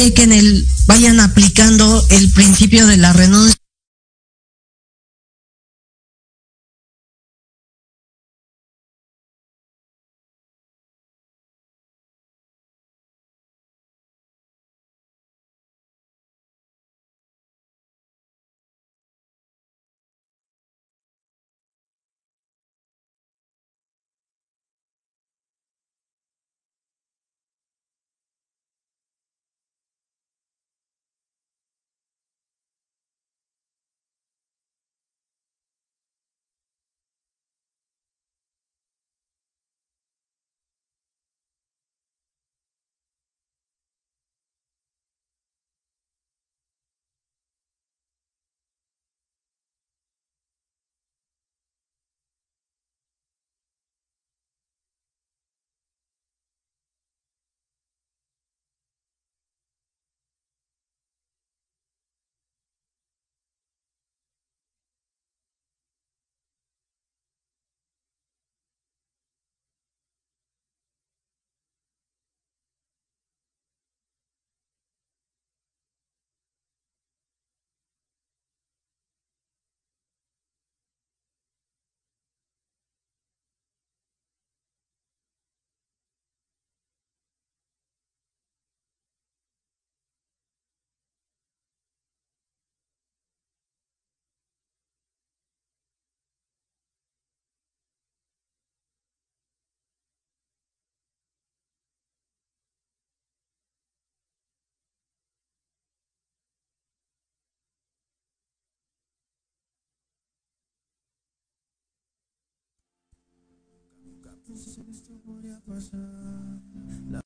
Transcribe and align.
chequen 0.00 0.32
el, 0.32 0.66
vayan 0.86 1.20
aplicando 1.20 2.06
el 2.08 2.30
principio 2.30 2.86
de 2.86 2.96
la 2.96 3.12
renuncia 3.12 3.59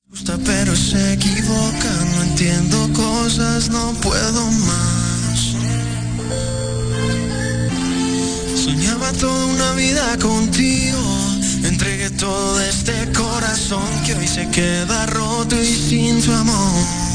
gusta 0.09 0.37
pero 0.45 0.75
se 0.75 1.13
equivoca, 1.13 1.91
no 2.15 2.23
entiendo 2.23 2.89
cosas, 2.93 3.69
no 3.69 3.93
puedo 4.01 4.51
más. 4.51 5.55
Soñaba 8.55 9.11
toda 9.13 9.45
una 9.45 9.73
vida 9.73 10.17
contigo, 10.19 10.99
entregué 11.63 12.09
todo 12.11 12.61
este 12.61 13.11
corazón 13.11 13.87
que 14.05 14.15
hoy 14.15 14.27
se 14.27 14.47
queda 14.49 15.05
roto 15.07 15.59
y 15.61 15.65
sin 15.65 16.21
tu 16.21 16.31
amor. 16.31 17.14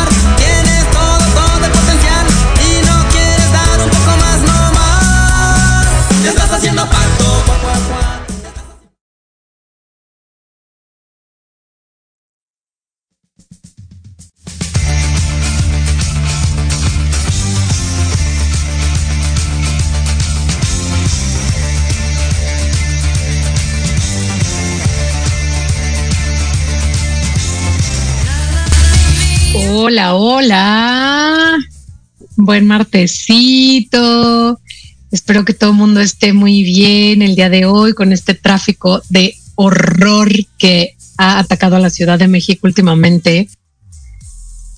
Hola. 30.41 31.55
Buen 32.35 32.65
martesito. 32.65 34.59
Espero 35.11 35.45
que 35.45 35.53
todo 35.53 35.69
el 35.69 35.75
mundo 35.75 35.99
esté 35.99 36.33
muy 36.33 36.63
bien 36.63 37.21
el 37.21 37.35
día 37.35 37.49
de 37.49 37.65
hoy 37.65 37.93
con 37.93 38.11
este 38.11 38.33
tráfico 38.33 39.03
de 39.09 39.35
horror 39.53 40.31
que 40.57 40.95
ha 41.17 41.37
atacado 41.37 41.75
a 41.75 41.79
la 41.79 41.91
Ciudad 41.91 42.17
de 42.17 42.27
México 42.27 42.61
últimamente. 42.65 43.49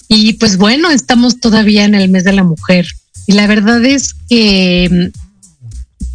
Y 0.09 0.33
pues 0.33 0.57
bueno, 0.57 0.89
estamos 0.91 1.39
todavía 1.39 1.85
en 1.85 1.95
el 1.95 2.09
mes 2.09 2.25
de 2.25 2.33
la 2.33 2.43
mujer. 2.43 2.85
Y 3.25 3.31
la 3.31 3.47
verdad 3.47 3.85
es 3.85 4.13
que 4.27 5.11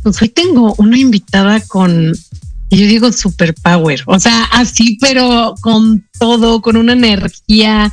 pues 0.02 0.20
hoy 0.20 0.28
tengo 0.28 0.74
una 0.76 0.98
invitada 0.98 1.60
con, 1.60 2.12
yo 2.12 2.86
digo 2.86 3.10
superpower, 3.12 4.02
o 4.04 4.20
sea, 4.20 4.44
así, 4.52 4.98
pero 5.00 5.54
con 5.62 6.06
todo, 6.18 6.60
con 6.60 6.76
una 6.76 6.92
energía 6.92 7.90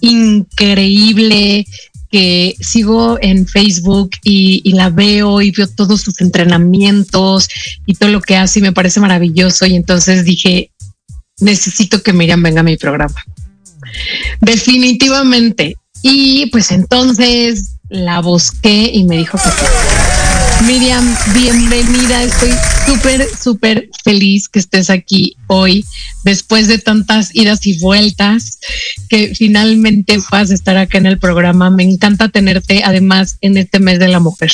increíble 0.00 1.66
que 2.10 2.56
sigo 2.60 3.18
en 3.20 3.46
Facebook 3.46 4.10
y, 4.24 4.72
la 4.72 4.90
veo 4.90 5.40
y 5.40 5.52
veo 5.52 5.68
todos 5.68 6.00
sus 6.00 6.20
entrenamientos 6.20 7.48
y 7.86 7.94
todo 7.94 8.10
lo 8.10 8.20
que 8.20 8.36
hace 8.36 8.58
y 8.58 8.62
me 8.62 8.72
parece 8.72 9.00
maravilloso. 9.00 9.64
Y 9.66 9.76
entonces 9.76 10.24
dije, 10.24 10.72
necesito 11.38 12.02
que 12.02 12.12
Miriam 12.12 12.42
venga 12.42 12.60
a 12.60 12.64
mi 12.64 12.76
programa. 12.76 13.24
Definitivamente. 14.40 15.76
Y 16.02 16.46
pues 16.46 16.72
entonces 16.72 17.76
la 17.88 18.20
busqué 18.20 18.90
y 18.92 19.04
me 19.04 19.18
dijo 19.18 19.38
que 19.38 19.50
Miriam, 20.66 21.16
bienvenida. 21.34 22.22
Estoy 22.22 22.50
súper, 22.86 23.28
súper 23.36 23.88
feliz 24.04 24.48
que 24.48 24.58
estés 24.58 24.90
aquí 24.90 25.36
hoy, 25.46 25.84
después 26.24 26.68
de 26.68 26.78
tantas 26.78 27.34
idas 27.34 27.66
y 27.66 27.78
vueltas, 27.78 28.58
que 29.08 29.34
finalmente 29.34 30.18
vas 30.30 30.50
a 30.50 30.54
estar 30.54 30.76
acá 30.76 30.98
en 30.98 31.06
el 31.06 31.18
programa. 31.18 31.70
Me 31.70 31.84
encanta 31.84 32.28
tenerte, 32.28 32.82
además, 32.84 33.36
en 33.40 33.56
este 33.56 33.80
mes 33.80 33.98
de 33.98 34.08
la 34.08 34.20
mujer. 34.20 34.50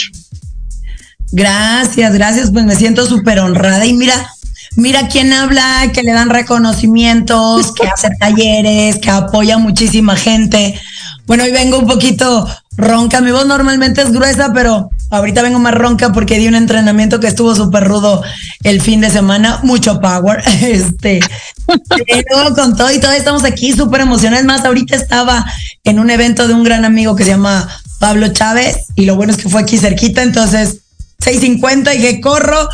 Gracias, 1.32 2.12
gracias. 2.14 2.50
Pues 2.50 2.64
me 2.64 2.76
siento 2.76 3.06
súper 3.06 3.40
honrada. 3.40 3.84
Y 3.84 3.92
mira, 3.92 4.30
mira 4.76 5.08
quién 5.08 5.32
habla, 5.32 5.90
que 5.92 6.02
le 6.02 6.12
dan 6.12 6.30
reconocimientos, 6.30 7.72
que 7.72 7.86
hace 7.86 8.10
talleres, 8.18 8.98
que 8.98 9.10
apoya 9.10 9.56
a 9.56 9.58
muchísima 9.58 10.16
gente. 10.16 10.78
Bueno, 11.26 11.44
hoy 11.44 11.50
vengo 11.50 11.78
un 11.78 11.86
poquito 11.86 12.48
ronca. 12.76 13.20
Mi 13.20 13.32
voz 13.32 13.46
normalmente 13.46 14.02
es 14.02 14.12
gruesa, 14.12 14.52
pero 14.54 14.90
ahorita 15.10 15.42
vengo 15.42 15.58
más 15.58 15.74
ronca 15.74 16.12
porque 16.12 16.38
di 16.38 16.48
un 16.48 16.54
entrenamiento 16.54 17.20
que 17.20 17.26
estuvo 17.26 17.54
súper 17.54 17.84
rudo 17.84 18.22
el 18.62 18.80
fin 18.80 19.00
de 19.00 19.10
semana. 19.10 19.60
Mucho 19.62 20.00
power. 20.00 20.42
Este, 20.66 21.20
pero 21.66 22.54
con 22.54 22.76
todo 22.76 22.90
y 22.92 23.00
todo 23.00 23.12
estamos 23.12 23.44
aquí 23.44 23.72
súper 23.72 24.00
emocionados. 24.02 24.44
Más, 24.44 24.64
ahorita 24.64 24.96
estaba 24.96 25.44
en 25.84 25.98
un 25.98 26.10
evento 26.10 26.48
de 26.48 26.54
un 26.54 26.64
gran 26.64 26.84
amigo 26.84 27.16
que 27.16 27.24
se 27.24 27.30
llama 27.30 27.68
Pablo 27.98 28.28
Chávez 28.28 28.86
y 28.94 29.06
lo 29.06 29.16
bueno 29.16 29.32
es 29.32 29.38
que 29.38 29.48
fue 29.48 29.62
aquí 29.62 29.78
cerquita. 29.78 30.22
Entonces, 30.22 30.78
6:50 31.20 31.94
y 31.94 32.00
que 32.00 32.20
corro. 32.20 32.68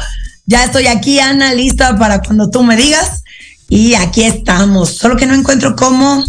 Ya 0.46 0.64
estoy 0.64 0.86
aquí, 0.86 1.20
Ana, 1.20 1.54
lista 1.54 1.96
para 1.98 2.20
cuando 2.20 2.50
tú 2.50 2.62
me 2.62 2.76
digas. 2.76 3.22
Y 3.68 3.94
aquí 3.94 4.24
estamos. 4.24 4.96
Solo 4.96 5.16
que 5.16 5.26
no 5.26 5.34
encuentro 5.34 5.76
cómo 5.76 6.24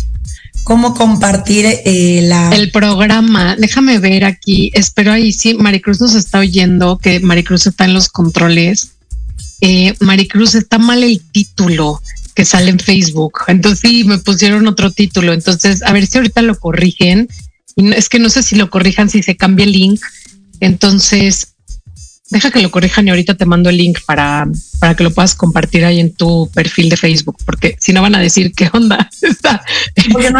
cómo 0.63 0.93
compartir 0.93 1.65
eh. 1.65 2.29
El 2.53 2.71
programa, 2.71 3.55
déjame 3.57 3.99
ver 3.99 4.25
aquí, 4.25 4.71
espero 4.73 5.11
ahí 5.11 5.33
sí, 5.33 5.53
Maricruz 5.55 5.99
nos 6.01 6.15
está 6.15 6.39
oyendo, 6.39 6.97
que 6.97 7.19
Maricruz 7.19 7.67
está 7.67 7.85
en 7.85 7.93
los 7.93 8.09
controles. 8.09 8.93
Eh, 9.61 9.93
Maricruz, 9.99 10.55
está 10.55 10.77
mal 10.77 11.03
el 11.03 11.21
título 11.31 12.01
que 12.35 12.45
sale 12.45 12.71
en 12.71 12.79
Facebook, 12.79 13.39
entonces 13.47 13.79
sí, 13.79 14.03
me 14.03 14.17
pusieron 14.17 14.67
otro 14.67 14.91
título, 14.91 15.33
entonces 15.33 15.83
a 15.83 15.93
ver 15.93 16.07
si 16.07 16.17
ahorita 16.17 16.41
lo 16.41 16.59
corrigen. 16.59 17.27
Es 17.75 18.09
que 18.09 18.19
no 18.19 18.29
sé 18.29 18.43
si 18.43 18.55
lo 18.55 18.69
corrijan, 18.69 19.09
si 19.09 19.23
se 19.23 19.35
cambia 19.35 19.65
el 19.65 19.71
link. 19.71 20.01
Entonces, 20.59 21.52
deja 22.33 22.51
que 22.51 22.61
lo 22.61 22.71
corrijan 22.71 23.07
y 23.07 23.11
ahorita 23.11 23.35
te 23.35 23.45
mando 23.45 23.69
el 23.69 23.77
link 23.77 23.99
para, 24.05 24.47
para 24.79 24.95
que 24.95 25.03
lo 25.03 25.11
puedas 25.11 25.35
compartir 25.35 25.85
ahí 25.85 25.99
en 25.99 26.13
tu 26.13 26.49
perfil 26.53 26.89
de 26.89 26.97
Facebook, 26.97 27.37
porque 27.45 27.77
si 27.79 27.93
no 27.93 28.01
van 28.01 28.15
a 28.15 28.19
decir 28.19 28.53
qué 28.53 28.69
onda 28.73 29.09
está. 29.21 29.63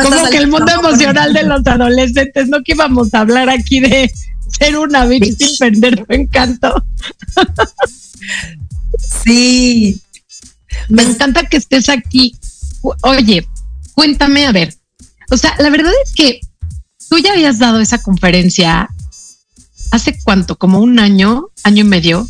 como 0.04 0.30
que 0.30 0.38
el 0.38 0.48
mundo 0.48 0.72
emocional 0.72 1.34
de 1.34 1.44
los 1.44 1.66
adolescentes, 1.66 2.50
no 2.50 2.62
que 2.63 2.74
íbamos 2.74 3.13
a 3.13 3.19
hablar 3.19 3.50
aquí 3.50 3.80
de 3.80 4.12
ser 4.60 4.77
una 4.77 5.06
bitch 5.06 5.38
sin 5.38 5.58
perder 5.58 6.06
tu 6.06 6.13
encanto. 6.13 6.84
sí. 9.24 10.00
Me 10.89 11.03
encanta 11.03 11.48
que 11.48 11.58
estés 11.58 11.88
aquí. 11.88 12.36
Oye, 13.01 13.48
cuéntame, 13.94 14.48
a 14.48 14.51
ver. 14.51 14.74
O 15.32 15.38
sea, 15.38 15.56
la 15.60 15.70
verdad 15.70 15.94
es 16.03 16.13
que 16.13 16.41
tú 17.10 17.20
ya 17.20 17.34
habías 17.34 17.60
dado 17.60 17.79
esa 17.79 18.01
conferencia 18.01 18.89
hace 19.94 20.18
cuánto, 20.24 20.58
como 20.58 20.80
un 20.80 20.98
año, 20.98 21.50
año 21.64 21.82
y 21.82 21.88
medio. 21.88 22.28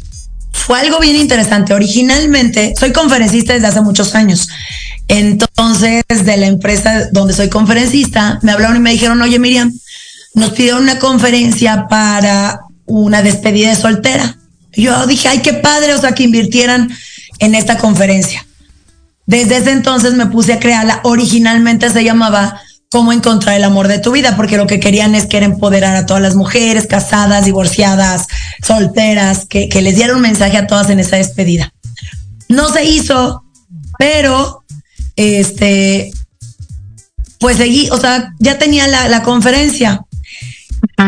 Fue 0.52 0.82
algo 0.82 1.00
bien 1.00 1.16
interesante. 1.16 1.74
Originalmente 1.74 2.74
soy 2.78 2.92
conferencista 2.92 3.54
desde 3.54 3.68
hace 3.68 3.80
muchos 3.80 4.16
años. 4.16 4.50
Entonces, 5.08 6.04
de 6.10 6.38
la 6.38 6.48
empresa 6.48 7.08
donde 7.14 7.34
soy 7.34 7.48
conferencista, 7.50 8.40
me 8.42 8.52
hablaron 8.52 8.76
y 8.76 8.80
me 8.82 8.92
dijeron, 8.92 9.22
oye 9.22 9.40
Miriam, 9.40 9.72
nos 10.34 10.52
pidieron 10.52 10.84
una 10.84 11.00
conferencia 11.00 11.88
para 11.88 12.60
una 12.86 13.22
despedida 13.22 13.70
de 13.70 13.78
soltera. 13.78 14.38
Yo 14.74 15.08
dije, 15.08 15.30
ay, 15.30 15.40
qué 15.40 15.54
padre, 15.54 15.94
o 15.94 16.02
sea, 16.02 16.12
que 16.12 16.24
invirtieran 16.24 16.90
en 17.40 17.56
esta 17.56 17.78
conferencia. 17.78 18.46
Desde 19.26 19.58
ese 19.58 19.72
entonces 19.72 20.16
me 20.16 20.26
puse 20.26 20.52
a 20.52 20.60
crearla. 20.60 21.00
Originalmente 21.04 21.90
se 21.90 22.04
llamaba 22.04 22.60
cómo 22.94 23.12
encontrar 23.12 23.56
el 23.56 23.64
amor 23.64 23.88
de 23.88 23.98
tu 23.98 24.12
vida, 24.12 24.36
porque 24.36 24.56
lo 24.56 24.68
que 24.68 24.80
querían 24.80 25.16
es 25.16 25.26
que 25.26 25.40
empoderar 25.40 25.96
a 25.96 26.06
todas 26.06 26.22
las 26.22 26.36
mujeres 26.36 26.86
casadas, 26.86 27.44
divorciadas, 27.44 28.28
solteras, 28.62 29.48
que, 29.48 29.68
les 29.82 29.96
diera 29.96 30.16
un 30.16 30.22
mensaje 30.22 30.58
a 30.58 30.68
todas 30.68 30.92
en 30.92 31.00
esa 31.00 31.16
despedida. 31.16 31.74
No 32.50 32.72
se 32.72 32.86
hizo, 32.86 33.46
pero 33.98 34.64
este, 35.16 36.12
pues 37.40 37.58
seguí, 37.58 37.90
o 37.90 37.98
sea, 37.98 38.32
ya 38.38 38.60
tenía 38.60 38.88
la, 38.88 39.24
conferencia. 39.24 40.06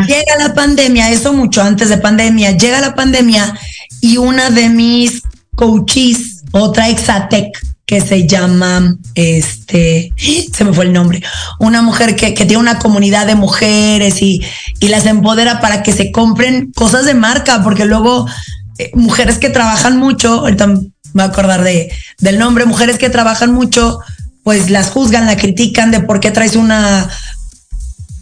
Llega 0.07 0.37
la 0.39 0.55
pandemia, 0.55 1.11
eso 1.11 1.33
mucho 1.33 1.61
antes 1.61 1.89
de 1.89 1.99
pandemia, 1.99 2.57
llega 2.57 2.81
la 2.81 2.95
pandemia 2.95 3.53
y 4.01 4.17
una 4.17 4.49
de 4.49 4.69
mis 4.69 5.21
coaches, 5.55 6.41
otra 6.51 6.89
exatec, 6.89 7.55
que 7.85 8.01
se 8.01 8.27
llama, 8.27 8.97
este, 9.13 10.11
se 10.53 10.63
me 10.63 10.73
fue 10.73 10.85
el 10.85 10.93
nombre, 10.93 11.21
una 11.59 11.81
mujer 11.81 12.15
que, 12.15 12.31
tiene 12.31 12.57
una 12.57 12.79
comunidad 12.79 13.27
de 13.27 13.35
mujeres 13.35 14.21
y, 14.21 14.41
las 14.81 15.05
empodera 15.05 15.61
para 15.61 15.81
que 15.81 15.93
se 15.93 16.11
compren 16.11 16.71
cosas 16.71 17.05
de 17.05 17.15
marca, 17.15 17.63
porque 17.63 17.85
luego 17.85 18.27
eh, 18.77 18.91
mujeres 18.93 19.39
que 19.39 19.49
trabajan 19.49 19.97
mucho, 19.97 20.41
ahorita 20.41 20.67
me 20.67 20.75
voy 21.13 21.23
a 21.23 21.25
acordar 21.25 21.63
de, 21.63 21.91
del 22.19 22.37
nombre, 22.37 22.65
mujeres 22.65 22.97
que 22.97 23.09
trabajan 23.09 23.51
mucho, 23.51 23.99
pues 24.43 24.69
las 24.69 24.91
juzgan, 24.91 25.25
la 25.25 25.37
critican 25.37 25.89
de 25.91 26.01
por 26.01 26.19
qué 26.19 26.31
traes 26.31 26.55
una, 26.55 27.09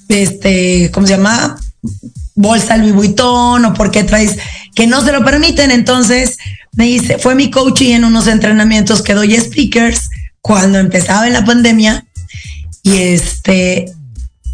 este, 0.08 0.90
¿cómo 0.92 1.06
se 1.06 1.18
llama? 1.18 1.58
bolsa 2.36 2.78
Louis 2.78 2.94
Vuitton 2.94 3.66
o 3.66 3.74
por 3.74 3.92
qué 3.92 4.04
traes 4.04 4.38
que 4.76 4.88
no 4.88 5.04
se 5.04 5.12
lo 5.12 5.24
permiten. 5.24 5.72
Entonces 5.72 6.38
me 6.74 6.86
dice, 6.86 7.18
fue 7.18 7.36
mi 7.36 7.50
coach 7.52 7.82
y 7.82 7.94
en 7.94 8.04
unos 8.04 8.28
entrenamientos 8.28 9.02
que 9.02 9.14
doy 9.14 9.36
speakers 9.36 10.10
cuando 10.42 10.80
empezaba 10.80 11.28
en 11.28 11.34
la 11.34 11.46
pandemia 11.46 12.06
y 12.84 12.98
este 12.98 13.94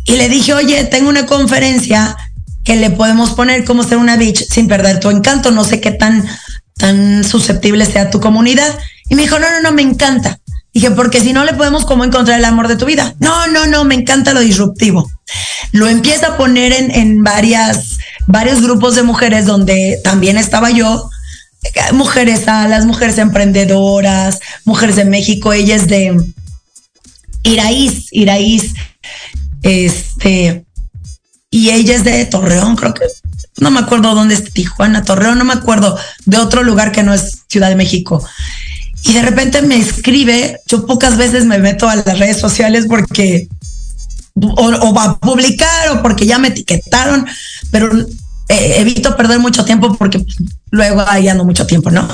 y 0.10 0.16
le 0.16 0.28
dije, 0.28 0.54
oye, 0.54 0.86
tengo 0.86 1.08
una 1.08 1.28
conferencia 1.28 2.18
que 2.64 2.76
le 2.76 2.90
podemos 2.90 3.32
poner 3.32 3.64
como 3.64 3.84
ser 3.84 4.00
una 4.00 4.18
bitch 4.18 4.44
sin 4.50 4.68
perder 4.68 5.00
tu 5.00 5.12
encanto. 5.12 5.52
No 5.52 5.64
sé 5.64 5.80
qué 5.82 5.92
tan, 5.92 6.26
tan 6.78 7.24
susceptible 7.24 7.86
sea 7.86 8.10
tu 8.10 8.20
comunidad. 8.20 8.76
Y 9.08 9.14
me 9.14 9.22
dijo, 9.22 9.38
no, 9.38 9.48
no, 9.52 9.62
no, 9.62 9.72
me 9.72 9.84
encanta. 9.84 10.40
Dije, 10.74 10.90
porque 10.92 11.22
si 11.22 11.32
no 11.32 11.46
le 11.46 11.54
podemos 11.54 11.86
como 11.86 12.04
encontrar 12.04 12.40
el 12.40 12.46
amor 12.46 12.68
de 12.68 12.76
tu 12.76 12.86
vida. 12.86 13.14
No, 13.20 13.46
no, 13.48 13.68
no, 13.68 13.84
me 13.84 13.94
encanta 13.94 14.34
lo 14.34 14.40
disruptivo. 14.40 15.08
Lo 15.74 15.88
empieza 15.88 16.30
a 16.30 16.38
poner 16.38 16.74
en, 16.74 16.90
en 16.90 17.24
varias, 17.24 18.00
varios 18.26 18.64
grupos 18.64 18.96
de 18.96 19.04
mujeres 19.04 19.46
donde 19.46 20.00
también 20.04 20.38
estaba 20.38 20.72
yo. 20.72 21.10
Mujeres 21.94 22.48
a 22.48 22.68
las 22.68 22.86
mujeres 22.86 23.18
emprendedoras, 23.18 24.40
mujeres 24.66 24.96
de 24.96 25.06
México, 25.06 25.54
ella 25.54 25.76
es 25.76 25.88
de 25.88 26.16
Iraíz, 27.44 28.08
Iraíz, 28.12 28.74
este, 29.62 30.66
y 31.50 31.70
ella 31.72 31.96
es 31.96 32.04
de 32.04 32.26
Torreón, 32.26 32.76
creo 32.76 32.94
que, 32.94 33.06
no 33.58 33.72
me 33.72 33.80
acuerdo 33.80 34.16
dónde 34.16 34.36
es 34.36 34.54
Tijuana, 34.54 35.04
Torreón, 35.04 35.38
no 35.38 35.46
me 35.46 35.54
acuerdo, 35.54 35.98
de 36.26 36.38
otro 36.38 36.64
lugar 36.64 36.92
que 36.92 37.04
no 37.04 37.14
es 37.14 37.40
Ciudad 37.48 37.70
de 37.70 37.76
México. 37.76 38.26
Y 39.04 39.14
de 39.14 39.22
repente 39.22 39.62
me 39.62 39.78
escribe, 39.78 40.60
yo 40.68 40.86
pocas 40.86 41.18
veces 41.18 41.46
me 41.46 41.58
meto 41.58 41.90
a 41.90 41.96
las 41.96 42.20
redes 42.20 42.38
sociales 42.38 42.86
porque 42.88 43.48
o, 44.36 44.94
va 44.94 45.04
a 45.04 45.20
publicar 45.20 45.90
o 45.92 46.02
porque 46.02 46.26
ya 46.26 46.38
me 46.38 46.50
etiquetaron, 46.50 47.26
pero 47.72 47.90
eh, 48.50 48.80
evito 48.80 49.16
perder 49.16 49.40
mucho 49.40 49.64
tiempo 49.64 49.96
porque 49.96 50.26
luego 50.72 51.06
ahí 51.08 51.30
ando 51.30 51.46
mucho 51.46 51.66
tiempo, 51.66 51.92
¿no? 51.92 52.08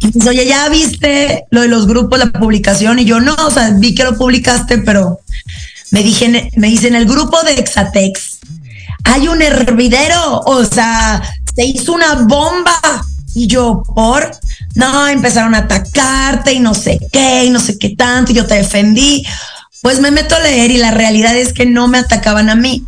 Y 0.00 0.06
me 0.06 0.12
dice, 0.12 0.28
oye, 0.28 0.46
ya 0.46 0.68
viste 0.68 1.44
lo 1.50 1.62
de 1.62 1.68
los 1.68 1.86
grupos, 1.86 2.18
la 2.18 2.26
publicación, 2.26 3.00
y 3.00 3.04
yo 3.04 3.20
no, 3.20 3.34
o 3.34 3.50
sea, 3.50 3.70
vi 3.76 3.94
que 3.94 4.04
lo 4.04 4.16
publicaste, 4.16 4.78
pero 4.78 5.20
me 5.90 6.02
dije, 6.02 6.50
me 6.56 6.68
dice 6.68 6.88
en 6.88 6.94
el 6.94 7.06
grupo 7.06 7.42
de 7.42 7.54
Exatex 7.54 8.38
hay 9.04 9.28
un 9.28 9.42
hervidero, 9.42 10.40
o 10.40 10.64
sea, 10.64 11.22
se 11.54 11.64
hizo 11.64 11.92
una 11.92 12.14
bomba. 12.14 13.04
Y 13.34 13.46
yo, 13.46 13.82
por, 13.94 14.30
no, 14.74 15.06
empezaron 15.06 15.54
a 15.54 15.58
atacarte 15.58 16.52
y 16.52 16.60
no 16.60 16.74
sé 16.74 16.98
qué, 17.12 17.44
y 17.44 17.50
no 17.50 17.60
sé 17.60 17.78
qué 17.78 17.90
tanto, 17.90 18.32
y 18.32 18.34
yo 18.34 18.46
te 18.46 18.56
defendí. 18.56 19.24
Pues 19.82 20.00
me 20.00 20.10
meto 20.10 20.34
a 20.34 20.40
leer 20.40 20.70
y 20.70 20.78
la 20.78 20.90
realidad 20.90 21.36
es 21.36 21.52
que 21.52 21.64
no 21.64 21.88
me 21.88 21.98
atacaban 21.98 22.50
a 22.50 22.54
mí, 22.54 22.84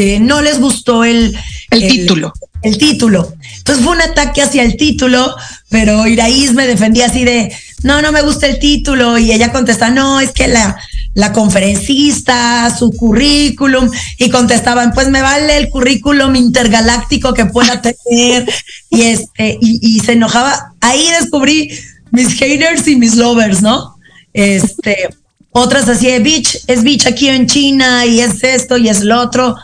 eh, 0.00 0.20
no 0.20 0.42
les 0.42 0.60
gustó 0.60 1.02
el, 1.02 1.36
el, 1.72 1.88
título. 1.88 2.32
El 2.62 2.78
título. 2.78 3.34
Entonces 3.56 3.84
fue 3.84 3.96
un 3.96 4.00
ataque 4.00 4.42
hacia 4.42 4.62
el 4.62 4.76
título, 4.76 5.34
pero 5.70 6.06
Iraíz 6.06 6.52
me 6.52 6.68
defendía 6.68 7.06
así 7.06 7.24
de, 7.24 7.52
no, 7.82 8.00
no 8.00 8.12
me 8.12 8.22
gusta 8.22 8.46
el 8.46 8.60
título, 8.60 9.18
y 9.18 9.32
ella 9.32 9.50
contesta, 9.50 9.90
no, 9.90 10.20
es 10.20 10.30
que 10.30 10.46
la, 10.46 10.78
la 11.14 11.32
conferencista, 11.32 12.72
su 12.78 12.92
currículum, 12.92 13.90
y 14.18 14.30
contestaban, 14.30 14.92
pues 14.92 15.08
me 15.08 15.20
vale 15.20 15.56
el 15.56 15.68
currículum 15.68 16.36
intergaláctico 16.36 17.34
que 17.34 17.46
pueda 17.46 17.82
tener, 18.06 18.48
y 18.90 19.02
este, 19.02 19.58
y, 19.60 19.98
se 19.98 20.12
enojaba. 20.12 20.74
Ahí 20.80 21.08
descubrí 21.10 21.76
mis 22.12 22.34
haters 22.34 22.86
y 22.86 22.94
mis 22.94 23.16
lovers, 23.16 23.62
¿no? 23.62 23.96
Este, 24.32 25.08
otras 25.50 25.88
así 25.88 26.06
de 26.06 26.20
bitch, 26.20 26.60
es 26.68 26.84
bitch 26.84 27.08
aquí 27.08 27.28
en 27.28 27.48
China, 27.48 28.06
y 28.06 28.20
es 28.20 28.44
esto, 28.44 28.76
y 28.76 28.88
es 28.88 29.00
lo 29.00 29.20
otro. 29.20 29.56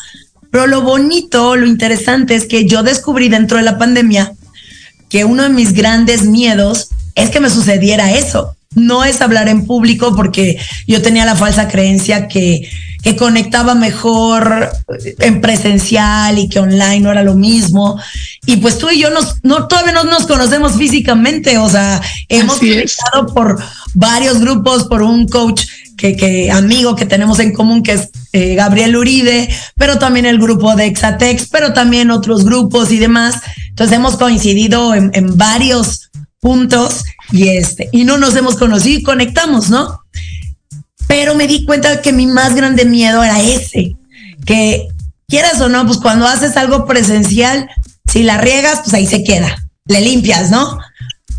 Pero 0.55 0.69
lo 0.69 0.83
bonito, 0.83 1.57
lo 1.57 1.67
interesante 1.67 2.37
es 2.37 2.47
que 2.47 2.65
yo 2.65 2.85
descubrí 2.85 3.29
dentro 3.29 3.57
de 3.57 3.65
la 3.65 3.77
pandemia 3.77 4.35
que 5.09 5.25
uno 5.25 5.43
de 5.43 5.49
mis 5.49 5.73
grandes 5.73 6.27
miedos 6.27 6.91
es 7.17 7.31
que 7.31 7.41
me 7.41 7.51
sucediera 7.51 8.13
eso 8.13 8.55
no 8.77 9.05
es 9.05 9.21
hablar 9.21 9.49
en 9.49 9.67
público 9.67 10.15
porque 10.15 10.57
yo 10.87 11.03
tenía 11.03 11.25
la 11.25 11.35
falsa 11.35 11.67
creencia 11.67 12.29
que, 12.29 12.71
que 13.03 13.17
conectaba 13.17 13.75
mejor 13.75 14.71
en 15.19 15.41
presencial 15.41 16.39
y 16.39 16.49
que 16.49 16.61
online 16.61 17.01
no 17.01 17.11
era 17.11 17.25
lo 17.25 17.35
mismo. 17.35 18.01
Y 18.47 18.59
pues 18.59 18.79
tú 18.79 18.91
y 18.91 19.01
yo 19.01 19.11
nos, 19.11 19.43
no, 19.43 19.67
todavía 19.67 19.93
no 19.93 20.05
nos 20.05 20.25
conocemos 20.29 20.77
físicamente, 20.77 21.59
o 21.59 21.69
sea, 21.69 22.01
hemos 22.29 22.59
conectado 22.59 23.27
por 23.35 23.61
varios 23.95 24.39
grupos, 24.39 24.85
por 24.85 25.03
un 25.03 25.27
coach 25.27 25.65
que, 25.97 26.17
que, 26.17 26.53
amigo 26.53 26.95
que 26.95 27.07
tenemos 27.07 27.41
en 27.41 27.53
común, 27.53 27.83
que 27.83 27.95
es 27.95 28.11
eh, 28.37 28.57
Gabriel 28.57 28.97
Uribe, 28.97 29.49
pero 29.77 29.97
también 30.01 30.27
el 30.27 30.41
grupo 30.41 30.75
de 30.75 30.87
Exatex, 30.87 31.47
pero 31.47 31.73
también 31.73 32.11
otros 32.11 32.45
grupos 32.45 32.91
y 32.91 32.99
demás. 32.99 33.37
Entonces 33.69 33.97
hemos 33.97 34.17
coincidido 34.17 34.93
en, 34.93 35.13
varios 35.37 36.11
puntos 36.41 37.05
y 37.31 37.47
este, 37.47 37.89
y 37.93 38.03
no 38.03 38.19
nos 38.19 38.35
hemos 38.35 38.57
conocido 38.57 38.99
y 38.99 39.03
conectamos, 39.05 39.71
¿no? 39.71 40.01
Pero 41.07 41.37
me 41.37 41.47
di 41.47 41.65
cuenta 41.65 42.03
que 42.03 42.13
mi 42.13 42.27
más 42.27 42.57
grande 42.57 42.85
miedo 42.85 43.23
era 43.23 43.41
ese, 43.41 43.95
que 44.45 44.89
quieras 45.29 45.61
o 45.61 45.69
no, 45.69 45.87
pues 45.87 45.99
cuando 45.99 46.27
haces 46.27 46.57
algo 46.57 46.87
presencial, 46.87 47.71
si 48.05 48.25
la 48.25 48.39
riegas, 48.39 48.81
pues 48.83 48.95
ahí 48.95 49.07
se 49.07 49.23
queda, 49.23 49.65
le 49.87 50.01
limpias, 50.01 50.51
¿no? 50.51 50.81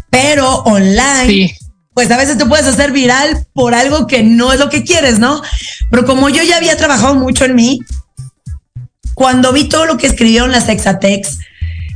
Pero 0.10 0.60
online, 0.60 1.54
pues 1.96 2.12
a 2.12 2.18
veces 2.18 2.38
te 2.38 2.46
puedes 2.46 2.68
hacer 2.68 2.92
viral 2.92 3.48
por 3.54 3.74
algo 3.74 4.06
que 4.06 4.22
no 4.22 4.52
es 4.52 4.60
lo 4.60 4.70
que 4.70 4.84
quieres, 4.84 5.18
¿no? 5.18 5.42
Pero 5.90 6.06
como 6.06 6.28
yo 6.28 6.44
ya 6.44 6.58
había 6.58 6.76
trabajado 6.76 7.16
mucho 7.16 7.46
en 7.46 7.56
mí, 7.56 7.80
cuando 9.14 9.54
vi 9.54 9.70
todo 9.70 9.86
lo 9.86 9.98
que 9.98 10.08
escribieron 10.08 10.52
las 10.52 10.68
Exatex, 10.68 11.40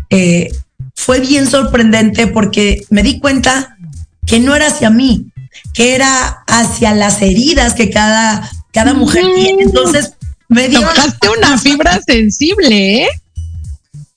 eh, 0.10 0.52
fue 0.96 1.20
bien 1.20 1.50
sorprendente 1.50 2.28
porque 2.28 2.86
me 2.90 3.04
di 3.04 3.20
cuenta 3.20 3.78
que 4.26 4.40
no 4.40 4.56
era 4.56 4.68
hacia 4.68 4.90
mí, 4.90 5.26
que 5.74 5.96
era 5.96 6.44
hacia 6.48 6.96
las 6.96 7.22
heridas 7.22 7.74
que 7.74 7.90
cada, 7.90 8.50
cada 8.72 8.94
mujer 8.94 9.26
mm. 9.26 9.36
tiene. 9.36 9.64
Entonces, 9.64 10.14
me 10.48 10.70
dio... 10.70 10.80
Tocaste 10.80 11.28
una 11.30 11.58
fibra 11.58 12.00
sensible, 12.08 13.04
¿eh? 13.04 13.10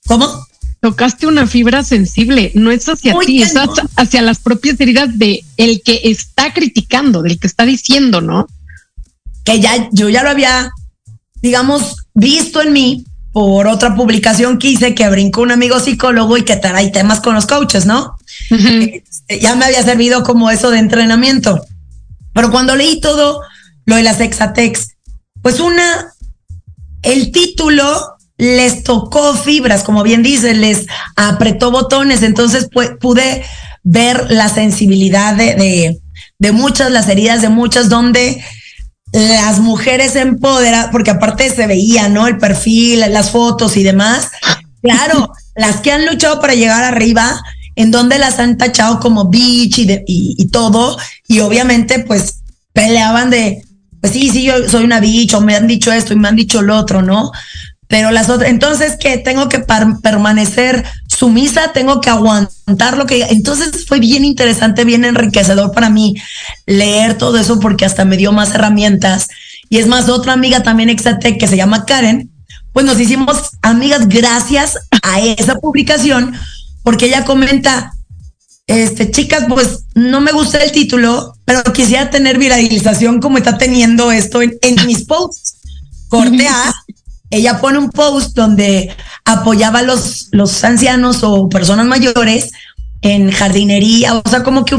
¿Cómo? 0.06 0.46
Tocaste 0.82 1.28
una 1.28 1.46
fibra 1.46 1.84
sensible, 1.84 2.50
no 2.54 2.72
es 2.72 2.88
hacia 2.88 3.14
ti, 3.24 3.40
es 3.40 3.54
hacia, 3.96 4.20
las 4.20 4.40
propias 4.40 4.80
heridas 4.80 5.16
de 5.16 5.44
el 5.56 5.80
que 5.80 6.00
está 6.02 6.52
criticando, 6.52 7.22
del 7.22 7.38
que 7.38 7.46
está 7.46 7.64
diciendo, 7.64 8.20
¿no? 8.20 8.48
Que 9.44 9.60
ya 9.60 9.88
yo 9.92 10.08
ya 10.08 10.24
lo 10.24 10.30
había, 10.30 10.72
digamos, 11.40 12.08
visto 12.14 12.60
en 12.60 12.72
mí, 12.72 13.04
por 13.32 13.66
otra 13.66 13.94
publicación 13.94 14.58
que 14.58 14.68
hice 14.68 14.94
que 14.94 15.08
brincó 15.08 15.42
un 15.42 15.52
amigo 15.52 15.80
psicólogo 15.80 16.36
y 16.36 16.42
que 16.42 16.56
trae 16.56 16.90
temas 16.90 17.20
con 17.20 17.34
los 17.34 17.46
coaches, 17.46 17.86
¿no? 17.86 18.16
Este, 18.50 19.40
ya 19.40 19.54
me 19.54 19.64
había 19.64 19.82
servido 19.82 20.22
como 20.22 20.50
eso 20.50 20.70
de 20.70 20.78
entrenamiento. 20.78 21.64
Pero 22.34 22.50
cuando 22.50 22.76
leí 22.76 23.00
todo 23.00 23.40
lo 23.86 23.96
de 23.96 24.02
las 24.02 24.20
Exatex, 24.20 24.96
pues 25.42 25.60
una, 25.60 26.12
el 27.02 27.30
título 27.30 28.11
les 28.42 28.82
tocó 28.82 29.34
fibras, 29.34 29.84
como 29.84 30.02
bien 30.02 30.24
dice, 30.24 30.52
les 30.52 30.86
apretó 31.14 31.70
botones, 31.70 32.24
entonces 32.24 32.68
pude 33.00 33.44
ver 33.84 34.32
la 34.32 34.48
sensibilidad 34.48 35.36
de, 35.36 35.54
de, 35.54 36.00
de 36.40 36.52
muchas, 36.52 36.90
las 36.90 37.08
heridas 37.08 37.40
de 37.40 37.50
muchas, 37.50 37.88
donde 37.88 38.42
las 39.12 39.60
mujeres 39.60 40.16
empoderadas, 40.16 40.88
porque 40.90 41.12
aparte 41.12 41.50
se 41.50 41.68
veía, 41.68 42.08
¿no? 42.08 42.26
El 42.26 42.38
perfil, 42.38 43.04
las 43.10 43.30
fotos 43.30 43.76
y 43.76 43.84
demás. 43.84 44.32
Claro, 44.82 45.30
las 45.54 45.76
que 45.76 45.92
han 45.92 46.04
luchado 46.04 46.40
para 46.40 46.56
llegar 46.56 46.82
arriba, 46.82 47.40
en 47.76 47.92
donde 47.92 48.18
las 48.18 48.40
han 48.40 48.58
tachado 48.58 48.98
como 48.98 49.26
bitch 49.26 49.78
y, 49.78 50.04
y, 50.04 50.46
todo, 50.48 50.98
y 51.28 51.38
obviamente 51.38 52.00
pues 52.00 52.40
peleaban 52.72 53.30
de, 53.30 53.62
pues 54.00 54.12
sí, 54.12 54.30
sí, 54.30 54.42
yo 54.42 54.68
soy 54.68 54.82
una 54.82 54.98
bitch, 54.98 55.32
o 55.34 55.40
me 55.40 55.54
han 55.54 55.68
dicho 55.68 55.92
esto 55.92 56.12
y 56.12 56.16
me 56.16 56.26
han 56.26 56.34
dicho 56.34 56.60
lo 56.60 56.76
otro, 56.76 57.02
¿no? 57.02 57.30
Pero 57.92 58.10
las 58.10 58.30
otras, 58.30 58.48
entonces 58.48 58.96
que 58.96 59.18
tengo 59.18 59.50
que 59.50 59.58
permanecer 59.58 60.82
sumisa, 61.06 61.72
tengo 61.74 62.00
que 62.00 62.08
aguantar 62.08 62.96
lo 62.96 63.04
que... 63.04 63.22
Entonces 63.24 63.84
fue 63.86 64.00
bien 64.00 64.24
interesante, 64.24 64.86
bien 64.86 65.04
enriquecedor 65.04 65.72
para 65.72 65.90
mí 65.90 66.14
leer 66.64 67.18
todo 67.18 67.36
eso 67.36 67.60
porque 67.60 67.84
hasta 67.84 68.06
me 68.06 68.16
dio 68.16 68.32
más 68.32 68.54
herramientas. 68.54 69.28
Y 69.68 69.76
es 69.76 69.88
más, 69.88 70.08
otra 70.08 70.32
amiga 70.32 70.62
también 70.62 70.88
exate 70.88 71.36
que 71.36 71.46
se 71.46 71.58
llama 71.58 71.84
Karen, 71.84 72.30
pues 72.72 72.86
nos 72.86 72.98
hicimos 72.98 73.50
amigas 73.60 74.08
gracias 74.08 74.78
a 75.02 75.20
esa 75.20 75.56
publicación 75.56 76.34
porque 76.82 77.08
ella 77.08 77.26
comenta, 77.26 77.92
este, 78.68 79.10
chicas, 79.10 79.44
pues 79.50 79.80
no 79.94 80.22
me 80.22 80.32
gusta 80.32 80.64
el 80.64 80.72
título, 80.72 81.36
pero 81.44 81.62
quisiera 81.74 82.08
tener 82.08 82.38
viralización 82.38 83.20
como 83.20 83.36
está 83.36 83.58
teniendo 83.58 84.10
esto 84.10 84.40
en, 84.40 84.54
en 84.62 84.86
mis 84.86 85.04
posts. 85.04 85.56
Corte 86.08 86.46
A, 86.46 86.74
ella 87.32 87.60
pone 87.60 87.78
un 87.78 87.90
post 87.90 88.36
donde 88.36 88.94
apoyaba 89.24 89.80
a 89.80 89.82
los, 89.82 90.28
los 90.32 90.62
ancianos 90.64 91.22
o 91.22 91.48
personas 91.48 91.86
mayores 91.86 92.52
en 93.00 93.32
jardinería, 93.32 94.14
o 94.14 94.28
sea, 94.28 94.42
como 94.42 94.64
que 94.64 94.76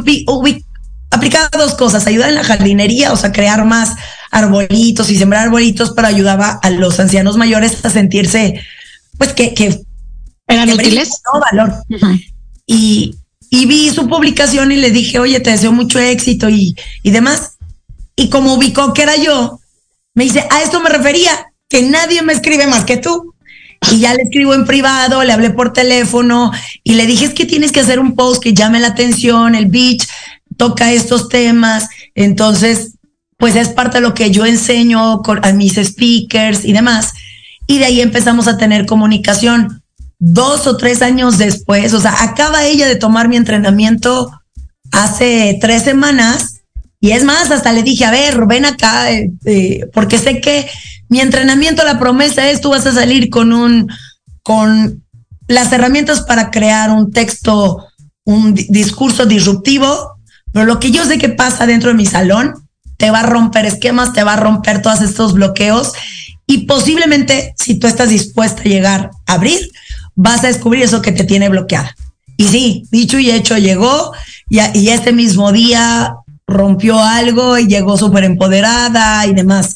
aplicaba 1.10 1.50
dos 1.52 1.74
cosas, 1.74 2.08
ayuda 2.08 2.30
en 2.30 2.36
la 2.36 2.44
jardinería, 2.44 3.12
o 3.12 3.18
sea, 3.18 3.32
crear 3.32 3.66
más 3.66 3.96
arbolitos 4.32 5.10
y 5.10 5.18
sembrar 5.18 5.48
arbolitos, 5.48 5.94
pero 5.96 6.08
ayudaba 6.08 6.60
a 6.62 6.70
los 6.70 7.00
ancianos 7.00 7.38
mayores 7.38 7.84
a 7.84 7.90
sentirse 7.90 8.62
pues 9.18 9.34
que, 9.34 9.54
que 9.54 9.82
eran 10.48 10.70
útiles. 10.72 11.22
no 11.34 11.40
valor. 11.40 11.74
y, 12.68 13.16
y 13.50 13.66
vi 13.66 13.90
su 13.90 14.08
publicación 14.08 14.72
y 14.72 14.78
le 14.78 14.92
dije, 14.92 15.20
oye, 15.20 15.40
te 15.40 15.50
deseo 15.50 15.72
mucho 15.72 16.00
éxito 16.00 16.50
y, 16.50 16.76
y 17.02 17.12
demás. 17.12 17.58
Y 18.16 18.30
como 18.30 18.54
ubicó 18.54 18.94
que 18.94 19.04
era 19.04 19.16
yo, 19.18 19.60
me 20.14 20.26
dice, 20.26 20.46
a 20.52 20.62
esto 20.62 20.80
me 20.80 20.90
refería, 20.90 21.48
que 21.74 21.82
nadie 21.82 22.22
me 22.22 22.34
escribe 22.34 22.68
más 22.68 22.86
que 22.86 22.98
tú. 22.98 23.34
Y 23.92 24.00
ya 24.00 24.14
le 24.14 24.22
escribo 24.22 24.54
en 24.54 24.66
privado, 24.66 25.24
le 25.24 25.34
hablé 25.34 25.50
por 25.50 25.74
teléfono 25.74 26.52
y 26.84 26.94
le 26.94 27.08
dije, 27.08 27.26
es 27.26 27.34
que 27.34 27.46
tienes 27.46 27.72
que 27.72 27.80
hacer 27.80 28.00
un 28.00 28.16
post 28.16 28.44
que 28.44 28.54
llame 28.54 28.80
la 28.80 28.90
atención, 28.90 29.56
el 29.56 29.66
beach 29.66 30.08
toca 30.56 30.94
estos 30.94 31.30
temas. 31.30 31.90
Entonces, 32.14 32.94
pues 33.38 33.56
es 33.56 33.70
parte 33.70 33.98
de 33.98 34.02
lo 34.02 34.14
que 34.14 34.30
yo 34.30 34.46
enseño 34.46 35.24
a 35.42 35.52
mis 35.54 35.74
speakers 35.74 36.64
y 36.64 36.74
demás. 36.74 37.14
Y 37.66 37.80
de 37.80 37.86
ahí 37.86 38.02
empezamos 38.02 38.48
a 38.48 38.58
tener 38.58 38.86
comunicación. 38.86 39.82
Dos 40.20 40.68
o 40.68 40.78
tres 40.78 41.02
años 41.02 41.40
después, 41.40 41.92
o 41.94 42.00
sea, 42.00 42.24
acaba 42.24 42.66
ella 42.66 42.88
de 42.88 42.98
tomar 42.98 43.28
mi 43.28 43.36
entrenamiento 43.36 44.32
hace 44.92 45.58
tres 45.60 45.82
semanas. 45.82 46.62
Y 47.00 47.12
es 47.12 47.24
más, 47.24 47.50
hasta 47.50 47.74
le 47.74 47.82
dije, 47.82 48.06
a 48.06 48.12
ver, 48.12 48.46
ven 48.46 48.64
acá, 48.64 49.12
eh, 49.12 49.32
eh, 49.46 49.88
porque 49.92 50.20
sé 50.20 50.40
que 50.40 50.70
mi 51.14 51.22
entrenamiento, 51.22 51.84
la 51.84 52.00
promesa 52.00 52.50
es, 52.50 52.60
tú 52.60 52.72
vas 52.72 52.88
a 52.88 52.92
salir 52.92 53.30
con 53.30 53.54
un, 53.54 53.88
con 54.42 55.04
las 55.48 55.72
herramientas 55.72 56.22
para 56.22 56.50
crear 56.50 56.90
un 56.90 57.12
texto, 57.12 57.86
un 58.24 58.56
discurso 58.56 59.28
disruptivo, 59.28 60.18
pero 60.52 60.66
lo 60.66 60.80
que 60.80 60.90
yo 60.90 61.06
sé 61.06 61.20
que 61.20 61.30
pasa 61.30 61.68
dentro 61.68 61.92
de 61.92 61.98
mi 61.98 62.08
salón 62.08 62.68
te 62.98 63.12
va 63.12 63.20
a 63.20 63.28
romper 63.28 63.68
esquemas, 63.68 64.14
te 64.14 64.24
va 64.24 64.34
a 64.34 64.38
romper 64.38 64.82
todos 64.82 65.02
estos 65.02 65.34
bloqueos 65.34 65.94
y 66.48 66.66
posiblemente 66.66 67.54
si 67.60 67.76
tú 67.76 67.86
estás 67.86 68.10
dispuesta 68.10 68.64
a 68.64 68.66
llegar 68.66 69.12
a 69.28 69.34
abrir, 69.34 69.60
vas 70.16 70.44
a 70.44 70.48
descubrir 70.48 70.82
eso 70.82 71.04
que 71.04 71.12
te 71.12 71.26
tiene 71.26 71.48
bloqueada. 71.48 71.96
Y 72.38 72.46
sí, 72.46 72.88
dicho 72.90 73.20
y 73.20 73.30
hecho, 73.30 73.60
llegó 73.60 74.14
y, 74.50 74.58
y 74.80 74.90
este 74.90 75.14
mismo 75.14 75.52
día 75.52 76.16
rompió 76.48 76.98
algo 76.98 77.60
y 77.60 77.68
llegó 77.68 78.00
súper 78.00 78.24
empoderada 78.24 79.28
y 79.28 79.36
demás. 79.36 79.76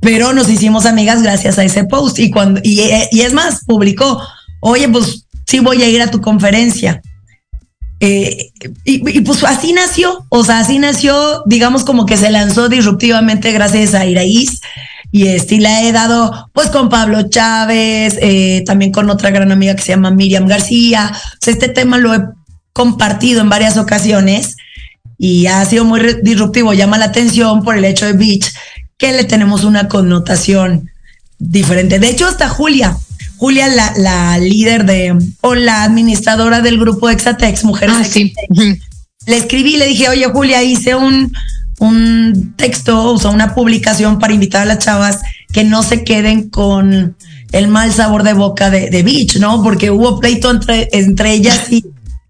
Pero 0.00 0.32
nos 0.32 0.48
hicimos 0.48 0.86
amigas 0.86 1.22
gracias 1.22 1.58
a 1.58 1.64
ese 1.64 1.84
post 1.84 2.18
y 2.18 2.30
cuando 2.30 2.60
y, 2.62 2.80
y 3.10 3.20
es 3.20 3.32
más, 3.32 3.64
publicó, 3.64 4.22
oye, 4.60 4.88
pues 4.88 5.26
sí 5.46 5.60
voy 5.60 5.82
a 5.82 5.88
ir 5.88 6.02
a 6.02 6.10
tu 6.10 6.20
conferencia. 6.20 7.00
Eh, 7.98 8.50
y, 8.84 9.18
y, 9.18 9.20
pues 9.22 9.42
así 9.44 9.72
nació, 9.72 10.26
o 10.28 10.44
sea, 10.44 10.58
así 10.58 10.78
nació, 10.78 11.42
digamos 11.46 11.82
como 11.82 12.04
que 12.04 12.18
se 12.18 12.30
lanzó 12.30 12.68
disruptivamente 12.68 13.52
gracias 13.52 13.94
a 13.94 14.04
Iraíz 14.04 14.60
y 15.12 15.28
este, 15.28 15.58
la 15.60 15.82
he 15.82 15.92
dado 15.92 16.50
pues 16.52 16.68
con 16.68 16.90
Pablo 16.90 17.30
Chávez, 17.30 18.18
eh, 18.20 18.62
también 18.66 18.92
con 18.92 19.08
otra 19.08 19.30
gran 19.30 19.50
amiga 19.50 19.74
que 19.74 19.82
se 19.82 19.92
llama 19.92 20.10
Miriam 20.10 20.46
García. 20.46 21.10
O 21.10 21.36
sea, 21.40 21.54
este 21.54 21.68
tema 21.68 21.96
lo 21.96 22.14
he 22.14 22.20
compartido 22.74 23.40
en 23.40 23.48
varias 23.48 23.78
ocasiones 23.78 24.56
y 25.16 25.46
ha 25.46 25.64
sido 25.64 25.86
muy 25.86 26.00
disruptivo, 26.22 26.74
llama 26.74 26.98
la 26.98 27.06
atención 27.06 27.62
por 27.62 27.78
el 27.78 27.86
hecho 27.86 28.04
de 28.04 28.12
Beach, 28.12 28.52
que 28.98 29.12
le 29.12 29.24
tenemos 29.24 29.64
una 29.64 29.88
connotación 29.88 30.90
diferente. 31.38 31.98
De 31.98 32.08
hecho, 32.08 32.26
hasta 32.26 32.48
Julia, 32.48 32.96
Julia, 33.36 33.68
la, 33.68 33.92
la, 33.96 34.38
líder 34.38 34.86
de, 34.86 35.16
o 35.42 35.54
la 35.54 35.82
administradora 35.82 36.62
del 36.62 36.78
grupo 36.78 37.10
Exatex, 37.10 37.64
Mujeres 37.64 37.96
ah, 37.98 38.04
sí. 38.04 38.34
le 39.26 39.36
escribí, 39.36 39.76
le 39.76 39.86
dije, 39.86 40.08
oye 40.08 40.24
Julia, 40.26 40.62
hice 40.62 40.94
un, 40.94 41.32
un 41.78 42.54
texto, 42.56 43.12
o 43.12 43.18
sea, 43.18 43.30
una 43.30 43.54
publicación 43.54 44.18
para 44.18 44.32
invitar 44.32 44.62
a 44.62 44.66
las 44.66 44.78
chavas 44.78 45.20
que 45.52 45.64
no 45.64 45.82
se 45.82 46.04
queden 46.04 46.48
con 46.48 47.16
el 47.52 47.68
mal 47.68 47.92
sabor 47.92 48.22
de 48.22 48.32
boca 48.32 48.70
de, 48.70 48.88
de 48.88 49.02
Beach, 49.02 49.36
¿no? 49.36 49.62
Porque 49.62 49.90
hubo 49.90 50.18
pleito 50.18 50.50
entre, 50.50 50.88
entre 50.92 51.32
ellas 51.32 51.70
y 51.70 51.84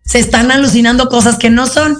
se 0.04 0.18
están 0.18 0.50
alucinando 0.50 1.08
cosas 1.08 1.36
que 1.36 1.50
no 1.50 1.66
son. 1.66 1.96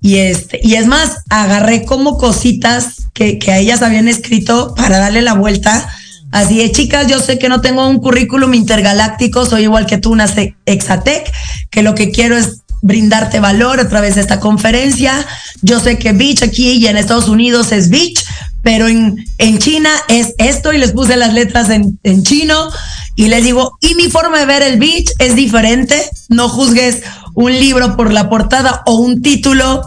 Y 0.00 0.16
este, 0.16 0.60
y 0.62 0.74
es 0.74 0.86
más, 0.86 1.22
agarré 1.28 1.84
como 1.84 2.16
cositas 2.18 3.05
que, 3.16 3.50
a 3.50 3.58
ellas 3.58 3.82
habían 3.82 4.08
escrito 4.08 4.74
para 4.74 4.98
darle 4.98 5.22
la 5.22 5.34
vuelta 5.34 5.88
Así 6.32 6.58
de 6.58 6.70
chicas, 6.70 7.06
yo 7.06 7.20
sé 7.20 7.38
que 7.38 7.48
no 7.48 7.60
tengo 7.60 7.88
un 7.88 7.98
currículum 7.98 8.52
intergaláctico, 8.52 9.46
soy 9.46 9.62
igual 9.62 9.86
que 9.86 9.96
tú, 9.96 10.10
una 10.10 10.26
Exatec, 10.66 11.32
que 11.70 11.82
lo 11.82 11.94
que 11.94 12.10
quiero 12.10 12.36
es 12.36 12.62
brindarte 12.82 13.40
valor 13.40 13.80
a 13.80 13.88
través 13.88 14.16
de 14.16 14.22
esta 14.22 14.38
conferencia. 14.40 15.24
Yo 15.62 15.80
sé 15.80 15.98
que 15.98 16.12
Beach 16.12 16.42
aquí 16.42 16.72
y 16.72 16.86
en 16.88 16.96
Estados 16.96 17.28
Unidos 17.28 17.70
es 17.70 17.88
Beach, 17.90 18.22
pero 18.62 18.88
en, 18.88 19.24
en 19.38 19.58
China 19.58 19.88
es 20.08 20.34
esto 20.36 20.72
y 20.72 20.78
les 20.78 20.92
puse 20.92 21.16
las 21.16 21.32
letras 21.32 21.70
en, 21.70 21.98
en 22.02 22.22
chino 22.24 22.70
y 23.14 23.28
les 23.28 23.44
digo, 23.44 23.78
y 23.80 23.94
mi 23.94 24.10
forma 24.10 24.40
de 24.40 24.46
ver 24.46 24.62
el 24.62 24.78
Beach 24.78 25.12
es 25.18 25.36
diferente, 25.36 26.10
no 26.28 26.48
juzgues 26.48 27.02
un 27.34 27.52
libro 27.52 27.96
por 27.96 28.12
la 28.12 28.28
portada 28.28 28.82
o 28.84 28.96
un 28.96 29.22
título, 29.22 29.82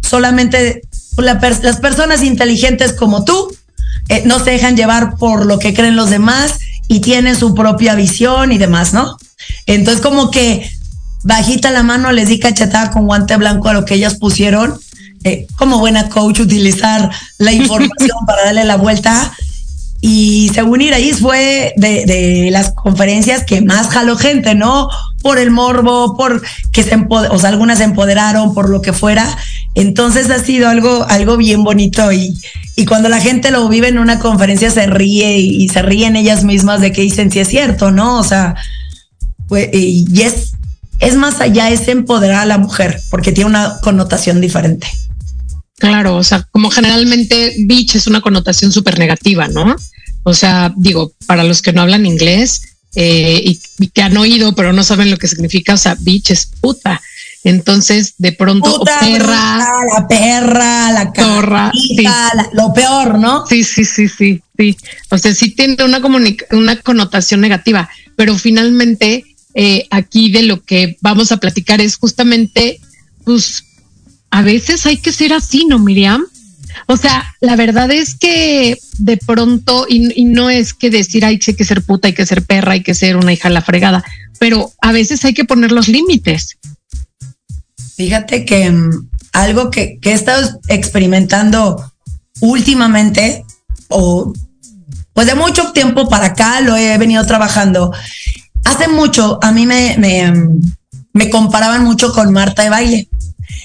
solamente 0.00 0.80
la, 1.16 1.34
las 1.62 1.76
personas 1.76 2.22
inteligentes 2.22 2.92
como 2.92 3.24
tú 3.24 3.54
eh, 4.08 4.22
no 4.24 4.38
se 4.42 4.52
dejan 4.52 4.76
llevar 4.76 5.16
por 5.16 5.46
lo 5.46 5.58
que 5.58 5.74
creen 5.74 5.96
los 5.96 6.10
demás 6.10 6.58
y 6.88 7.00
tienen 7.00 7.36
su 7.36 7.54
propia 7.54 7.94
visión 7.94 8.52
y 8.52 8.58
demás, 8.58 8.92
¿no? 8.92 9.16
Entonces 9.66 10.02
como 10.02 10.30
que 10.30 10.68
bajita 11.22 11.70
la 11.70 11.82
mano 11.82 12.12
les 12.12 12.28
di 12.28 12.38
cachetada 12.38 12.90
con 12.90 13.06
guante 13.06 13.36
blanco 13.36 13.68
a 13.68 13.74
lo 13.74 13.84
que 13.84 13.94
ellas 13.94 14.16
pusieron. 14.16 14.78
Eh, 15.24 15.46
como 15.56 15.78
buena 15.78 16.08
coach 16.08 16.40
utilizar 16.40 17.10
la 17.38 17.52
información 17.52 18.18
para 18.26 18.44
darle 18.44 18.64
la 18.64 18.76
vuelta. 18.76 19.32
Y 20.00 20.50
según 20.52 20.80
Iraís 20.80 21.20
fue 21.20 21.74
de, 21.76 22.04
de, 22.06 22.48
las 22.50 22.72
conferencias 22.72 23.44
que 23.44 23.62
más 23.62 23.86
jaló 23.88 24.16
gente, 24.16 24.56
¿no? 24.56 24.88
Por 25.22 25.38
el 25.38 25.52
morbo, 25.52 26.16
por 26.16 26.42
que 26.72 26.82
se 26.82 27.06
o 27.08 27.38
sea, 27.38 27.50
algunas 27.50 27.78
se 27.78 27.84
empoderaron, 27.84 28.52
por 28.52 28.68
lo 28.68 28.82
que 28.82 28.92
fuera. 28.92 29.38
Entonces 29.74 30.30
ha 30.30 30.38
sido 30.38 30.68
algo, 30.68 31.06
algo 31.08 31.36
bien 31.36 31.64
bonito 31.64 32.12
y, 32.12 32.38
y 32.76 32.84
cuando 32.84 33.08
la 33.08 33.20
gente 33.20 33.50
lo 33.50 33.68
vive 33.68 33.88
en 33.88 33.98
una 33.98 34.18
conferencia 34.18 34.70
se 34.70 34.86
ríe 34.86 35.38
y, 35.38 35.62
y 35.62 35.68
se 35.68 35.82
ríen 35.82 36.16
ellas 36.16 36.44
mismas 36.44 36.80
de 36.80 36.92
que 36.92 37.02
dicen 37.02 37.30
si 37.30 37.38
es 37.38 37.48
cierto, 37.48 37.90
¿no? 37.90 38.18
O 38.18 38.24
sea, 38.24 38.54
pues, 39.48 39.68
y 39.72 40.22
es, 40.22 40.52
es 40.98 41.16
más 41.16 41.40
allá, 41.40 41.70
es 41.70 41.88
empoderar 41.88 42.40
a 42.40 42.46
la 42.46 42.58
mujer, 42.58 43.00
porque 43.10 43.32
tiene 43.32 43.50
una 43.50 43.78
connotación 43.82 44.40
diferente. 44.40 44.86
Claro, 45.78 46.16
o 46.16 46.22
sea, 46.22 46.46
como 46.52 46.70
generalmente 46.70 47.54
bitch 47.66 47.96
es 47.96 48.06
una 48.06 48.20
connotación 48.20 48.70
súper 48.70 48.98
negativa, 48.98 49.48
¿no? 49.48 49.74
O 50.22 50.32
sea, 50.32 50.72
digo, 50.76 51.12
para 51.26 51.42
los 51.42 51.60
que 51.60 51.72
no 51.72 51.82
hablan 51.82 52.06
inglés 52.06 52.62
eh, 52.94 53.42
y, 53.44 53.60
y, 53.80 53.88
que 53.88 54.02
han 54.02 54.16
oído 54.16 54.54
pero 54.54 54.72
no 54.72 54.84
saben 54.84 55.10
lo 55.10 55.16
que 55.16 55.26
significa, 55.26 55.74
o 55.74 55.76
sea, 55.76 55.96
bitch 55.98 56.30
es 56.30 56.46
puta. 56.60 57.00
Entonces, 57.44 58.14
de 58.18 58.32
pronto, 58.32 58.78
puta, 58.78 59.00
perra, 59.00 59.58
la 59.92 60.06
perra, 60.06 60.92
la 60.92 61.72
sí. 61.72 62.02
la, 62.02 62.48
lo 62.52 62.72
peor, 62.72 63.18
¿no? 63.18 63.44
Sí, 63.46 63.64
sí, 63.64 63.84
sí, 63.84 64.08
sí, 64.08 64.40
sí. 64.56 64.76
O 65.10 65.18
sea, 65.18 65.34
sí 65.34 65.50
tiene 65.50 65.82
una, 65.82 66.00
una 66.52 66.76
connotación 66.76 67.40
negativa, 67.40 67.88
pero 68.14 68.38
finalmente 68.38 69.24
eh, 69.54 69.86
aquí 69.90 70.30
de 70.30 70.44
lo 70.44 70.62
que 70.62 70.96
vamos 71.00 71.32
a 71.32 71.38
platicar 71.38 71.80
es 71.80 71.96
justamente, 71.96 72.80
pues, 73.24 73.64
a 74.30 74.42
veces 74.42 74.86
hay 74.86 74.98
que 74.98 75.12
ser 75.12 75.32
así, 75.32 75.66
¿no, 75.66 75.80
Miriam? 75.80 76.24
O 76.86 76.96
sea, 76.96 77.34
la 77.40 77.56
verdad 77.56 77.90
es 77.90 78.14
que 78.14 78.78
de 78.98 79.16
pronto, 79.16 79.86
y, 79.88 80.20
y, 80.20 80.24
no 80.24 80.48
es 80.48 80.72
que 80.74 80.90
decir 80.90 81.24
hay 81.24 81.38
que 81.38 81.64
ser 81.64 81.82
puta, 81.82 82.08
hay 82.08 82.14
que 82.14 82.24
ser 82.24 82.42
perra, 82.42 82.72
hay 82.72 82.82
que 82.82 82.94
ser 82.94 83.16
una 83.16 83.32
hija 83.32 83.50
la 83.50 83.62
fregada, 83.62 84.04
pero 84.38 84.72
a 84.80 84.92
veces 84.92 85.24
hay 85.24 85.34
que 85.34 85.44
poner 85.44 85.70
los 85.72 85.88
límites. 85.88 86.56
Fíjate 88.02 88.44
que 88.44 88.68
um, 88.68 89.08
algo 89.32 89.70
que, 89.70 90.00
que, 90.00 90.10
he 90.10 90.14
estado 90.14 90.58
experimentando 90.66 91.92
últimamente, 92.40 93.44
o 93.88 94.32
pues 95.12 95.28
de 95.28 95.36
mucho 95.36 95.70
tiempo 95.70 96.08
para 96.08 96.26
acá 96.26 96.60
lo 96.62 96.76
he 96.76 96.98
venido 96.98 97.24
trabajando. 97.24 97.92
Hace 98.64 98.88
mucho 98.88 99.38
a 99.40 99.52
mí 99.52 99.66
me, 99.66 99.96
me, 99.98 100.32
me 101.12 101.30
comparaban 101.30 101.84
mucho 101.84 102.12
con 102.12 102.32
Marta 102.32 102.64
de 102.64 102.70
baile. 102.70 103.08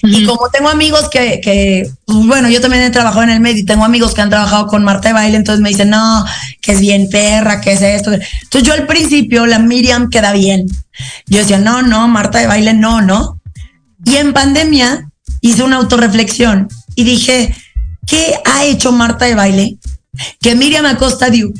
Uh 0.04 0.08
-huh. 0.08 0.22
Y 0.22 0.26
como 0.26 0.50
tengo 0.50 0.70
amigos 0.70 1.10
que, 1.10 1.42
que 1.42 1.90
pues 2.06 2.28
bueno, 2.28 2.48
yo 2.48 2.62
también 2.62 2.84
he 2.84 2.92
trabajado 2.92 3.24
en 3.24 3.32
el 3.32 3.40
medio 3.40 3.62
y 3.62 3.66
tengo 3.66 3.86
amigos 3.86 4.14
que 4.14 4.22
han 4.22 4.30
trabajado 4.30 4.68
con 4.68 4.84
Marta 4.84 5.08
de 5.08 5.16
baile, 5.16 5.38
entonces 5.38 5.64
me 5.64 5.70
dicen, 5.70 5.90
no, 5.90 6.26
que 6.62 6.74
es 6.74 6.80
bien 6.80 7.10
perra, 7.10 7.60
que 7.60 7.72
es 7.72 7.82
esto. 7.82 8.14
Entonces 8.14 8.64
yo 8.68 8.74
al 8.74 8.86
principio, 8.86 9.48
la 9.48 9.58
Miriam 9.58 10.12
queda 10.12 10.32
bien. 10.32 10.68
Yo 11.26 11.40
decía, 11.40 11.58
no, 11.58 11.82
no, 11.82 12.08
Marta 12.08 12.38
de 12.38 12.48
baile, 12.48 12.76
no, 12.76 13.02
no. 13.02 13.37
Y 14.08 14.16
en 14.16 14.32
pandemia 14.32 15.10
hice 15.42 15.64
una 15.64 15.76
autorreflexión 15.76 16.70
y 16.96 17.04
dije, 17.04 17.54
¿qué 18.06 18.36
ha 18.46 18.64
hecho 18.64 18.94
Marta 18.94 19.26
de 19.26 19.36
baile 19.36 19.78
que 20.40 20.56
Miriam 20.56 20.86
Acosta 20.86 21.30
Diu 21.30 21.54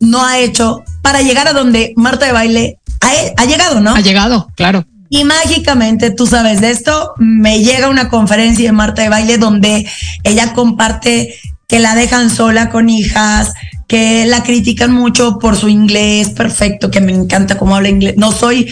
no 0.00 0.24
ha 0.24 0.40
hecho 0.40 0.82
para 1.00 1.22
llegar 1.22 1.46
a 1.46 1.52
donde 1.52 1.92
Marta 1.94 2.26
de 2.26 2.32
baile 2.32 2.80
ha, 3.00 3.12
ha 3.40 3.44
llegado, 3.44 3.80
¿no? 3.80 3.94
Ha 3.94 4.00
llegado, 4.00 4.48
claro. 4.56 4.84
Y 5.10 5.22
mágicamente, 5.22 6.10
tú 6.10 6.26
sabes 6.26 6.60
de 6.60 6.72
esto, 6.72 7.14
me 7.18 7.60
llega 7.62 7.88
una 7.88 8.08
conferencia 8.08 8.66
de 8.66 8.72
Marta 8.72 9.02
de 9.02 9.08
Baile 9.08 9.38
donde 9.38 9.88
ella 10.24 10.52
comparte 10.54 11.36
que 11.68 11.78
la 11.78 11.94
dejan 11.94 12.30
sola 12.30 12.68
con 12.68 12.90
hijas, 12.90 13.52
que 13.86 14.26
la 14.26 14.42
critican 14.42 14.92
mucho 14.92 15.38
por 15.38 15.56
su 15.56 15.68
inglés 15.68 16.30
perfecto, 16.30 16.90
que 16.90 17.00
me 17.00 17.12
encanta 17.12 17.56
cómo 17.56 17.76
habla 17.76 17.88
inglés. 17.90 18.14
No 18.16 18.32
soy, 18.32 18.68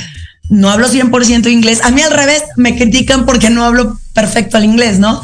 no 0.48 0.70
hablo 0.70 0.88
100% 0.88 1.50
inglés. 1.50 1.80
A 1.82 1.90
mí 1.90 2.02
al 2.02 2.12
revés, 2.12 2.42
me 2.56 2.76
critican 2.76 3.26
porque 3.26 3.50
no 3.50 3.64
hablo 3.64 3.98
perfecto 4.12 4.56
el 4.56 4.64
inglés, 4.64 4.98
¿no? 4.98 5.22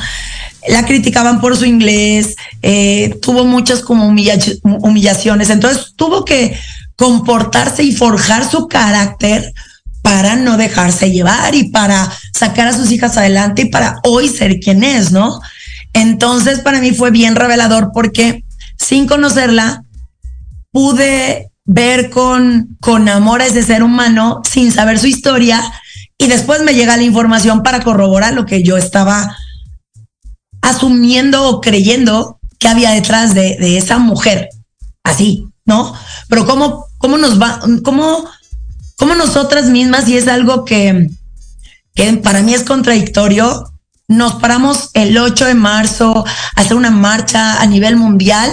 La 0.69 0.85
criticaban 0.87 1.41
por 1.41 1.57
su 1.57 1.65
inglés, 1.65 2.37
eh, 2.63 3.19
tuvo 3.21 3.45
muchas 3.45 3.81
como 3.81 4.07
humillaciones, 4.07 5.51
entonces 5.51 5.95
tuvo 5.97 6.25
que 6.25 6.57
comportarse 6.97 7.83
y 7.83 7.93
forjar 7.93 8.49
su 8.49 8.69
carácter 8.69 9.53
para 10.03 10.37
no 10.37 10.57
dejarse 10.57 11.11
llevar 11.11 11.55
y 11.55 11.71
para 11.71 12.13
sacar 12.33 12.69
a 12.69 12.77
sus 12.77 12.91
hijas 12.91 13.17
adelante 13.17 13.63
y 13.63 13.71
para 13.71 14.01
hoy 14.05 14.29
ser 14.29 14.61
quien 14.61 14.85
es, 14.85 15.13
¿no? 15.13 15.41
Entonces 15.93 16.61
para 16.61 16.81
mí 16.81 16.93
fue 16.93 17.11
bien 17.11 17.37
revelador 17.37 17.91
porque 17.93 18.45
sin 18.77 19.07
conocerla 19.07 19.85
pude 20.73 21.52
ver 21.65 22.11
con, 22.11 22.77
con 22.81 23.09
amor 23.09 23.41
a 23.41 23.47
ese 23.47 23.63
ser 23.63 23.83
humano 23.83 24.43
sin 24.49 24.73
saber 24.73 24.99
su 24.99 25.07
historia 25.07 25.63
y 26.19 26.27
después 26.27 26.63
me 26.63 26.75
llega 26.75 26.97
la 26.97 27.03
información 27.03 27.63
para 27.63 27.83
corroborar 27.83 28.35
lo 28.35 28.47
que 28.47 28.63
yo 28.63 28.77
estaba 28.77 29.37
asumiendo 30.61 31.49
o 31.49 31.61
creyendo 31.61 32.39
que 32.59 32.69
había 32.69 32.91
detrás 32.91 33.35
de, 33.35 33.57
de 33.59 33.77
esa 33.77 33.99
mujer. 33.99 34.49
Así, 35.03 35.49
¿no? 35.65 35.95
Pero 36.29 36.47
cómo, 36.47 36.87
cómo 36.99 37.19
nos 37.19 37.41
va, 37.41 37.61
cómo 37.83 38.25
como 39.03 39.17
nosotras 39.17 39.69
mismas, 39.69 40.09
y 40.09 40.17
es 40.17 40.29
algo 40.29 40.65
que, 40.65 41.11
que 41.93 42.13
para 42.19 42.41
mí 42.43 42.55
es 42.55 42.63
contradictorio, 42.63 43.73
nos 44.07 44.35
paramos 44.35 44.91
el 44.95 45.19
8 45.19 45.47
de 45.47 45.55
marzo 45.55 46.25
a 46.55 46.61
hacer 46.61 46.77
una 46.77 46.93
marcha 46.93 47.61
a 47.61 47.67
nivel 47.67 47.97
mundial, 47.97 48.49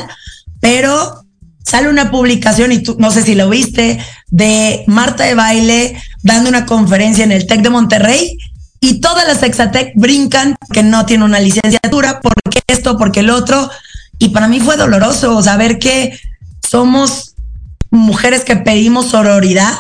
pero 0.60 1.24
sale 1.64 1.90
una 1.90 2.12
publicación, 2.12 2.72
y 2.72 2.82
tú 2.82 2.96
no 3.00 3.12
sé 3.12 3.24
si 3.24 3.36
lo 3.36 3.50
viste, 3.50 4.00
de 4.28 4.84
Marta 4.88 5.26
de 5.26 5.36
Baile 5.36 6.02
dando 6.24 6.50
una 6.50 6.66
conferencia 6.66 7.24
en 7.24 7.32
el 7.32 7.48
TEC 7.48 7.62
de 7.62 7.70
Monterrey 7.70 8.38
y 8.82 9.02
todas 9.02 9.28
las 9.28 9.44
Exatec 9.44 9.94
brincan 9.96 10.56
que 10.72 10.84
no 10.84 11.06
tiene 11.06 11.26
una 11.26 11.40
licenciatura, 11.40 12.22
porque 12.22 12.62
esto, 12.68 12.98
porque 12.98 13.20
el 13.20 13.30
otro. 13.30 13.70
Y 14.20 14.30
para 14.30 14.48
mí 14.48 14.60
fue 14.60 14.78
doloroso 14.78 15.42
saber 15.42 15.80
que 15.80 16.18
somos 16.68 17.36
mujeres 17.92 18.44
que 18.44 18.56
pedimos 18.56 19.10
sororidad 19.10 19.74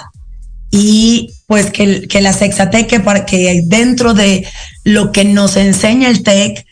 y 0.71 1.33
pues 1.47 1.71
que, 1.71 2.07
que 2.07 2.21
la 2.21 2.33
Sexatec, 2.33 3.03
para 3.03 3.25
que 3.25 3.61
dentro 3.65 4.13
de 4.13 4.47
lo 4.83 5.11
que 5.11 5.23
nos 5.23 5.55
enseña 5.55 6.09
el 6.09 6.23
TEC, 6.23 6.65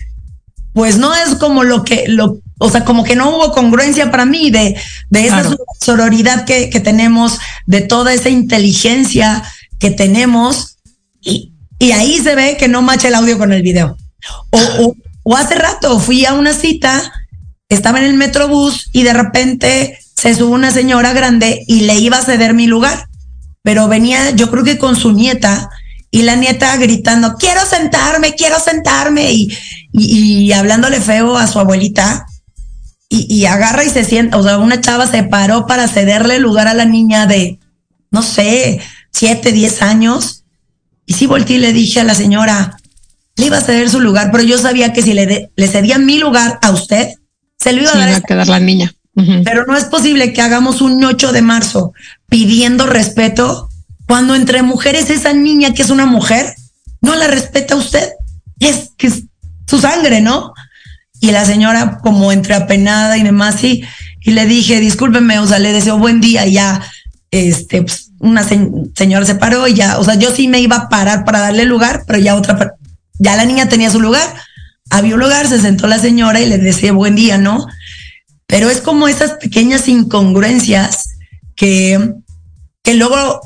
pues 0.74 0.98
no 0.98 1.16
es 1.16 1.36
como 1.36 1.64
lo 1.64 1.84
que, 1.84 2.06
lo, 2.08 2.40
o 2.60 2.70
sea, 2.70 2.84
como 2.86 3.04
que 3.04 3.16
no 3.16 3.30
hubo 3.30 3.52
congruencia 3.52 4.10
para 4.12 4.26
mí 4.26 4.50
de, 4.50 4.76
de 5.10 5.28
esa 5.28 5.56
sororidad 5.80 6.46
que, 6.46 6.70
que, 6.70 6.80
tenemos, 6.80 7.40
de 7.66 7.82
toda 7.82 8.14
esa 8.14 8.30
inteligencia 8.30 9.44
que 9.80 9.92
tenemos, 9.92 10.78
y, 11.22 11.54
y 11.80 11.92
ahí 11.92 12.20
se 12.20 12.36
ve 12.36 12.58
que 12.58 12.68
no 12.68 12.82
macha 12.82 13.10
el 13.10 13.16
audio 13.16 13.38
con 13.38 13.54
el 13.54 13.62
video. 13.62 13.98
O, 14.52 14.60
o, 14.80 14.96
o 15.24 15.36
hace 15.36 15.56
rato 15.56 16.00
fui 16.00 16.26
a 16.26 16.34
una 16.34 16.54
cita, 16.54 17.12
estaba 17.70 18.00
en 18.00 18.06
el 18.06 18.14
metrobús 18.16 18.90
y 18.92 19.04
de 19.04 19.14
repente 19.14 20.00
se 20.16 20.34
sube 20.34 20.56
una 20.56 20.72
señora 20.72 21.14
grande 21.14 21.64
y 21.68 21.82
le 21.82 21.96
iba 21.96 22.18
a 22.18 22.26
ceder 22.26 22.54
mi 22.54 22.66
lugar. 22.66 23.08
Pero 23.62 23.88
venía 23.88 24.32
yo 24.32 24.50
creo 24.50 24.64
que 24.64 24.78
con 24.78 24.96
su 24.96 25.12
nieta 25.12 25.70
y 26.10 26.24
la 26.24 26.36
nieta 26.36 26.76
gritando, 26.78 27.36
quiero 27.38 27.66
sentarme, 27.66 28.34
quiero 28.34 28.60
sentarme 28.60 29.34
y, 29.34 29.50
y, 29.92 30.52
hablándole 30.54 31.02
feo 31.02 31.38
a 31.38 31.48
su 31.48 31.60
abuelita 31.60 32.26
y, 33.10 33.46
agarra 33.46 33.86
y 33.86 33.90
se 33.90 34.04
sienta, 34.04 34.38
o 34.38 34.44
sea, 34.44 34.58
una 34.58 34.82
chava 34.82 35.08
se 35.08 35.24
paró 35.24 35.66
para 35.66 35.88
cederle 35.88 36.40
lugar 36.40 36.68
a 36.68 36.74
la 36.74 36.86
niña 36.86 37.26
de, 37.26 37.60
no 38.12 38.22
sé, 38.22 38.82
siete, 39.12 39.52
diez 39.52 39.82
años. 39.82 40.44
Y 41.06 41.14
sí 41.14 41.26
volteé 41.26 41.56
y 41.56 41.60
le 41.60 41.72
dije 41.72 42.02
a 42.02 42.04
la 42.04 42.16
señora, 42.16 42.78
le 43.38 43.46
iba 43.46 43.58
a 43.58 43.62
ceder 43.62 43.90
su 43.90 44.02
lugar, 44.02 44.30
pero 44.32 44.44
yo 44.44 44.58
sabía 44.58 44.92
que 44.92 45.02
si 45.02 45.14
le, 45.14 45.52
le 45.56 45.68
cedía 45.68 45.98
mi 46.00 46.20
lugar 46.20 46.60
a 46.62 46.72
usted, 46.72 47.14
se 47.58 47.72
lo 47.72 47.82
iba 47.82 47.92
a 47.92 47.98
dar. 47.98 48.10
a 48.16 48.22
quedar 48.22 48.48
la 48.48 48.60
niña. 48.60 48.94
Pero 49.44 49.66
no 49.66 49.76
es 49.76 49.86
posible 49.86 50.32
que 50.32 50.44
hagamos 50.44 50.80
un 50.80 51.04
8 51.04 51.32
de 51.32 51.42
marzo 51.42 51.94
pidiendo 52.30 52.86
respeto 52.86 53.68
cuando 54.06 54.36
entre 54.36 54.62
mujeres 54.62 55.10
esa 55.10 55.34
niña 55.34 55.74
que 55.74 55.82
es 55.82 55.90
una 55.90 56.06
mujer 56.06 56.54
no 57.02 57.16
la 57.16 57.28
respeta 57.28 57.76
usted. 57.76 58.12
Es 58.60 58.92
que 58.96 59.08
es 59.08 59.24
su 59.66 59.80
sangre, 59.80 60.22
¿no? 60.22 60.54
Y 61.28 61.32
la 61.32 61.44
señora 61.44 62.00
como 62.02 62.32
entre 62.32 62.54
apenada 62.54 63.18
y 63.18 63.24
demás, 63.24 63.62
y, 63.62 63.84
y 64.22 64.32
le 64.32 64.46
dije, 64.46 64.80
discúlpeme, 64.80 65.40
o 65.40 65.46
sea, 65.46 65.60
le 65.60 65.74
deseo 65.74 65.98
buen 65.98 66.22
día 66.22 66.48
y 66.48 66.54
ya, 66.54 66.82
este, 67.32 67.82
pues, 67.82 68.12
una 68.20 68.44
señora 68.44 69.26
se 69.26 69.36
paró 69.36 69.68
y 69.68 69.74
ya, 69.74 70.00
o 70.00 70.06
sea, 70.06 70.16
yo 70.16 70.32
sí 70.34 70.48
me 70.48 70.62
iba 70.62 70.78
a 70.78 70.90
parar 70.90 71.26
para 71.26 71.40
darle 71.40 71.66
lugar, 71.66 72.06
pero 72.08 72.20
ya 72.20 72.36
otra, 72.36 72.76
ya 73.20 73.36
la 73.36 73.44
niña 73.44 73.68
tenía 73.68 73.92
su 73.92 74.00
lugar, 74.00 74.24
había 74.90 75.16
un 75.16 75.20
lugar, 75.20 75.50
se 75.50 75.60
sentó 75.60 75.86
la 75.88 76.00
señora 76.00 76.40
y 76.40 76.48
le 76.48 76.58
decía 76.60 76.94
buen 76.94 77.16
día, 77.16 77.38
¿no? 77.38 77.68
Pero 78.46 78.70
es 78.70 78.80
como 78.80 79.10
esas 79.10 79.34
pequeñas 79.34 79.90
incongruencias 79.90 81.10
que, 81.58 82.14
que 82.84 82.94
luego 82.94 83.42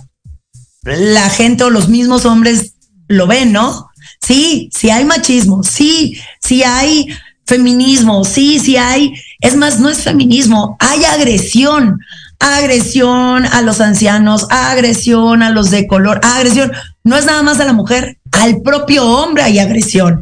la 0.84 1.30
gente 1.32 1.63
o 1.63 1.72
los 1.72 1.89
mismos 1.89 2.26
hombres 2.26 2.76
lo 3.08 3.26
ven, 3.26 3.52
¿no? 3.52 3.89
Sí, 4.22 4.70
sí 4.72 4.91
hay 4.91 5.04
machismo, 5.04 5.63
sí, 5.63 6.20
sí 6.39 6.62
hay 6.63 7.08
feminismo, 7.45 8.23
sí, 8.23 8.60
sí 8.60 8.77
hay, 8.77 9.13
es 9.39 9.56
más, 9.56 9.80
no 9.80 9.89
es 9.89 10.04
feminismo, 10.04 10.77
hay 10.80 11.04
agresión, 11.06 11.99
agresión 12.39 13.45
a 13.45 13.62
los 13.62 13.82
ancianos, 13.82 14.47
agresión 14.49 15.43
a 15.43 15.49
los 15.49 15.69
de 15.69 15.88
color, 15.88 16.21
agresión, 16.23 16.71
no 17.04 17.17
es 17.17 17.25
nada 17.25 17.43
más 17.43 17.60
a 17.60 17.65
la 17.65 17.73
mujer, 17.73 18.17
al 18.32 18.62
propio 18.62 19.06
hombre 19.06 19.43
hay 19.43 19.60
agresión. 19.60 20.21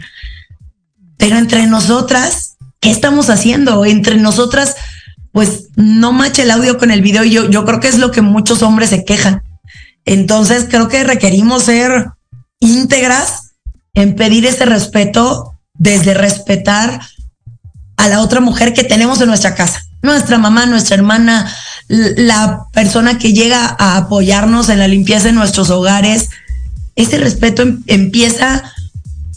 Pero 1.17 1.37
entre 1.37 1.67
nosotras 1.67 2.49
¿qué 2.79 2.91
estamos 2.91 3.29
haciendo? 3.29 3.85
Entre 3.85 4.17
nosotras, 4.17 4.75
pues 5.31 5.69
no 5.75 6.11
mache 6.11 6.43
el 6.43 6.51
audio 6.51 6.77
con 6.77 6.91
el 6.91 7.01
video. 7.01 7.23
Yo, 7.23 7.49
yo 7.49 7.65
creo 7.65 7.79
que 7.79 7.87
es 7.87 7.97
lo 7.97 8.11
que 8.11 8.21
muchos 8.21 8.61
hombres 8.61 8.89
se 8.89 9.05
quejan. 9.05 9.43
Entonces 10.05 10.67
creo 10.69 10.87
que 10.87 11.03
requerimos 11.03 11.63
ser 11.63 12.11
íntegras 12.59 13.53
en 13.93 14.15
pedir 14.15 14.45
ese 14.45 14.65
respeto 14.65 15.58
desde 15.79 16.13
respetar 16.13 17.01
a 17.97 18.07
la 18.07 18.21
otra 18.21 18.39
mujer 18.39 18.73
que 18.73 18.83
tenemos 18.83 19.19
en 19.19 19.27
nuestra 19.27 19.55
casa, 19.55 19.83
nuestra 20.03 20.37
mamá, 20.37 20.67
nuestra 20.67 20.95
hermana, 20.95 21.51
la 21.87 22.65
persona 22.71 23.17
que 23.17 23.33
llega 23.33 23.75
a 23.79 23.97
apoyarnos 23.97 24.69
en 24.69 24.79
la 24.79 24.87
limpieza 24.87 25.25
de 25.25 25.33
nuestros 25.33 25.69
hogares. 25.71 26.29
Ese 26.95 27.17
respeto 27.17 27.63
em, 27.63 27.83
empieza 27.87 28.63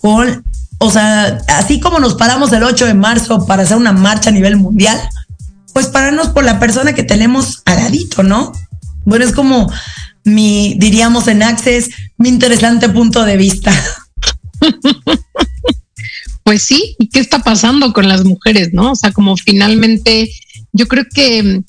con 0.00 0.44
o 0.84 0.90
sea, 0.90 1.38
así 1.46 1.78
como 1.78 2.00
nos 2.00 2.14
paramos 2.14 2.52
el 2.52 2.64
8 2.64 2.86
de 2.86 2.94
marzo 2.94 3.46
para 3.46 3.62
hacer 3.62 3.76
una 3.76 3.92
marcha 3.92 4.30
a 4.30 4.32
nivel 4.32 4.56
mundial, 4.56 5.00
pues 5.72 5.86
pararnos 5.86 6.30
por 6.30 6.42
la 6.42 6.58
persona 6.58 6.92
que 6.92 7.04
tenemos 7.04 7.62
al 7.66 7.76
ladito, 7.76 8.24
¿no? 8.24 8.52
Bueno, 9.04 9.24
es 9.24 9.30
como 9.30 9.72
mi, 10.24 10.74
diríamos 10.78 11.28
en 11.28 11.44
Access, 11.44 11.90
mi 12.16 12.30
interesante 12.30 12.88
punto 12.88 13.24
de 13.24 13.36
vista. 13.36 13.72
Pues 16.52 16.64
sí, 16.64 16.96
¿y 16.98 17.08
qué 17.08 17.18
está 17.18 17.38
pasando 17.38 17.94
con 17.94 18.10
las 18.10 18.26
mujeres, 18.26 18.74
no? 18.74 18.92
O 18.92 18.94
sea, 18.94 19.10
como 19.10 19.38
finalmente, 19.38 20.30
yo 20.74 20.86
creo 20.86 21.06
que, 21.10 21.62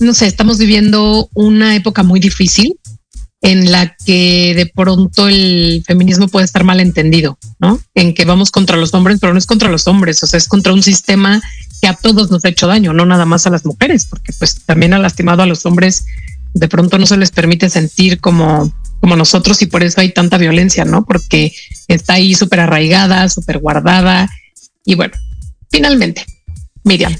no 0.00 0.14
sé, 0.14 0.26
estamos 0.26 0.58
viviendo 0.58 1.30
una 1.32 1.76
época 1.76 2.02
muy 2.02 2.18
difícil 2.18 2.76
en 3.40 3.70
la 3.70 3.94
que 4.04 4.52
de 4.56 4.66
pronto 4.66 5.28
el 5.28 5.84
feminismo 5.86 6.26
puede 6.26 6.44
estar 6.44 6.64
mal 6.64 6.80
entendido, 6.80 7.38
¿no? 7.60 7.78
En 7.94 8.14
que 8.14 8.24
vamos 8.24 8.50
contra 8.50 8.76
los 8.76 8.92
hombres, 8.94 9.18
pero 9.20 9.32
no 9.32 9.38
es 9.38 9.46
contra 9.46 9.70
los 9.70 9.86
hombres, 9.86 10.20
o 10.24 10.26
sea, 10.26 10.38
es 10.38 10.48
contra 10.48 10.72
un 10.72 10.82
sistema 10.82 11.40
que 11.80 11.86
a 11.86 11.94
todos 11.94 12.28
nos 12.28 12.44
ha 12.44 12.48
hecho 12.48 12.66
daño, 12.66 12.92
no 12.92 13.06
nada 13.06 13.26
más 13.26 13.46
a 13.46 13.50
las 13.50 13.64
mujeres, 13.64 14.06
porque 14.06 14.32
pues 14.32 14.56
también 14.66 14.92
ha 14.92 14.98
lastimado 14.98 15.44
a 15.44 15.46
los 15.46 15.64
hombres, 15.66 16.04
de 16.52 16.66
pronto 16.66 16.98
no 16.98 17.06
se 17.06 17.16
les 17.16 17.30
permite 17.30 17.70
sentir 17.70 18.18
como, 18.18 18.74
como 19.00 19.16
nosotros 19.16 19.60
y 19.62 19.66
por 19.66 19.82
eso 19.82 20.00
hay 20.00 20.12
tanta 20.12 20.38
violencia, 20.38 20.84
¿no? 20.84 21.04
Porque 21.04 21.52
está 21.88 22.14
ahí 22.14 22.34
súper 22.34 22.60
arraigada, 22.60 23.28
súper 23.28 23.58
guardada. 23.58 24.28
Y 24.84 24.94
bueno, 24.94 25.14
finalmente, 25.70 26.24
Miriam. 26.84 27.16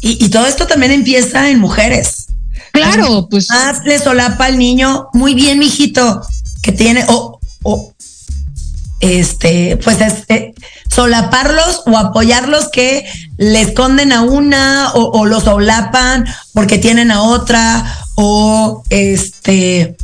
Y, 0.00 0.24
y 0.24 0.28
todo 0.28 0.46
esto 0.46 0.66
también 0.66 0.92
empieza 0.92 1.50
en 1.50 1.58
mujeres 1.58 2.26
Claro, 2.76 3.28
pues. 3.30 3.48
Más 3.48 3.84
le 3.84 3.98
solapa 3.98 4.46
al 4.46 4.58
niño, 4.58 5.08
muy 5.12 5.34
bien, 5.34 5.58
mijito, 5.58 6.22
que 6.62 6.72
tiene, 6.72 7.04
o, 7.08 7.40
o 7.62 7.92
este, 9.00 9.78
pues 9.82 9.98
eh, 10.28 10.54
solaparlos 10.90 11.82
o 11.86 11.96
apoyarlos 11.98 12.68
que 12.68 13.06
le 13.36 13.60
esconden 13.60 14.12
a 14.12 14.22
una 14.22 14.92
o, 14.94 15.20
o 15.20 15.26
los 15.26 15.44
solapan 15.44 16.26
porque 16.54 16.78
tienen 16.78 17.10
a 17.10 17.22
otra, 17.22 17.84
o 18.14 18.82
este. 18.90 19.96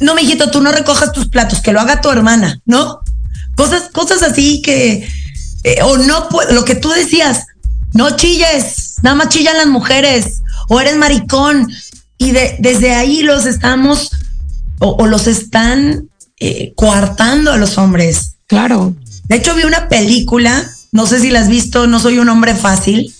No, 0.00 0.14
mijito, 0.14 0.50
tú 0.50 0.60
no 0.60 0.72
recojas 0.72 1.12
tus 1.12 1.28
platos, 1.28 1.60
que 1.60 1.72
lo 1.72 1.80
haga 1.80 2.00
tu 2.00 2.10
hermana, 2.10 2.60
¿no? 2.66 3.00
Cosas, 3.54 3.84
cosas 3.92 4.22
así 4.22 4.60
que, 4.62 5.08
eh, 5.64 5.82
o 5.82 5.96
no, 5.98 6.28
lo 6.50 6.64
que 6.64 6.74
tú 6.74 6.90
decías, 6.90 7.46
no 7.92 8.16
chilles, 8.16 8.96
nada 9.02 9.16
más 9.16 9.28
chillan 9.30 9.56
las 9.56 9.66
mujeres, 9.66 10.42
o 10.68 10.80
eres 10.80 10.96
maricón. 10.96 11.70
Y 12.18 12.32
de, 12.32 12.56
desde 12.58 12.94
ahí 12.94 13.22
los 13.22 13.46
estamos, 13.46 14.10
o, 14.78 15.06
los 15.06 15.26
están 15.26 16.08
eh, 16.40 16.72
coartando 16.76 17.52
a 17.52 17.56
los 17.56 17.78
hombres. 17.78 18.36
Claro. 18.46 18.94
De 19.24 19.36
hecho, 19.36 19.54
vi 19.54 19.64
una 19.64 19.88
película, 19.88 20.70
no 20.92 21.06
sé 21.06 21.20
si 21.20 21.30
la 21.30 21.40
has 21.40 21.48
visto, 21.48 21.86
No 21.86 22.00
soy 22.00 22.18
un 22.18 22.28
hombre 22.28 22.54
fácil. 22.54 23.14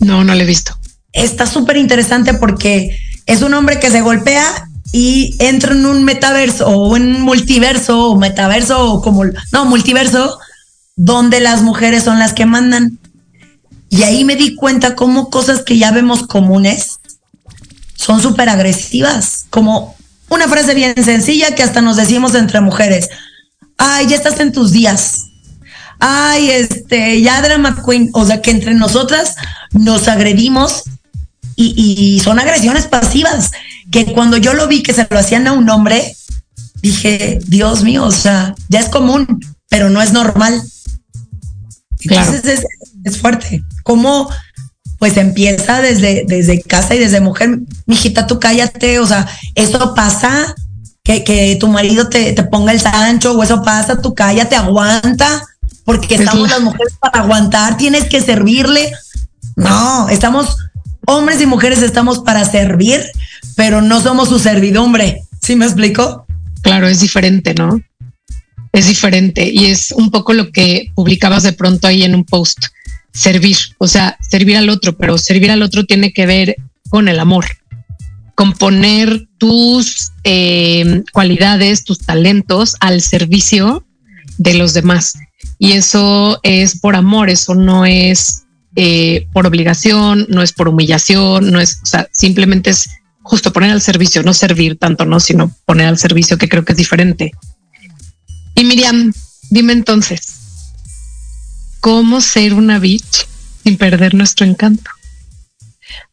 No, 0.00 0.24
no 0.24 0.34
la 0.34 0.42
he 0.42 0.46
visto. 0.46 0.76
Está 1.12 1.46
súper 1.46 1.76
interesante 1.76 2.34
porque 2.34 2.96
es 3.26 3.42
un 3.42 3.54
hombre 3.54 3.78
que 3.78 3.90
se 3.90 4.00
golpea 4.00 4.68
y 4.92 5.34
entra 5.38 5.72
en 5.72 5.86
un 5.86 6.04
metaverso 6.04 6.68
o 6.68 6.88
un 6.88 7.22
multiverso 7.22 8.10
o 8.10 8.16
metaverso 8.16 8.92
o 8.92 9.02
como, 9.02 9.24
no, 9.50 9.64
multiverso, 9.64 10.38
donde 10.96 11.40
las 11.40 11.62
mujeres 11.62 12.04
son 12.04 12.18
las 12.18 12.34
que 12.34 12.44
mandan. 12.44 12.98
Y 13.88 14.02
ahí 14.02 14.24
me 14.24 14.36
di 14.36 14.54
cuenta 14.54 14.94
cómo 14.94 15.30
cosas 15.30 15.62
que 15.62 15.78
ya 15.78 15.90
vemos 15.90 16.26
comunes 16.26 16.98
son 17.94 18.20
súper 18.20 18.48
agresivas, 18.48 19.46
como 19.48 19.96
una 20.28 20.48
frase 20.48 20.74
bien 20.74 20.94
sencilla 21.02 21.54
que 21.54 21.62
hasta 21.62 21.80
nos 21.80 21.96
decimos 21.96 22.34
entre 22.34 22.60
mujeres, 22.60 23.08
ay, 23.78 24.06
ya 24.08 24.16
estás 24.16 24.40
en 24.40 24.52
tus 24.52 24.72
días, 24.72 25.26
ay, 26.00 26.50
este, 26.50 27.20
ya 27.20 27.40
drama 27.42 27.82
queen, 27.86 28.10
o 28.12 28.26
sea 28.26 28.42
que 28.42 28.50
entre 28.50 28.74
nosotras 28.74 29.36
nos 29.72 30.08
agredimos 30.08 30.84
y, 31.56 32.20
son 32.20 32.38
agresiones 32.38 32.86
pasivas, 32.86 33.50
que 33.90 34.06
cuando 34.12 34.36
yo 34.36 34.54
lo 34.54 34.68
vi 34.68 34.82
que 34.82 34.92
se 34.92 35.06
lo 35.10 35.18
hacían 35.18 35.46
a 35.46 35.52
un 35.52 35.68
hombre, 35.68 36.16
dije, 36.80 37.38
Dios 37.46 37.82
mío, 37.82 38.04
o 38.04 38.12
sea, 38.12 38.54
ya 38.68 38.80
es 38.80 38.88
común, 38.88 39.40
pero 39.68 39.90
no 39.90 40.00
es 40.02 40.12
normal. 40.12 40.62
Entonces 42.00 42.64
es, 43.04 43.18
fuerte. 43.18 43.62
¿Cómo 43.84 44.28
pues 44.98 45.16
empieza 45.16 45.80
desde, 45.80 46.24
desde 46.26 46.62
casa 46.62 46.94
y 46.94 46.98
desde 46.98 47.20
mujer? 47.20 47.60
Mijita, 47.86 48.26
tú 48.26 48.38
cállate, 48.38 48.98
o 48.98 49.06
sea, 49.06 49.28
eso 49.54 49.94
pasa, 49.94 50.54
que, 51.02 51.24
que 51.24 51.56
tu 51.56 51.68
marido 51.68 52.08
te, 52.08 52.32
te, 52.32 52.42
ponga 52.44 52.72
el 52.72 52.80
sancho, 52.80 53.32
o 53.32 53.42
eso 53.42 53.62
pasa, 53.62 54.00
tú 54.00 54.14
cállate, 54.14 54.56
aguanta, 54.56 55.44
porque 55.84 56.14
estamos 56.14 56.48
las 56.50 56.60
mujeres 56.60 56.94
para 57.00 57.20
aguantar, 57.20 57.76
tienes 57.76 58.04
que 58.04 58.20
servirle. 58.20 58.92
No, 59.56 60.08
estamos 60.08 60.56
hombres 61.06 61.40
y 61.40 61.46
mujeres 61.46 61.82
estamos 61.82 62.20
para 62.20 62.44
servir, 62.44 63.02
pero 63.56 63.82
no 63.82 64.00
somos 64.00 64.28
su 64.28 64.38
servidumbre. 64.38 65.22
¿Sí 65.40 65.56
me 65.56 65.64
explico? 65.64 66.26
Claro, 66.62 66.86
es 66.88 67.00
diferente, 67.00 67.54
¿no? 67.54 67.80
Es 68.72 68.88
diferente 68.88 69.50
y 69.52 69.66
es 69.66 69.92
un 69.92 70.10
poco 70.10 70.32
lo 70.32 70.50
que 70.50 70.92
publicabas 70.94 71.42
de 71.42 71.52
pronto 71.52 71.86
ahí 71.86 72.04
en 72.04 72.14
un 72.14 72.24
post. 72.24 72.58
Servir, 73.12 73.56
o 73.78 73.86
sea, 73.86 74.16
servir 74.26 74.56
al 74.56 74.70
otro, 74.70 74.96
pero 74.96 75.18
servir 75.18 75.50
al 75.50 75.62
otro 75.62 75.84
tiene 75.84 76.12
que 76.12 76.24
ver 76.24 76.56
con 76.88 77.08
el 77.08 77.20
amor, 77.20 77.44
con 78.34 78.54
poner 78.54 79.28
tus 79.36 80.12
eh, 80.24 81.02
cualidades, 81.12 81.84
tus 81.84 81.98
talentos 81.98 82.76
al 82.80 83.02
servicio 83.02 83.84
de 84.38 84.54
los 84.54 84.72
demás. 84.72 85.14
Y 85.58 85.72
eso 85.72 86.40
es 86.42 86.78
por 86.78 86.96
amor, 86.96 87.28
eso 87.28 87.54
no 87.54 87.84
es 87.84 88.41
eh, 88.76 89.26
por 89.32 89.46
obligación, 89.46 90.26
no 90.28 90.42
es 90.42 90.52
por 90.52 90.68
humillación, 90.68 91.50
no 91.50 91.60
es, 91.60 91.80
o 91.82 91.86
sea, 91.86 92.08
simplemente 92.12 92.70
es 92.70 92.88
justo 93.22 93.52
poner 93.52 93.70
al 93.70 93.82
servicio, 93.82 94.22
no 94.22 94.34
servir 94.34 94.78
tanto, 94.78 95.04
no, 95.04 95.20
sino 95.20 95.54
poner 95.64 95.86
al 95.86 95.98
servicio, 95.98 96.38
que 96.38 96.48
creo 96.48 96.64
que 96.64 96.72
es 96.72 96.78
diferente. 96.78 97.32
Y 98.54 98.64
Miriam, 98.64 99.12
dime 99.50 99.72
entonces, 99.72 100.34
¿cómo 101.80 102.20
ser 102.20 102.54
una 102.54 102.78
bitch 102.78 103.26
sin 103.62 103.76
perder 103.76 104.14
nuestro 104.14 104.46
encanto? 104.46 104.90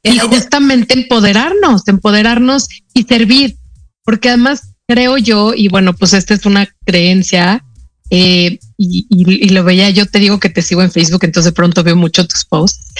Y 0.03 0.19
justamente 0.19 0.93
empoderarnos, 0.93 1.87
empoderarnos 1.87 2.67
y 2.93 3.03
servir, 3.03 3.57
porque 4.03 4.29
además 4.29 4.61
creo 4.87 5.17
yo, 5.17 5.53
y 5.53 5.67
bueno, 5.67 5.95
pues 5.95 6.13
esta 6.13 6.33
es 6.33 6.45
una 6.45 6.67
creencia 6.85 7.63
eh, 8.09 8.59
y, 8.77 9.49
lo 9.49 9.63
veía, 9.63 9.89
yo 9.89 10.05
te 10.05 10.19
digo 10.19 10.39
que 10.39 10.49
te 10.49 10.61
sigo 10.61 10.81
en 10.81 10.91
Facebook, 10.91 11.23
entonces 11.23 11.53
pronto 11.53 11.83
veo 11.83 11.95
mucho 11.95 12.25
tus 12.27 12.45
posts, 12.45 12.93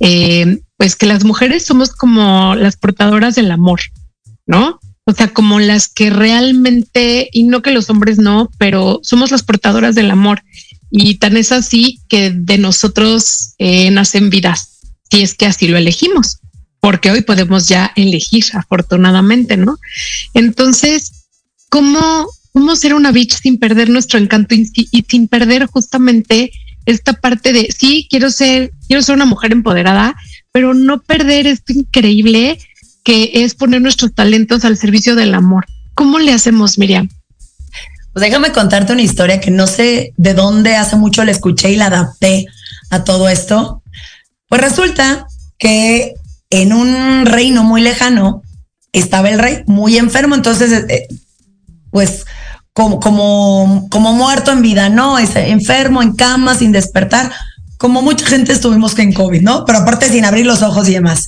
eh, 0.00 0.58
pues 0.76 0.96
que 0.96 1.06
las 1.06 1.24
mujeres 1.24 1.64
somos 1.64 1.92
como 1.92 2.54
las 2.54 2.76
portadoras 2.76 3.34
del 3.34 3.50
amor, 3.50 3.80
¿no? 4.46 4.80
O 5.04 5.12
sea, 5.12 5.28
como 5.28 5.58
las 5.58 5.88
que 5.88 6.10
realmente, 6.10 7.30
y 7.32 7.44
no 7.44 7.62
que 7.62 7.70
los 7.70 7.88
hombres 7.88 8.18
no, 8.18 8.50
pero 8.58 9.00
somos 9.02 9.30
las 9.30 9.42
portadoras 9.42 9.94
del 9.94 10.10
amor. 10.10 10.42
Y 10.90 11.14
tan 11.14 11.36
es 11.38 11.50
así 11.50 12.00
que 12.08 12.30
de 12.30 12.58
nosotros 12.58 13.54
eh, 13.58 13.90
nacen 13.90 14.28
vidas, 14.28 14.80
si 15.10 15.22
es 15.22 15.34
que 15.34 15.46
así 15.46 15.66
lo 15.66 15.78
elegimos, 15.78 16.40
porque 16.80 17.10
hoy 17.10 17.22
podemos 17.22 17.68
ya 17.68 17.92
elegir, 17.96 18.44
afortunadamente, 18.52 19.56
¿no? 19.56 19.78
Entonces, 20.34 21.28
¿cómo, 21.70 22.28
cómo 22.58 22.74
ser 22.74 22.92
una 22.92 23.12
bitch 23.12 23.40
sin 23.40 23.56
perder 23.56 23.88
nuestro 23.88 24.18
encanto 24.18 24.56
y, 24.56 25.04
sin 25.08 25.28
perder 25.28 25.66
justamente 25.66 26.50
esta 26.86 27.12
parte 27.12 27.52
de 27.52 27.68
sí, 27.70 28.08
quiero 28.10 28.30
ser, 28.30 28.72
quiero 28.88 29.00
ser 29.00 29.14
una 29.14 29.26
mujer 29.26 29.52
empoderada, 29.52 30.16
pero 30.50 30.74
no 30.74 31.00
perder 31.00 31.46
esto 31.46 31.72
increíble 31.72 32.58
que 33.04 33.30
es 33.32 33.54
poner 33.54 33.80
nuestros 33.80 34.12
talentos 34.12 34.64
al 34.64 34.76
servicio 34.76 35.14
del 35.14 35.34
amor. 35.34 35.66
¿Cómo 35.94 36.18
le 36.18 36.32
hacemos, 36.32 36.78
Miriam? 36.78 37.08
Pues 38.12 38.26
déjame 38.26 38.50
contarte 38.50 38.92
una 38.92 39.02
historia 39.02 39.38
que 39.38 39.52
no 39.52 39.68
sé 39.68 40.12
de 40.16 40.34
dónde 40.34 40.74
hace 40.74 40.96
mucho 40.96 41.24
la 41.24 41.30
escuché 41.30 41.70
y 41.70 41.76
la 41.76 41.86
adapté 41.86 42.46
a 42.90 43.04
todo 43.04 43.28
esto. 43.28 43.84
Pues 44.48 44.60
resulta 44.60 45.28
que 45.58 46.14
en 46.50 46.72
un 46.72 47.24
reino 47.24 47.62
muy 47.62 47.82
lejano 47.82 48.42
estaba 48.90 49.28
el 49.28 49.38
rey 49.38 49.62
muy 49.66 49.96
enfermo, 49.96 50.34
entonces, 50.34 50.86
eh, 50.88 51.06
pues 51.92 52.24
como, 52.78 53.00
como, 53.00 53.88
como 53.90 54.12
muerto 54.12 54.52
en 54.52 54.62
vida, 54.62 54.88
¿no? 54.88 55.18
Es 55.18 55.34
enfermo, 55.34 56.00
en 56.00 56.12
cama, 56.12 56.54
sin 56.54 56.70
despertar, 56.70 57.32
como 57.76 58.02
mucha 58.02 58.24
gente 58.24 58.52
estuvimos 58.52 58.94
que 58.94 59.02
en 59.02 59.12
COVID, 59.12 59.42
¿no? 59.42 59.64
Pero 59.64 59.80
aparte 59.80 60.08
sin 60.08 60.24
abrir 60.24 60.46
los 60.46 60.62
ojos 60.62 60.88
y 60.88 60.92
demás. 60.92 61.26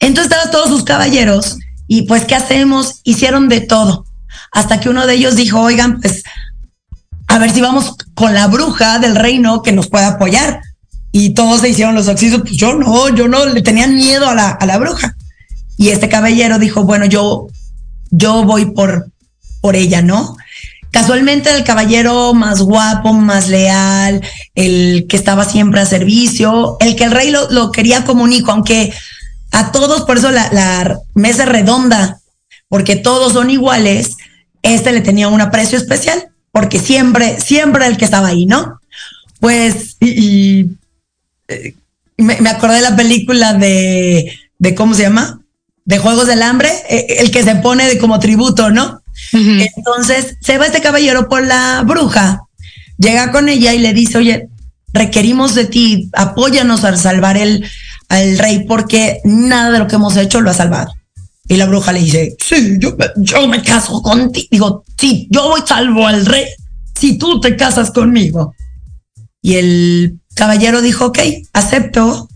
Entonces 0.00 0.32
estaban 0.32 0.50
todos 0.50 0.70
sus 0.70 0.84
caballeros 0.84 1.58
y 1.88 2.04
pues, 2.04 2.24
¿qué 2.24 2.34
hacemos? 2.34 3.02
Hicieron 3.04 3.50
de 3.50 3.60
todo. 3.60 4.06
Hasta 4.50 4.80
que 4.80 4.88
uno 4.88 5.06
de 5.06 5.12
ellos 5.12 5.36
dijo, 5.36 5.60
oigan, 5.60 6.00
pues, 6.00 6.22
a 7.26 7.38
ver 7.38 7.50
si 7.50 7.60
vamos 7.60 7.94
con 8.14 8.32
la 8.32 8.46
bruja 8.46 8.98
del 8.98 9.14
reino 9.14 9.60
que 9.60 9.72
nos 9.72 9.90
pueda 9.90 10.08
apoyar. 10.08 10.62
Y 11.12 11.34
todos 11.34 11.60
se 11.60 11.68
hicieron 11.68 11.96
los 11.96 12.08
oxisos, 12.08 12.40
pues 12.40 12.56
yo 12.56 12.76
no, 12.76 13.10
yo 13.10 13.28
no, 13.28 13.44
le 13.44 13.60
tenían 13.60 13.94
miedo 13.94 14.26
a 14.26 14.34
la, 14.34 14.48
a 14.52 14.64
la 14.64 14.78
bruja. 14.78 15.14
Y 15.76 15.90
este 15.90 16.08
caballero 16.08 16.58
dijo, 16.58 16.84
bueno, 16.84 17.04
yo, 17.04 17.48
yo 18.10 18.42
voy 18.44 18.70
por, 18.70 19.10
por 19.60 19.76
ella, 19.76 20.00
¿no? 20.00 20.37
Casualmente 20.90 21.54
el 21.54 21.64
caballero 21.64 22.32
más 22.32 22.62
guapo, 22.62 23.12
más 23.12 23.48
leal, 23.48 24.22
el 24.54 25.06
que 25.06 25.16
estaba 25.16 25.44
siempre 25.44 25.80
a 25.80 25.86
servicio, 25.86 26.78
el 26.80 26.96
que 26.96 27.04
el 27.04 27.10
rey 27.10 27.30
lo, 27.30 27.72
quería 27.72 28.04
como 28.04 28.24
un 28.24 28.32
hijo, 28.32 28.50
aunque 28.50 28.92
a 29.52 29.70
todos, 29.70 30.02
por 30.02 30.16
eso 30.16 30.30
la, 30.30 30.98
mesa 31.14 31.44
redonda, 31.44 32.20
porque 32.68 32.96
todos 32.96 33.34
son 33.34 33.50
iguales, 33.50 34.16
este 34.62 34.92
le 34.92 35.02
tenía 35.02 35.28
un 35.28 35.40
aprecio 35.42 35.76
especial, 35.76 36.28
porque 36.52 36.78
siempre, 36.78 37.38
siempre 37.38 37.86
el 37.86 37.98
que 37.98 38.06
estaba 38.06 38.28
ahí, 38.28 38.46
¿no? 38.46 38.80
Pues, 39.40 39.96
y, 40.00 40.70
eh, 41.48 41.74
me, 42.16 42.40
me, 42.40 42.48
acordé 42.48 42.76
de 42.76 42.80
la 42.80 42.96
película 42.96 43.52
de, 43.54 44.32
de, 44.58 44.74
¿cómo 44.74 44.94
se 44.94 45.02
llama? 45.02 45.40
De 45.84 45.98
Juegos 45.98 46.26
del 46.26 46.42
Hambre, 46.42 46.70
eh, 46.88 47.16
el 47.18 47.30
que 47.30 47.42
se 47.42 47.56
pone 47.56 47.86
de 47.86 47.98
como 47.98 48.18
tributo, 48.18 48.70
¿no? 48.70 49.02
Entonces 49.32 50.36
se 50.40 50.58
va 50.58 50.66
este 50.66 50.80
caballero 50.80 51.28
por 51.28 51.46
la 51.46 51.82
bruja, 51.86 52.42
llega 52.98 53.30
con 53.30 53.48
ella 53.48 53.74
y 53.74 53.78
le 53.78 53.92
dice, 53.92 54.18
oye, 54.18 54.48
requerimos 54.92 55.54
de 55.54 55.66
ti, 55.66 56.10
apóyanos 56.14 56.84
a 56.84 56.96
salvar 56.96 57.36
el, 57.36 57.64
al 58.08 58.38
rey 58.38 58.64
porque 58.66 59.20
nada 59.24 59.70
de 59.70 59.78
lo 59.78 59.86
que 59.86 59.96
hemos 59.96 60.16
hecho 60.16 60.40
lo 60.40 60.50
ha 60.50 60.54
salvado. 60.54 60.92
Y 61.46 61.56
la 61.56 61.66
bruja 61.66 61.92
le 61.92 62.00
dice, 62.00 62.36
sí, 62.44 62.76
yo, 62.78 62.94
yo 63.16 63.48
me 63.48 63.62
caso 63.62 64.02
contigo. 64.02 64.48
Digo, 64.50 64.84
sí, 64.98 65.28
yo 65.30 65.48
voy 65.48 65.62
salvo 65.66 66.06
al 66.06 66.26
rey 66.26 66.44
si 66.94 67.16
tú 67.16 67.40
te 67.40 67.56
casas 67.56 67.90
conmigo. 67.90 68.54
Y 69.40 69.54
el 69.54 70.20
caballero 70.34 70.82
dijo, 70.82 71.06
ok, 71.06 71.18
acepto, 71.54 72.28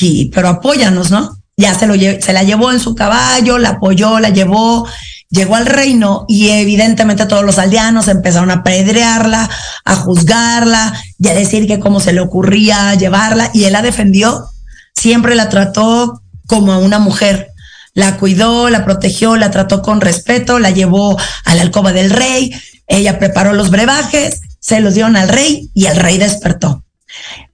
y, 0.00 0.26
pero 0.26 0.48
apóyanos, 0.48 1.10
¿no? 1.10 1.36
Ya 1.56 1.74
se, 1.74 1.86
lo 1.86 1.94
se 1.94 2.32
la 2.32 2.44
llevó 2.44 2.70
en 2.72 2.80
su 2.80 2.94
caballo, 2.94 3.58
la 3.58 3.70
apoyó, 3.70 4.20
la 4.20 4.30
llevó, 4.30 4.86
llegó 5.30 5.56
al 5.56 5.66
reino 5.66 6.24
y 6.28 6.48
evidentemente 6.50 7.26
todos 7.26 7.44
los 7.44 7.58
aldeanos 7.58 8.08
empezaron 8.08 8.50
a 8.50 8.54
apedrearla, 8.54 9.48
a 9.84 9.96
juzgarla 9.96 10.94
y 11.18 11.28
a 11.28 11.34
decir 11.34 11.66
que 11.66 11.78
cómo 11.78 12.00
se 12.00 12.12
le 12.12 12.20
ocurría 12.20 12.94
llevarla 12.94 13.50
y 13.52 13.64
él 13.64 13.72
la 13.72 13.82
defendió, 13.82 14.46
siempre 14.94 15.34
la 15.34 15.48
trató 15.48 16.22
como 16.46 16.72
a 16.72 16.78
una 16.78 16.98
mujer. 16.98 17.48
La 17.94 18.16
cuidó, 18.16 18.70
la 18.70 18.84
protegió, 18.84 19.36
la 19.36 19.50
trató 19.50 19.82
con 19.82 20.00
respeto, 20.00 20.58
la 20.58 20.70
llevó 20.70 21.18
a 21.44 21.54
la 21.54 21.62
alcoba 21.62 21.92
del 21.92 22.10
rey, 22.10 22.54
ella 22.86 23.18
preparó 23.18 23.52
los 23.52 23.70
brebajes, 23.70 24.40
se 24.60 24.80
los 24.80 24.94
dieron 24.94 25.16
al 25.16 25.28
rey 25.28 25.70
y 25.74 25.86
el 25.86 25.96
rey 25.96 26.16
despertó. 26.16 26.84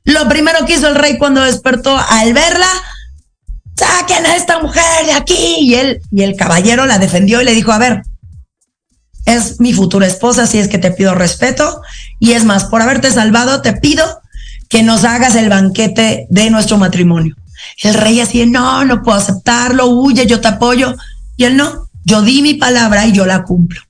Lo 0.04 0.28
primero 0.28 0.66
que 0.66 0.74
hizo 0.74 0.88
el 0.88 0.96
rey 0.96 1.16
cuando 1.16 1.40
despertó 1.40 1.96
al 1.96 2.34
verla, 2.34 2.68
saquen 3.76 4.26
a 4.26 4.36
esta 4.36 4.60
mujer 4.60 5.06
de 5.06 5.12
aquí. 5.12 5.56
Y 5.60 5.74
él, 5.74 6.00
y 6.10 6.22
el 6.22 6.36
caballero 6.36 6.86
la 6.86 6.98
defendió 6.98 7.40
y 7.40 7.44
le 7.44 7.54
dijo, 7.54 7.72
a 7.72 7.78
ver, 7.78 8.02
es 9.26 9.60
mi 9.60 9.72
futura 9.72 10.06
esposa, 10.06 10.42
así 10.42 10.58
es 10.58 10.68
que 10.68 10.78
te 10.78 10.90
pido 10.90 11.14
respeto. 11.14 11.80
Y 12.18 12.32
es 12.32 12.44
más, 12.44 12.64
por 12.64 12.82
haberte 12.82 13.10
salvado, 13.10 13.62
te 13.62 13.72
pido 13.74 14.04
que 14.68 14.82
nos 14.82 15.04
hagas 15.04 15.34
el 15.36 15.48
banquete 15.48 16.26
de 16.30 16.50
nuestro 16.50 16.78
matrimonio. 16.78 17.34
El 17.82 17.94
rey 17.94 18.20
así, 18.20 18.44
no, 18.46 18.84
no 18.84 19.02
puedo 19.02 19.18
aceptarlo, 19.18 19.86
huye, 19.86 20.26
yo 20.26 20.40
te 20.40 20.48
apoyo. 20.48 20.94
Y 21.36 21.44
él 21.44 21.56
no, 21.56 21.88
yo 22.04 22.22
di 22.22 22.42
mi 22.42 22.54
palabra 22.54 23.06
y 23.06 23.12
yo 23.12 23.26
la 23.26 23.44
cumplo. 23.44 23.80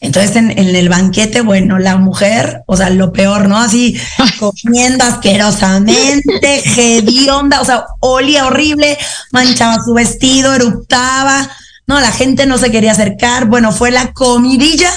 Entonces 0.00 0.34
en, 0.34 0.50
el 0.50 0.88
banquete, 0.88 1.42
bueno, 1.42 1.78
la 1.78 1.96
mujer, 1.96 2.62
o 2.66 2.76
sea, 2.76 2.88
lo 2.88 3.12
peor, 3.12 3.48
¿no? 3.48 3.58
Así 3.58 4.00
comiendo 4.38 5.04
asquerosamente, 5.04 6.62
hedionda, 6.98 7.60
o 7.60 7.64
sea, 7.66 7.84
olía 8.00 8.46
horrible, 8.46 8.96
manchaba 9.30 9.84
su 9.84 9.92
vestido, 9.92 10.54
eruptaba, 10.54 11.50
no, 11.86 12.00
la 12.00 12.12
gente 12.12 12.46
no 12.46 12.56
se 12.56 12.70
quería 12.70 12.92
acercar, 12.92 13.46
bueno, 13.46 13.72
fue 13.72 13.90
la 13.90 14.12
comidilla 14.12 14.90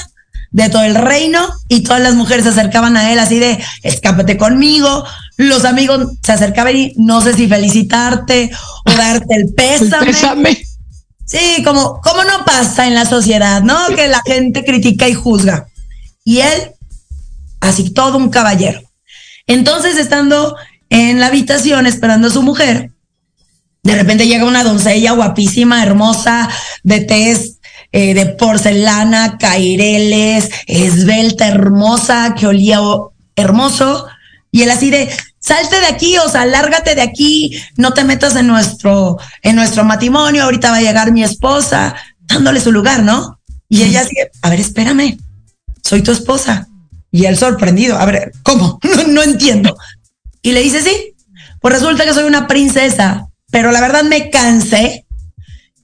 de 0.51 0.69
todo 0.69 0.83
el 0.83 0.95
reino 0.95 1.39
y 1.67 1.81
todas 1.81 2.01
las 2.01 2.13
mujeres 2.13 2.45
se 2.45 2.51
acercaban 2.51 2.95
a 2.95 3.11
él 3.11 3.19
así 3.19 3.39
de, 3.39 3.61
escápate 3.81 4.37
conmigo, 4.37 5.03
los 5.35 5.65
amigos 5.65 6.13
se 6.23 6.31
acercaban 6.31 6.77
y 6.77 6.93
no 6.95 7.21
sé 7.21 7.33
si 7.33 7.49
felicitarte 7.49 8.51
o 8.85 8.91
darte 8.91 9.35
el 9.35 9.53
pésame. 9.57 10.05
pésame. 10.05 10.63
Sí, 11.33 11.63
como, 11.63 11.99
como 12.01 12.23
no 12.25 12.45
pasa 12.45 12.85
en 12.85 12.93
la 12.93 13.05
sociedad, 13.05 13.63
¿no? 13.63 13.87
Que 13.95 14.07
la 14.07 14.21
gente 14.23 14.63
critica 14.63 15.09
y 15.09 15.15
juzga. 15.15 15.65
Y 16.23 16.41
él, 16.41 16.73
así 17.59 17.89
todo 17.89 18.19
un 18.19 18.29
caballero. 18.29 18.81
Entonces, 19.47 19.97
estando 19.97 20.55
en 20.91 21.19
la 21.19 21.27
habitación 21.27 21.87
esperando 21.87 22.27
a 22.27 22.31
su 22.31 22.43
mujer, 22.43 22.91
de 23.81 23.95
repente 23.95 24.27
llega 24.27 24.45
una 24.45 24.63
doncella 24.63 25.13
guapísima, 25.13 25.81
hermosa, 25.81 26.49
de 26.83 26.99
tez 26.99 27.57
eh, 27.91 28.13
de 28.13 28.27
porcelana, 28.27 29.39
caireles, 29.39 30.51
esbelta, 30.67 31.47
hermosa, 31.47 32.35
que 32.37 32.45
olía 32.45 32.79
hermoso. 33.35 34.05
Y 34.51 34.61
él 34.61 34.69
así 34.69 34.91
de, 34.91 35.09
salte 35.43 35.79
de 35.79 35.87
aquí, 35.87 36.17
o 36.17 36.29
sea, 36.29 36.45
lárgate 36.45 36.95
de 36.95 37.01
aquí, 37.01 37.61
no 37.75 37.91
te 37.91 38.03
metas 38.05 38.35
en 38.35 38.47
nuestro, 38.47 39.17
en 39.41 39.55
nuestro 39.55 39.83
matrimonio, 39.83 40.43
ahorita 40.43 40.71
va 40.71 40.77
a 40.77 40.81
llegar 40.81 41.11
mi 41.11 41.23
esposa, 41.23 41.95
dándole 42.21 42.61
su 42.61 42.71
lugar, 42.71 43.03
¿no? 43.03 43.39
Y 43.67 43.83
ella 43.83 44.01
así, 44.01 44.15
a 44.41 44.49
ver, 44.49 44.59
espérame, 44.59 45.17
soy 45.83 46.01
tu 46.01 46.11
esposa. 46.11 46.67
Y 47.11 47.25
él 47.25 47.37
sorprendido, 47.37 47.97
a 47.97 48.05
ver, 48.05 48.31
¿cómo? 48.43 48.79
No, 48.95 49.03
no 49.07 49.21
entiendo. 49.21 49.75
Y 50.41 50.53
le 50.53 50.61
dice, 50.61 50.81
sí, 50.81 51.13
pues 51.59 51.73
resulta 51.73 52.05
que 52.05 52.13
soy 52.13 52.23
una 52.23 52.47
princesa, 52.47 53.27
pero 53.51 53.71
la 53.71 53.81
verdad 53.81 54.03
me 54.03 54.29
cansé 54.29 55.05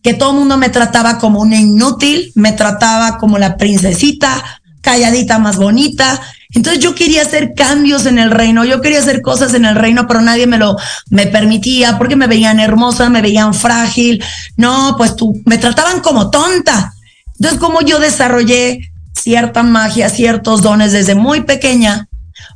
que 0.01 0.13
todo 0.13 0.31
el 0.31 0.37
mundo 0.37 0.57
me 0.57 0.69
trataba 0.69 1.19
como 1.19 1.41
una 1.41 1.57
inútil, 1.57 2.31
me 2.35 2.53
trataba 2.53 3.17
como 3.17 3.37
la 3.37 3.57
princesita, 3.57 4.61
calladita 4.81 5.37
más 5.37 5.57
bonita. 5.57 6.21
Entonces 6.53 6.81
yo 6.81 6.95
quería 6.95 7.21
hacer 7.21 7.53
cambios 7.53 8.07
en 8.07 8.17
el 8.17 8.31
reino, 8.31 8.65
yo 8.65 8.81
quería 8.81 8.99
hacer 8.99 9.21
cosas 9.21 9.53
en 9.53 9.65
el 9.65 9.75
reino, 9.75 10.07
pero 10.07 10.21
nadie 10.21 10.47
me 10.47 10.57
lo 10.57 10.77
me 11.09 11.27
permitía 11.27 11.97
porque 11.97 12.15
me 12.15 12.27
veían 12.27 12.59
hermosa, 12.59 13.09
me 13.09 13.21
veían 13.21 13.53
frágil. 13.53 14.23
No, 14.57 14.95
pues 14.97 15.15
tú 15.15 15.41
me 15.45 15.59
trataban 15.59 15.99
como 15.99 16.31
tonta. 16.31 16.93
Entonces 17.35 17.59
como 17.59 17.81
yo 17.81 17.99
desarrollé 17.99 18.91
cierta 19.13 19.61
magia, 19.61 20.09
ciertos 20.09 20.61
dones 20.61 20.91
desde 20.91 21.13
muy 21.13 21.41
pequeña, 21.41 22.07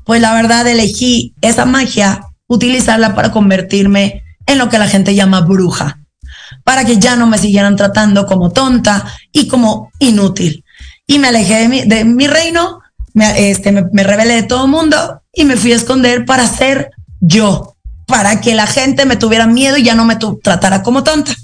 pues 0.05 0.21
la 0.21 0.33
verdad 0.33 0.67
elegí 0.67 1.33
esa 1.41 1.65
magia, 1.65 2.21
utilizarla 2.47 3.13
para 3.13 3.31
convertirme 3.31 4.23
en 4.45 4.57
lo 4.57 4.69
que 4.69 4.79
la 4.79 4.87
gente 4.87 5.15
llama 5.15 5.41
bruja, 5.41 5.99
para 6.63 6.83
que 6.83 6.97
ya 6.97 7.15
no 7.15 7.27
me 7.27 7.37
siguieran 7.37 7.75
tratando 7.75 8.25
como 8.25 8.51
tonta 8.51 9.05
y 9.31 9.47
como 9.47 9.91
inútil. 9.99 10.63
Y 11.05 11.19
me 11.19 11.27
alejé 11.27 11.59
de 11.59 11.67
mi, 11.67 11.81
de 11.83 12.05
mi 12.05 12.27
reino, 12.27 12.82
me, 13.13 13.49
este, 13.49 13.71
me, 13.71 13.83
me 13.91 14.03
rebelé 14.03 14.35
de 14.35 14.43
todo 14.43 14.67
mundo 14.67 15.21
y 15.33 15.45
me 15.45 15.57
fui 15.57 15.73
a 15.73 15.75
esconder 15.75 16.25
para 16.25 16.47
ser 16.47 16.91
yo, 17.19 17.75
para 18.07 18.41
que 18.41 18.55
la 18.55 18.67
gente 18.67 19.05
me 19.05 19.17
tuviera 19.17 19.47
miedo 19.47 19.77
y 19.77 19.83
ya 19.83 19.95
no 19.95 20.05
me 20.05 20.17
tratara 20.41 20.83
como 20.83 21.03
tonta. 21.03 21.35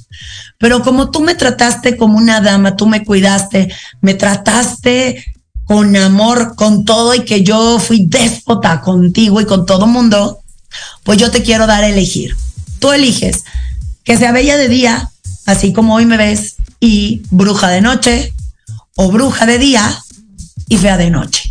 Pero 0.58 0.84
como 0.84 1.10
tú 1.10 1.22
me 1.22 1.36
trataste 1.36 1.96
como 1.96 2.18
una 2.18 2.42
dama, 2.42 2.76
tú 2.76 2.86
me 2.86 3.06
cuidaste, 3.06 3.74
me 4.02 4.14
trataste 4.14 5.24
con 5.64 5.96
amor, 5.96 6.56
con 6.56 6.84
todo 6.84 7.14
y 7.16 7.24
que 7.24 7.44
yo 7.44 7.80
fui 7.80 8.06
déspota 8.08 8.82
contigo 8.82 9.40
y 9.40 9.46
con 9.46 9.66
todo 9.66 9.88
mundo, 9.88 10.40
pues 11.04 11.18
yo 11.18 11.32
te 11.32 11.44
quiero 11.44 11.68
dar 11.68 11.84
a 11.84 11.90
elegir. 11.90 12.36
Tú 12.80 12.92
eliges 12.92 13.44
que 14.04 14.18
sea 14.18 14.32
bella 14.32 14.58
de 14.58 14.68
día, 14.68 15.12
así 15.46 15.72
como 15.72 15.96
hoy 15.96 16.06
me 16.06 16.18
ves, 16.18 16.56
y 16.80 17.22
bruja 17.30 17.70
de 17.70 17.82
noche, 17.82 18.34
o 18.96 19.12
bruja 19.12 19.46
de 19.46 19.60
día 19.60 20.04
y 20.68 20.78
fea 20.78 20.98
de 20.98 21.10
noche. 21.10 21.49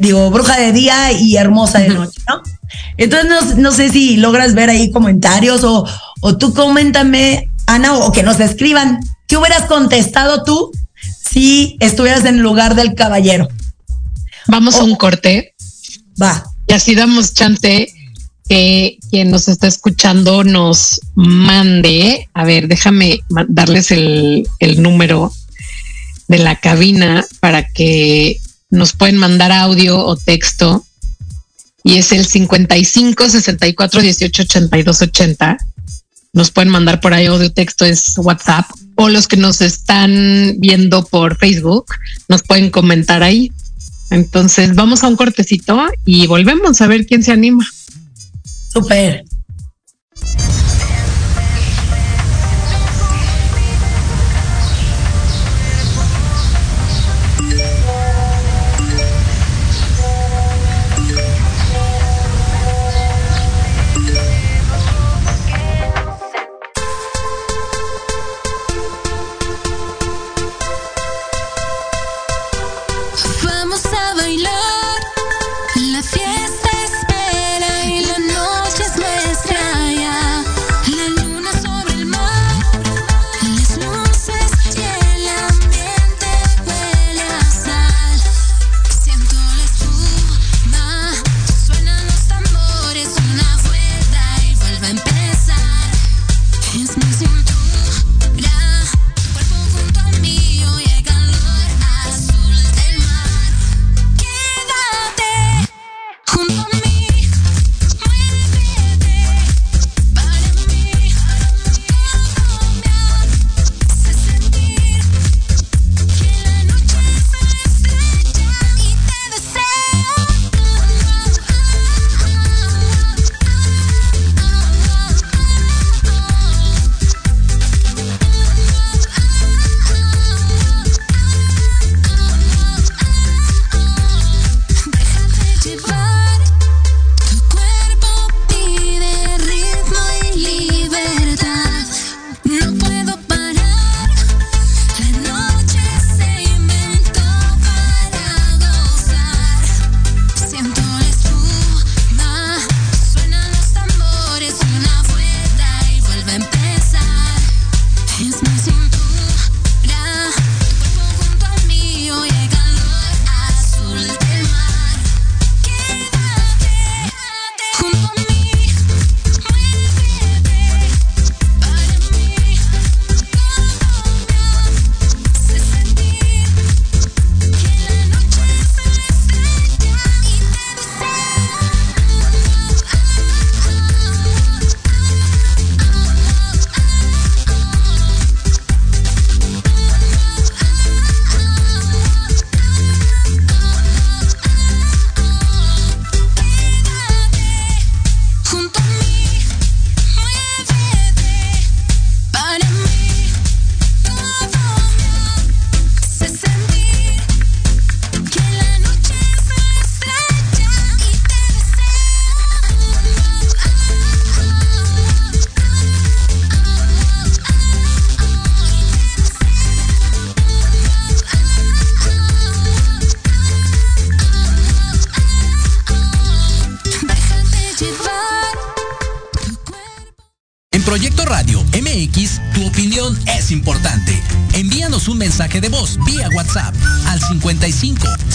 Digo, 0.00 0.30
bruja 0.30 0.58
de 0.58 0.72
día 0.72 1.12
y 1.12 1.36
hermosa 1.36 1.78
de 1.78 1.88
noche, 1.88 2.20
¿no? 2.28 2.42
Entonces 2.96 3.56
no, 3.56 3.72
sé 3.72 3.90
si 3.90 4.16
logras 4.16 4.54
ver 4.54 4.70
ahí 4.70 4.90
comentarios 4.90 5.64
o, 5.64 5.86
o 6.20 6.36
tú 6.36 6.52
coméntame, 6.52 7.50
Ana, 7.66 7.94
o 7.94 8.12
que 8.12 8.22
nos 8.22 8.40
escriban, 8.40 9.00
¿qué 9.26 9.36
hubieras 9.36 9.66
contestado 9.66 10.42
tú 10.42 10.72
si 11.30 11.76
estuvieras 11.80 12.24
en 12.24 12.36
el 12.36 12.42
lugar 12.42 12.74
del 12.74 12.94
caballero? 12.94 13.48
Vamos 14.48 14.76
a 14.76 14.84
un 14.84 14.96
corte. 14.96 15.54
Va. 16.20 16.42
Y 16.66 16.72
así 16.72 16.94
damos 16.94 17.34
chance 17.34 17.92
que 18.48 18.98
quien 19.10 19.30
nos 19.30 19.46
está 19.48 19.66
escuchando 19.66 20.42
nos 20.42 21.00
mande, 21.14 22.28
a 22.32 22.44
ver, 22.44 22.66
déjame 22.66 23.20
darles 23.48 23.90
el, 23.90 24.46
número 24.78 25.32
de 26.28 26.38
la 26.38 26.56
cabina 26.56 27.26
para 27.40 27.68
que 27.68 28.38
nos 28.70 28.92
pueden 28.92 29.16
mandar 29.16 29.52
audio 29.52 29.98
o 29.98 30.16
texto 30.16 30.84
y 31.84 31.96
es 31.96 32.12
el 32.12 32.26
55 32.26 33.28
64 33.28 34.02
18 34.02 34.42
82 34.42 35.02
80. 35.02 35.58
Nos 36.32 36.50
pueden 36.50 36.70
mandar 36.70 37.00
por 37.00 37.14
ahí 37.14 37.26
audio 37.26 37.52
texto, 37.52 37.84
es 37.84 38.18
WhatsApp 38.18 38.66
o 38.96 39.08
los 39.08 39.28
que 39.28 39.36
nos 39.36 39.60
están 39.60 40.56
viendo 40.58 41.04
por 41.04 41.38
Facebook 41.38 41.86
nos 42.28 42.42
pueden 42.42 42.70
comentar 42.70 43.22
ahí. 43.22 43.52
Entonces 44.10 44.74
vamos 44.74 45.04
a 45.04 45.08
un 45.08 45.16
cortecito 45.16 45.86
y 46.04 46.26
volvemos 46.26 46.80
a 46.80 46.86
ver 46.86 47.06
quién 47.06 47.22
se 47.22 47.32
anima. 47.32 47.66
Super. 48.72 49.24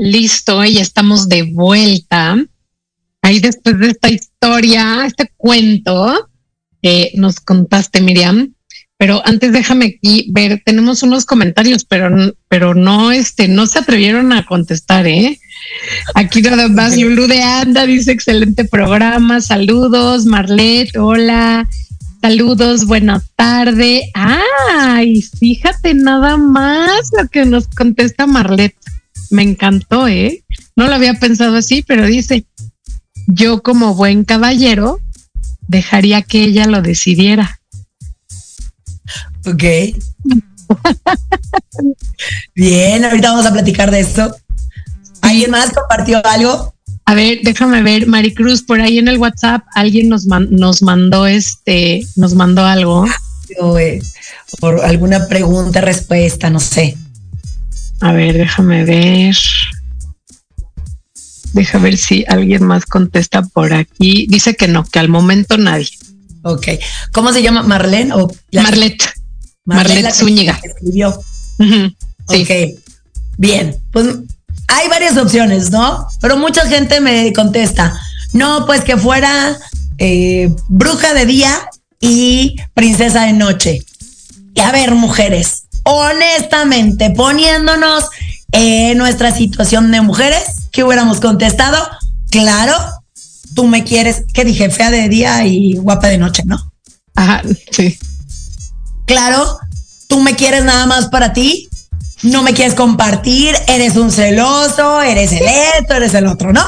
Listo, 0.00 0.64
y 0.64 0.78
estamos 0.78 1.28
de 1.28 1.42
vuelta. 1.42 2.42
Ahí 3.20 3.38
después 3.38 3.78
de 3.78 3.88
esta 3.88 4.08
historia, 4.08 5.04
este 5.04 5.30
cuento 5.36 6.26
que 6.80 7.12
nos 7.16 7.38
contaste, 7.38 8.00
Miriam. 8.00 8.54
Pero 8.96 9.20
antes 9.26 9.52
déjame 9.52 9.98
aquí 9.98 10.30
ver, 10.30 10.62
tenemos 10.64 11.02
unos 11.02 11.26
comentarios, 11.26 11.84
pero, 11.84 12.34
pero 12.48 12.74
no, 12.74 13.12
este, 13.12 13.46
no 13.46 13.66
se 13.66 13.80
atrevieron 13.80 14.32
a 14.32 14.46
contestar, 14.46 15.06
¿eh? 15.06 15.38
Aquí 16.14 16.40
nada 16.40 16.68
más, 16.68 16.96
Lulu 16.96 17.26
de 17.26 17.42
Anda 17.42 17.84
dice 17.84 18.12
excelente 18.12 18.64
programa, 18.64 19.42
saludos, 19.42 20.24
Marlet, 20.24 20.96
hola, 20.96 21.68
saludos, 22.22 22.86
buena 22.86 23.22
tarde. 23.36 24.10
Ay, 24.14 25.20
fíjate 25.20 25.92
nada 25.92 26.38
más 26.38 27.10
lo 27.18 27.28
que 27.28 27.44
nos 27.44 27.68
contesta 27.68 28.26
Marlet 28.26 28.74
me 29.30 29.42
encantó, 29.42 30.08
¿eh? 30.08 30.44
No 30.76 30.86
lo 30.86 30.94
había 30.94 31.14
pensado 31.14 31.56
así, 31.56 31.82
pero 31.82 32.06
dice, 32.06 32.44
yo 33.26 33.62
como 33.62 33.94
buen 33.94 34.24
caballero 34.24 35.00
dejaría 35.68 36.22
que 36.22 36.44
ella 36.44 36.66
lo 36.66 36.82
decidiera. 36.82 37.60
Ok. 39.46 39.64
Bien, 42.54 43.04
ahorita 43.04 43.30
vamos 43.30 43.46
a 43.46 43.52
platicar 43.52 43.90
de 43.90 44.00
esto. 44.00 44.36
¿Alguien 45.22 45.50
más 45.50 45.72
compartió 45.72 46.24
algo? 46.24 46.74
A 47.04 47.14
ver, 47.14 47.40
déjame 47.42 47.82
ver, 47.82 48.06
Maricruz, 48.06 48.62
por 48.62 48.80
ahí 48.80 48.98
en 48.98 49.08
el 49.08 49.18
WhatsApp 49.18 49.64
alguien 49.74 50.08
nos, 50.08 50.26
nos 50.26 50.82
mandó 50.82 51.26
este, 51.26 52.06
nos 52.16 52.34
mandó 52.34 52.64
algo. 52.64 53.04
Por 54.60 54.84
alguna 54.84 55.26
pregunta, 55.26 55.80
respuesta, 55.80 56.50
no 56.50 56.60
sé. 56.60 56.96
A 58.00 58.12
ver, 58.12 58.36
déjame 58.36 58.84
ver. 58.84 59.36
Deja 61.52 61.78
ver 61.78 61.96
si 61.96 62.24
alguien 62.28 62.64
más 62.64 62.86
contesta 62.86 63.42
por 63.42 63.72
aquí. 63.72 64.26
Dice 64.28 64.54
que 64.54 64.68
no, 64.68 64.84
que 64.84 64.98
al 64.98 65.08
momento 65.08 65.58
nadie. 65.58 65.90
Ok. 66.42 66.68
¿Cómo 67.12 67.32
se 67.32 67.42
llama? 67.42 67.62
¿Marlene 67.62 68.14
o 68.14 68.30
Marlet? 68.52 69.02
Marlet 69.64 70.12
Zúñiga. 70.12 70.58
Escribió. 70.62 71.20
Ok. 72.26 72.50
Bien. 73.36 73.76
Pues 73.92 74.06
hay 74.68 74.88
varias 74.88 75.16
opciones, 75.16 75.70
¿no? 75.70 76.06
Pero 76.20 76.36
mucha 76.36 76.66
gente 76.66 77.00
me 77.00 77.32
contesta. 77.32 78.00
No, 78.32 78.64
pues 78.64 78.82
que 78.82 78.96
fuera 78.96 79.58
eh, 79.98 80.54
bruja 80.68 81.12
de 81.12 81.26
día 81.26 81.68
y 82.00 82.56
princesa 82.72 83.24
de 83.26 83.32
noche. 83.32 83.80
Y 84.54 84.60
a 84.60 84.72
ver, 84.72 84.94
mujeres, 84.94 85.64
honestamente, 85.84 87.10
poniéndonos 87.10 88.04
en 88.52 88.98
nuestra 88.98 89.34
situación 89.34 89.90
de 89.90 90.00
mujeres, 90.00 90.68
¿qué 90.72 90.84
hubiéramos 90.84 91.20
contestado? 91.20 91.78
Claro, 92.30 92.74
tú 93.54 93.66
me 93.66 93.84
quieres, 93.84 94.24
¿qué 94.32 94.44
dije? 94.44 94.70
Fea 94.70 94.90
de 94.90 95.08
día 95.08 95.44
y 95.46 95.74
guapa 95.74 96.08
de 96.08 96.18
noche, 96.18 96.42
¿no? 96.46 96.72
Ajá, 97.14 97.42
sí. 97.70 97.98
Claro, 99.06 99.58
tú 100.08 100.20
me 100.20 100.36
quieres 100.36 100.64
nada 100.64 100.86
más 100.86 101.08
para 101.08 101.32
ti, 101.32 101.68
no 102.22 102.42
me 102.42 102.54
quieres 102.54 102.74
compartir, 102.74 103.54
eres 103.66 103.96
un 103.96 104.10
celoso, 104.10 105.02
eres 105.02 105.32
el 105.32 105.44
esto, 105.78 105.94
eres 105.94 106.14
el 106.14 106.26
otro, 106.26 106.52
¿no? 106.52 106.64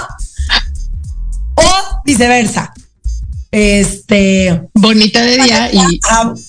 O 1.55 2.03
viceversa. 2.05 2.73
Este. 3.53 4.63
Bonita 4.73 5.21
de 5.21 5.37
día 5.37 5.71
y. 5.71 6.01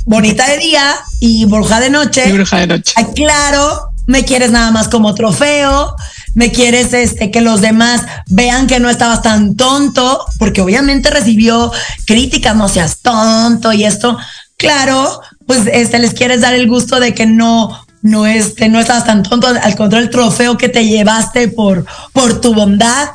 bonita 0.06 0.47
de 0.47 0.58
día 0.58 0.95
y 1.20 1.43
bruja 1.45 1.82
de 1.82 1.89
noche. 1.89 2.24
Y 2.28 2.32
bruja 2.32 2.60
de 2.60 2.68
noche. 2.68 2.93
claro, 3.14 3.91
me 4.08 4.24
quieres 4.24 4.51
nada 4.51 4.72
más 4.72 4.88
como 4.88 5.14
trofeo. 5.14 5.95
Me 6.34 6.51
quieres 6.51 6.93
este 6.93 7.30
que 7.30 7.41
los 7.41 7.60
demás 7.60 8.04
vean 8.28 8.68
que 8.68 8.80
no 8.80 8.89
estabas 8.89 9.22
tan 9.22 9.56
tonto, 9.56 10.26
porque 10.39 10.62
obviamente 10.62 11.12
recibió 11.12 11.72
críticas, 12.06 12.56
no 12.56 12.70
seas 12.70 12.99
tonto 13.01 13.74
y 13.74 13.84
esto. 13.84 14.18
Claro, 14.58 15.22
pues 15.45 15.68
este 15.72 15.99
les 15.99 16.14
quieres 16.14 16.39
dar 16.39 16.56
el 16.56 16.68
gusto 16.70 17.01
de 17.01 17.14
que 17.14 17.26
no 17.26 17.86
no 18.01 18.26
este 18.26 18.70
no 18.70 18.80
estabas 18.80 19.06
tan 19.06 19.24
tonto, 19.24 19.47
al 19.47 19.76
contrario 19.76 20.08
el 20.08 20.12
trofeo 20.12 20.58
que 20.58 20.70
te 20.70 20.86
llevaste 20.86 21.49
por 21.49 21.86
por 22.14 22.39
tu 22.39 22.54
bondad. 22.54 23.10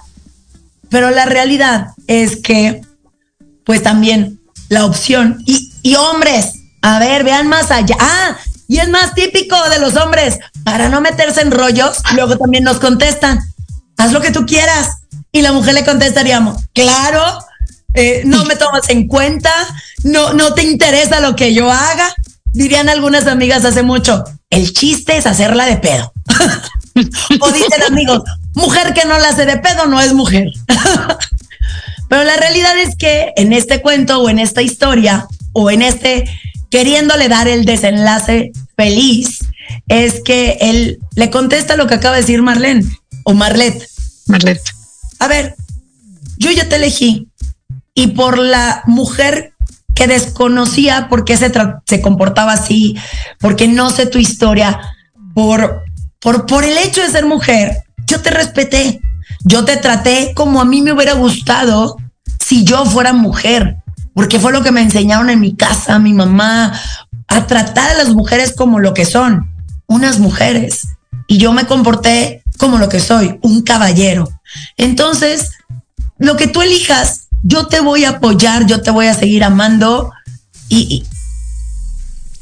Pero 0.90 1.10
la 1.10 1.24
realidad 1.24 1.88
es 2.06 2.36
que 2.36 2.82
pues 3.68 3.82
también 3.82 4.40
la 4.70 4.86
opción. 4.86 5.42
Y, 5.44 5.70
y 5.82 5.94
hombres, 5.96 6.54
a 6.80 6.98
ver, 6.98 7.22
vean 7.22 7.48
más 7.48 7.70
allá. 7.70 7.96
Ah, 8.00 8.34
y 8.66 8.78
es 8.78 8.88
más 8.88 9.14
típico 9.14 9.56
de 9.68 9.78
los 9.78 9.94
hombres, 9.96 10.38
para 10.64 10.88
no 10.88 11.02
meterse 11.02 11.42
en 11.42 11.50
rollos, 11.50 11.98
luego 12.14 12.38
también 12.38 12.64
nos 12.64 12.78
contestan, 12.78 13.38
haz 13.98 14.12
lo 14.12 14.22
que 14.22 14.30
tú 14.30 14.46
quieras. 14.46 15.02
Y 15.32 15.42
la 15.42 15.52
mujer 15.52 15.74
le 15.74 15.84
contestaríamos, 15.84 16.64
claro, 16.72 17.22
eh, 17.92 18.22
no 18.24 18.46
me 18.46 18.56
tomas 18.56 18.88
en 18.88 19.06
cuenta, 19.06 19.52
no, 20.02 20.32
no 20.32 20.54
te 20.54 20.62
interesa 20.62 21.20
lo 21.20 21.36
que 21.36 21.52
yo 21.52 21.70
haga. 21.70 22.14
Dirían 22.46 22.88
algunas 22.88 23.26
amigas 23.26 23.66
hace 23.66 23.82
mucho, 23.82 24.24
el 24.48 24.72
chiste 24.72 25.18
es 25.18 25.26
hacerla 25.26 25.66
de 25.66 25.76
pedo. 25.76 26.14
o 27.42 27.52
dicen 27.52 27.82
amigos, 27.86 28.22
mujer 28.54 28.94
que 28.94 29.04
no 29.04 29.18
la 29.18 29.28
hace 29.28 29.44
de 29.44 29.58
pedo 29.58 29.84
no 29.84 30.00
es 30.00 30.14
mujer. 30.14 30.48
Pero 32.08 32.24
la 32.24 32.36
realidad 32.36 32.78
es 32.78 32.96
que 32.96 33.32
en 33.36 33.52
este 33.52 33.80
cuento 33.80 34.20
o 34.20 34.28
en 34.28 34.38
esta 34.38 34.62
historia 34.62 35.26
o 35.52 35.70
en 35.70 35.82
este 35.82 36.24
queriéndole 36.70 37.28
dar 37.28 37.48
el 37.48 37.64
desenlace 37.64 38.52
feliz, 38.76 39.40
es 39.88 40.22
que 40.22 40.58
él 40.60 40.98
le 41.14 41.30
contesta 41.30 41.76
lo 41.76 41.86
que 41.86 41.94
acaba 41.94 42.16
de 42.16 42.22
decir 42.22 42.42
Marlene 42.42 42.84
o 43.24 43.34
Marlet. 43.34 43.88
Marlet. 44.26 44.60
A 45.18 45.28
ver, 45.28 45.54
yo 46.38 46.50
ya 46.50 46.68
te 46.68 46.76
elegí 46.76 47.28
y 47.94 48.08
por 48.08 48.38
la 48.38 48.82
mujer 48.86 49.52
que 49.94 50.06
desconocía 50.06 51.08
por 51.08 51.24
qué 51.24 51.36
se, 51.36 51.50
se 51.86 52.00
comportaba 52.00 52.52
así, 52.52 52.96
porque 53.40 53.66
no 53.66 53.90
sé 53.90 54.06
tu 54.06 54.18
historia, 54.18 54.78
por, 55.34 55.82
por, 56.20 56.46
por 56.46 56.64
el 56.64 56.78
hecho 56.78 57.02
de 57.02 57.10
ser 57.10 57.26
mujer, 57.26 57.82
yo 58.06 58.20
te 58.20 58.30
respeté. 58.30 59.00
Yo 59.44 59.64
te 59.64 59.76
traté 59.76 60.32
como 60.34 60.60
a 60.60 60.64
mí 60.64 60.82
me 60.82 60.92
hubiera 60.92 61.14
gustado 61.14 61.96
si 62.38 62.64
yo 62.64 62.84
fuera 62.84 63.12
mujer, 63.12 63.76
porque 64.14 64.40
fue 64.40 64.52
lo 64.52 64.62
que 64.62 64.72
me 64.72 64.80
enseñaron 64.80 65.30
en 65.30 65.40
mi 65.40 65.54
casa, 65.54 65.98
mi 65.98 66.12
mamá, 66.12 66.72
a 67.28 67.46
tratar 67.46 67.90
a 67.90 67.94
las 67.94 68.14
mujeres 68.14 68.52
como 68.52 68.80
lo 68.80 68.94
que 68.94 69.04
son, 69.04 69.50
unas 69.86 70.18
mujeres. 70.18 70.88
Y 71.26 71.38
yo 71.38 71.52
me 71.52 71.66
comporté 71.66 72.42
como 72.56 72.78
lo 72.78 72.88
que 72.88 73.00
soy, 73.00 73.38
un 73.42 73.62
caballero. 73.62 74.28
Entonces, 74.76 75.52
lo 76.18 76.36
que 76.36 76.48
tú 76.48 76.62
elijas, 76.62 77.28
yo 77.42 77.66
te 77.66 77.80
voy 77.80 78.04
a 78.04 78.10
apoyar, 78.10 78.66
yo 78.66 78.82
te 78.82 78.90
voy 78.90 79.06
a 79.06 79.14
seguir 79.14 79.44
amando 79.44 80.10
y, 80.68 81.04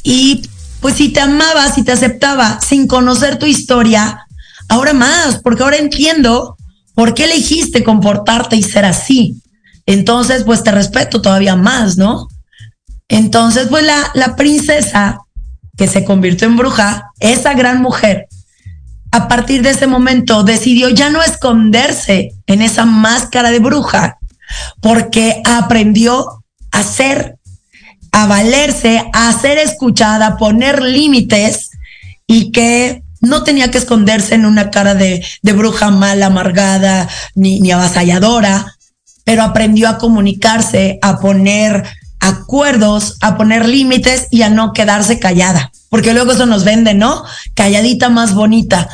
y 0.02 0.42
pues 0.80 0.94
si 0.94 1.10
te 1.10 1.20
amaba, 1.20 1.70
si 1.72 1.82
te 1.82 1.92
aceptaba 1.92 2.60
sin 2.60 2.86
conocer 2.86 3.38
tu 3.38 3.46
historia, 3.46 4.26
ahora 4.68 4.94
más, 4.94 5.40
porque 5.42 5.62
ahora 5.62 5.76
entiendo 5.76 6.56
¿Por 6.96 7.12
qué 7.12 7.24
elegiste 7.24 7.84
comportarte 7.84 8.56
y 8.56 8.62
ser 8.62 8.86
así? 8.86 9.42
Entonces, 9.84 10.44
pues 10.44 10.64
te 10.64 10.72
respeto 10.72 11.20
todavía 11.20 11.54
más, 11.54 11.98
¿no? 11.98 12.26
Entonces, 13.06 13.68
pues 13.68 13.84
la, 13.84 14.10
la 14.14 14.34
princesa 14.34 15.20
que 15.76 15.88
se 15.88 16.06
convirtió 16.06 16.48
en 16.48 16.56
bruja, 16.56 17.10
esa 17.20 17.52
gran 17.52 17.82
mujer, 17.82 18.28
a 19.12 19.28
partir 19.28 19.60
de 19.60 19.70
ese 19.70 19.86
momento 19.86 20.42
decidió 20.42 20.88
ya 20.88 21.10
no 21.10 21.22
esconderse 21.22 22.32
en 22.46 22.62
esa 22.62 22.86
máscara 22.86 23.50
de 23.50 23.58
bruja, 23.58 24.16
porque 24.80 25.42
aprendió 25.44 26.42
a 26.70 26.82
ser, 26.82 27.36
a 28.10 28.26
valerse, 28.26 29.04
a 29.12 29.30
ser 29.38 29.58
escuchada, 29.58 30.26
a 30.26 30.36
poner 30.38 30.82
límites 30.82 31.72
y 32.26 32.52
que 32.52 33.02
no 33.20 33.42
tenía 33.42 33.70
que 33.70 33.78
esconderse 33.78 34.34
en 34.34 34.46
una 34.46 34.70
cara 34.70 34.94
de, 34.94 35.24
bruja 35.42 35.90
mala, 35.90 36.26
amargada, 36.26 37.08
ni, 37.34 37.60
ni 37.60 37.70
avasalladora, 37.70 38.76
pero 39.24 39.42
aprendió 39.42 39.88
a 39.88 39.98
comunicarse, 39.98 40.98
a 41.02 41.18
poner 41.18 41.84
acuerdos, 42.20 43.16
a 43.20 43.36
poner 43.36 43.68
límites 43.68 44.28
y 44.30 44.42
a 44.42 44.48
no 44.48 44.72
quedarse 44.72 45.18
callada. 45.18 45.72
porque 45.88 46.12
luego 46.12 46.32
eso 46.32 46.46
nos 46.46 46.64
vende, 46.64 46.94
¿no? 46.94 47.24
Calladita 47.54 48.08
más 48.08 48.34
bonita. 48.34 48.88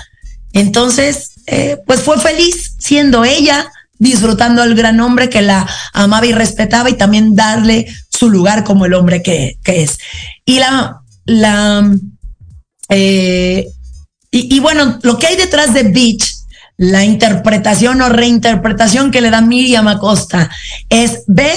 Entonces, 0.52 1.30
eh, 1.46 1.78
pues 1.86 2.00
fue 2.00 2.18
feliz 2.18 2.74
siendo 2.78 3.24
ella, 3.24 3.66
disfrutando 3.98 4.62
al 4.62 4.74
gran 4.74 5.00
hombre 5.00 5.28
que 5.28 5.42
la 5.42 5.66
amaba 5.92 6.26
y 6.26 6.32
respetaba 6.32 6.90
y 6.90 6.94
también 6.94 7.34
darle 7.34 7.86
su 8.10 8.30
lugar 8.30 8.62
como 8.62 8.84
el 8.86 8.94
hombre 8.94 9.22
que, 9.22 9.56
que 9.64 9.82
es. 9.82 9.98
Y 10.44 10.58
la, 10.58 11.00
la, 11.24 11.90
eh, 12.88 13.68
y, 14.32 14.56
y, 14.56 14.58
bueno, 14.58 14.98
lo 15.02 15.18
que 15.18 15.28
hay 15.28 15.36
detrás 15.36 15.72
de 15.72 15.84
Beach, 15.84 16.24
la 16.76 17.04
interpretación 17.04 18.00
o 18.02 18.08
reinterpretación 18.08 19.12
que 19.12 19.20
le 19.20 19.30
da 19.30 19.40
Miriam 19.40 19.86
Acosta 19.86 20.50
es 20.88 21.22
B, 21.28 21.48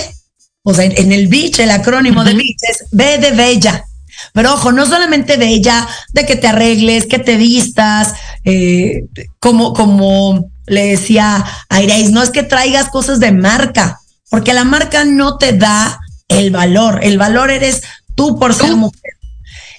o 0.61 0.73
sea, 0.73 0.85
en 0.85 1.11
el 1.11 1.27
Beach, 1.27 1.59
el 1.59 1.71
acrónimo 1.71 2.21
uh 2.21 2.23
-huh. 2.23 2.27
de 2.27 2.33
Beach 2.33 2.57
es 2.69 2.85
B 2.91 3.17
de 3.17 3.31
Bella. 3.31 3.85
Pero 4.33 4.53
ojo, 4.53 4.71
no 4.71 4.85
solamente 4.85 5.37
bella, 5.37 5.87
de 6.13 6.25
que 6.25 6.35
te 6.35 6.47
arregles, 6.47 7.05
que 7.05 7.19
te 7.19 7.37
vistas, 7.37 8.13
eh, 8.43 9.05
como, 9.39 9.73
como 9.73 10.51
le 10.67 10.87
decía 10.87 11.45
a 11.69 11.81
Irais, 11.81 12.11
no 12.11 12.23
es 12.23 12.29
que 12.31 12.43
traigas 12.43 12.89
cosas 12.89 13.19
de 13.19 13.31
marca, 13.31 13.99
porque 14.29 14.53
la 14.53 14.63
marca 14.63 15.05
no 15.05 15.37
te 15.37 15.53
da 15.53 15.99
el 16.27 16.51
valor, 16.51 16.99
el 17.03 17.17
valor 17.17 17.51
eres 17.51 17.83
tú 18.15 18.39
por 18.39 18.53
ser 18.53 18.75
mujer. 18.75 19.14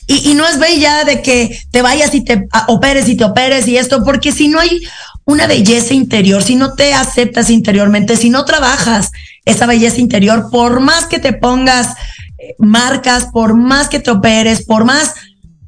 Y, 0.06 0.34
no 0.34 0.46
es 0.46 0.58
bella 0.58 1.04
de 1.04 1.20
que 1.20 1.58
te 1.70 1.82
vayas 1.82 2.14
y 2.14 2.20
te 2.20 2.46
operes 2.68 3.08
y 3.08 3.16
te 3.16 3.24
operes 3.24 3.66
y 3.66 3.76
esto, 3.76 4.04
porque 4.04 4.30
si 4.30 4.46
no 4.46 4.60
hay 4.60 4.80
una 5.24 5.48
belleza 5.48 5.94
interior, 5.94 6.44
si 6.44 6.54
no 6.54 6.74
te 6.74 6.94
aceptas 6.94 7.50
interiormente, 7.50 8.16
si 8.16 8.30
no 8.30 8.44
trabajas 8.44 9.10
esa 9.44 9.66
belleza 9.66 10.00
interior, 10.00 10.48
por 10.50 10.78
más 10.78 11.06
que 11.06 11.18
te 11.18 11.32
pongas 11.32 11.96
marcas, 12.58 13.26
por 13.32 13.54
más 13.54 13.88
que 13.88 13.98
te 13.98 14.10
operes, 14.10 14.64
por 14.64 14.84
más, 14.84 15.14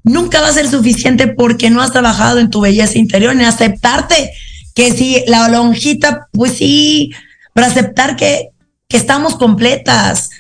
nunca 0.05 0.41
va 0.41 0.49
a 0.49 0.53
ser 0.53 0.71
suficiente 0.71 1.27
porque 1.27 1.71
no 1.71 1.83
has 1.83 1.93
trabajado 1.93 2.39
en 2.39 2.51
tu 2.51 2.61
belleza 2.61 2.99
interior, 2.99 3.33
en 3.33 3.43
aceptarte 3.43 4.31
que 4.75 4.93
si 4.93 5.25
la 5.27 5.49
lonjita, 5.49 6.29
pues 6.33 6.53
sí, 6.53 7.11
pero 7.53 7.67
aceptar 7.67 8.17
que, 8.17 8.51
que 8.89 8.97
estamos 8.97 9.37
completas. 9.37 10.31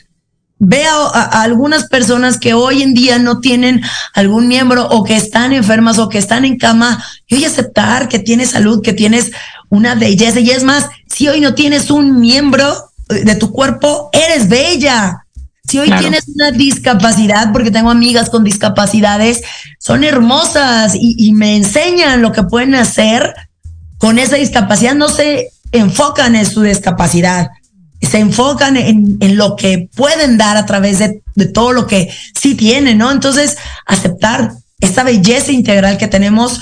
Veo 0.61 1.14
a, 1.14 1.22
a, 1.22 1.42
algunas 1.42 1.88
personas 1.88 2.38
que 2.38 2.54
hoy 2.54 2.82
en 2.82 2.94
día 2.94 3.18
no 3.18 3.40
tienen 3.40 3.82
algún 4.14 4.48
miembro 4.48 4.88
o 4.88 5.04
que 5.04 5.16
están 5.16 5.52
enfermas 5.52 5.98
o 5.98 6.09
que 6.09 6.18
están 6.18 6.44
en 6.44 6.59
cama 6.59 7.04
y 7.28 7.36
hoy 7.36 7.44
aceptar 7.44 8.09
que 8.09 8.18
tienes 8.18 8.50
salud, 8.50 8.82
que 8.82 8.92
tienes 8.92 9.30
una 9.68 9.94
belleza 9.94 10.40
y 10.40 10.50
es 10.50 10.64
más, 10.64 10.88
si 11.06 11.28
hoy 11.28 11.40
no 11.40 11.54
tienes 11.54 11.90
un 11.90 12.20
miembro 12.20 12.90
de 13.09 13.34
tu 13.34 13.52
cuerpo, 13.52 14.11
eres 14.12 14.48
bella. 14.48 15.24
Si 15.68 15.78
hoy 15.78 15.88
claro. 15.88 16.02
tienes 16.02 16.28
una 16.28 16.50
discapacidad, 16.50 17.52
porque 17.52 17.70
tengo 17.70 17.90
amigas 17.90 18.30
con 18.30 18.44
discapacidades, 18.44 19.42
son 19.78 20.04
hermosas 20.04 20.94
y, 20.94 21.14
y, 21.18 21.32
me 21.32 21.56
enseñan 21.56 22.22
lo 22.22 22.32
que 22.32 22.42
pueden 22.42 22.74
hacer 22.74 23.34
con 23.98 24.18
esa 24.18 24.36
discapacidad. 24.36 24.94
No 24.94 25.09
se 25.09 25.50
enfocan 25.72 26.36
en 26.36 26.46
su 26.46 26.62
discapacidad, 26.62 27.48
se 28.07 28.18
enfocan 28.18 28.76
en, 28.76 29.18
en 29.20 29.36
lo 29.36 29.57
que 29.57 29.88
pueden 29.94 30.38
dar 30.38 30.57
a 30.57 30.66
través 30.66 30.99
de, 30.99 31.22
de, 31.34 31.46
todo 31.46 31.72
lo 31.72 31.86
que 31.86 32.09
sí 32.38 32.55
tienen, 32.55 32.99
¿no? 32.99 33.11
Entonces, 33.11 33.57
aceptar 33.86 34.53
esta 34.80 35.03
belleza 35.03 35.53
integral 35.53 35.99
que 35.99 36.09
tenemos 36.09 36.61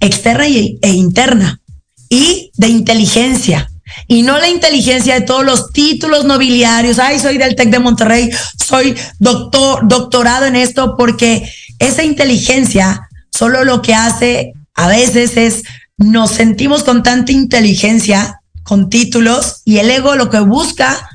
externa 0.00 0.46
e 0.46 0.90
interna 0.90 1.60
y 2.08 2.50
de 2.56 2.68
inteligencia 2.68 3.68
y 4.06 4.22
no 4.22 4.38
la 4.38 4.48
inteligencia 4.48 5.14
de 5.14 5.20
todos 5.22 5.44
los 5.44 5.72
títulos 5.72 6.24
nobiliarios. 6.24 6.98
Ay, 6.98 7.18
soy 7.18 7.38
del 7.38 7.54
TEC 7.54 7.70
de 7.70 7.78
Monterrey, 7.78 8.30
soy 8.64 8.94
doctor, 9.18 9.86
doctorado 9.86 10.46
en 10.46 10.56
esto, 10.56 10.94
porque 10.96 11.50
esa 11.78 12.02
inteligencia 12.04 13.08
solo 13.30 13.64
lo 13.64 13.82
que 13.82 13.94
hace 13.94 14.52
a 14.74 14.88
veces 14.88 15.36
es 15.36 15.62
nos 15.96 16.30
sentimos 16.30 16.84
con 16.84 17.02
tanta 17.02 17.32
inteligencia, 17.32 18.37
con 18.68 18.90
títulos, 18.90 19.62
y 19.64 19.78
el 19.78 19.90
ego 19.90 20.14
lo 20.14 20.28
que 20.28 20.40
busca 20.40 21.08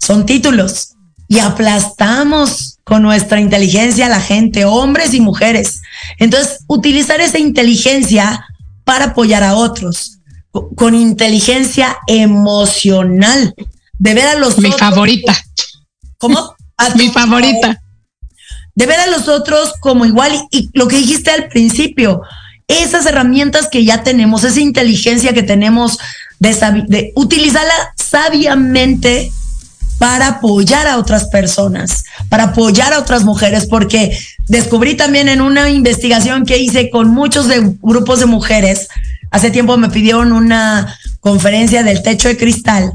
son 0.00 0.24
títulos. 0.24 0.90
Y 1.26 1.40
aplastamos 1.40 2.78
con 2.84 3.02
nuestra 3.02 3.40
inteligencia 3.40 4.06
a 4.06 4.08
la 4.08 4.20
gente, 4.20 4.64
hombres 4.64 5.12
y 5.12 5.20
mujeres. 5.20 5.82
Entonces, 6.18 6.60
utilizar 6.68 7.20
esa 7.20 7.40
inteligencia 7.40 8.46
para 8.84 9.06
apoyar 9.06 9.42
a 9.42 9.54
otros 9.54 10.18
con 10.76 10.94
inteligencia 10.94 11.96
emocional. 12.06 13.52
De 13.98 14.14
ver 14.14 14.28
a 14.28 14.34
los 14.36 14.58
Mi 14.58 14.66
otros. 14.66 14.80
favorita. 14.80 15.36
¿Cómo? 16.18 16.54
Mi 16.94 17.08
favorita. 17.08 17.82
De 18.76 18.86
ver 18.86 19.00
a 19.00 19.08
los 19.08 19.26
otros 19.26 19.72
como 19.80 20.06
igual 20.06 20.32
y, 20.52 20.58
y, 20.58 20.70
lo 20.74 20.86
que 20.86 20.98
dijiste 20.98 21.32
al 21.32 21.48
principio, 21.48 22.22
esas 22.68 23.06
herramientas 23.06 23.68
que 23.68 23.84
ya 23.84 24.02
tenemos, 24.02 24.44
esa 24.44 24.60
inteligencia 24.60 25.32
que 25.32 25.42
tenemos 25.42 25.98
de, 26.42 27.12
utilizarla 27.16 27.94
sabiamente 27.96 29.32
para 29.98 30.26
apoyar 30.26 30.86
a 30.86 30.98
otras 30.98 31.26
personas, 31.26 32.04
para 32.28 32.44
apoyar 32.44 32.92
a 32.92 32.98
otras 32.98 33.24
mujeres, 33.24 33.66
porque 33.66 34.18
descubrí 34.48 34.96
también 34.96 35.28
en 35.28 35.40
una 35.40 35.70
investigación 35.70 36.44
que 36.44 36.58
hice 36.58 36.90
con 36.90 37.08
muchos 37.08 37.46
de 37.46 37.76
grupos 37.80 38.20
de 38.20 38.26
mujeres, 38.26 38.88
Hace 39.32 39.50
tiempo 39.50 39.78
me 39.78 39.88
pidieron 39.88 40.30
una 40.30 40.94
conferencia 41.20 41.82
del 41.82 42.02
techo 42.02 42.28
de 42.28 42.36
cristal 42.36 42.92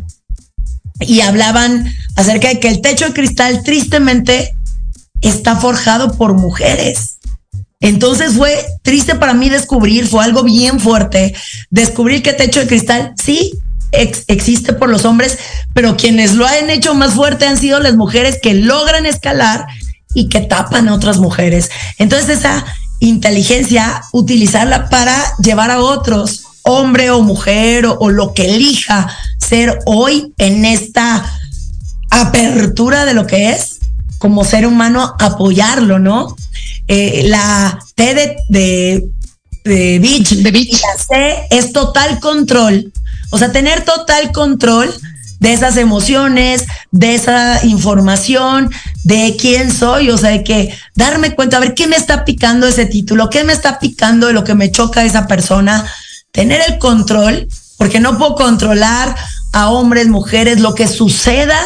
y 0.99 1.21
hablaban 1.21 1.91
acerca 2.15 2.47
de 2.47 2.59
que 2.59 2.67
el 2.67 2.81
techo 2.81 3.05
de 3.07 3.13
cristal 3.13 3.63
tristemente 3.63 4.53
está 5.21 5.55
forjado 5.55 6.15
por 6.15 6.35
mujeres. 6.35 7.16
Entonces 7.79 8.33
fue 8.33 8.65
triste 8.81 9.15
para 9.15 9.33
mí 9.33 9.49
descubrir, 9.49 10.07
fue 10.07 10.23
algo 10.23 10.43
bien 10.43 10.79
fuerte, 10.79 11.35
descubrir 11.69 12.23
que 12.23 12.33
techo 12.33 12.59
de 12.59 12.67
cristal 12.67 13.13
sí 13.23 13.53
ex 13.91 14.23
existe 14.27 14.73
por 14.73 14.89
los 14.89 15.05
hombres, 15.05 15.37
pero 15.73 15.95
quienes 15.95 16.33
lo 16.33 16.45
han 16.45 16.69
hecho 16.69 16.93
más 16.95 17.13
fuerte 17.13 17.47
han 17.47 17.57
sido 17.57 17.79
las 17.79 17.95
mujeres 17.95 18.39
que 18.41 18.53
logran 18.53 19.05
escalar 19.05 19.65
y 20.13 20.29
que 20.29 20.41
tapan 20.41 20.89
a 20.89 20.93
otras 20.93 21.17
mujeres. 21.17 21.69
Entonces 21.97 22.39
esa 22.39 22.65
inteligencia, 22.99 24.03
utilizarla 24.11 24.89
para 24.89 25.15
llevar 25.37 25.71
a 25.71 25.79
otros, 25.79 26.43
hombre 26.63 27.11
o 27.11 27.21
mujer 27.21 27.85
o, 27.85 28.09
lo 28.09 28.33
que 28.33 28.55
elija 28.55 29.07
ser 29.37 29.79
hoy 29.85 30.33
en 30.37 30.65
esta 30.65 31.23
apertura 32.09 33.05
de 33.05 33.13
lo 33.13 33.27
que 33.27 33.51
es 33.51 33.77
como 34.17 34.43
ser 34.43 34.65
humano, 34.65 35.15
apoyarlo, 35.19 35.99
¿no? 35.99 36.35
Eh, 36.87 37.23
la 37.27 37.79
T 37.95 38.13
de, 38.13 38.37
de, 38.49 39.09
de 39.65 39.99
Beach, 39.99 40.29
de 40.29 40.51
Beach. 40.51 40.71
la 40.71 41.03
C 41.03 41.47
es 41.49 41.73
total 41.73 42.19
control, 42.19 42.93
o 43.29 43.37
sea, 43.37 43.51
tener 43.51 43.83
total 43.83 44.31
control 44.31 44.93
de 45.39 45.53
esas 45.53 45.77
emociones, 45.77 46.65
de 46.91 47.15
esa 47.15 47.63
información, 47.65 48.71
de 49.03 49.35
quién 49.39 49.71
soy, 49.71 50.09
o 50.09 50.17
sea, 50.17 50.31
de 50.31 50.43
que 50.43 50.75
darme 50.95 51.35
cuenta, 51.35 51.57
a 51.57 51.59
ver, 51.59 51.73
¿qué 51.73 51.87
me 51.87 51.95
está 51.95 52.25
picando 52.25 52.67
ese 52.67 52.85
título? 52.85 53.29
¿Qué 53.29 53.43
me 53.43 53.53
está 53.53 53.79
picando 53.79 54.27
de 54.27 54.33
lo 54.33 54.43
que 54.43 54.55
me 54.55 54.71
choca 54.71 55.03
esa 55.03 55.27
persona? 55.27 55.85
Tener 56.31 56.61
el 56.67 56.77
control, 56.79 57.47
porque 57.77 57.99
no 57.99 58.17
puedo 58.17 58.35
controlar 58.35 59.15
a 59.53 59.69
hombres, 59.69 60.07
mujeres, 60.07 60.59
lo 60.59 60.73
que 60.73 60.87
suceda 60.87 61.59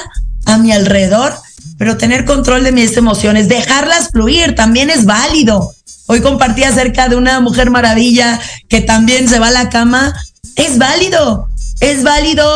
a 0.46 0.58
mi 0.58 0.72
alrededor, 0.72 1.34
pero 1.82 1.98
tener 1.98 2.26
control 2.26 2.64
de 2.64 2.72
mis 2.72 2.96
emociones, 2.96 3.48
dejarlas 3.48 4.10
fluir, 4.12 4.54
también 4.54 4.92
es 4.92 5.06
válido. 5.06 5.74
Hoy 6.06 6.22
compartí 6.22 6.64
acerca 6.64 7.10
de 7.10 7.16
una 7.16 7.40
mujer 7.40 7.72
maravilla 7.72 8.40
que 8.70 8.82
también 8.82 9.28
se 9.28 9.40
va 9.40 9.48
a 9.48 9.52
la 9.52 9.70
cama, 9.70 10.14
es 10.56 10.78
válido, 10.78 11.50
es 11.80 12.04
válido 12.04 12.48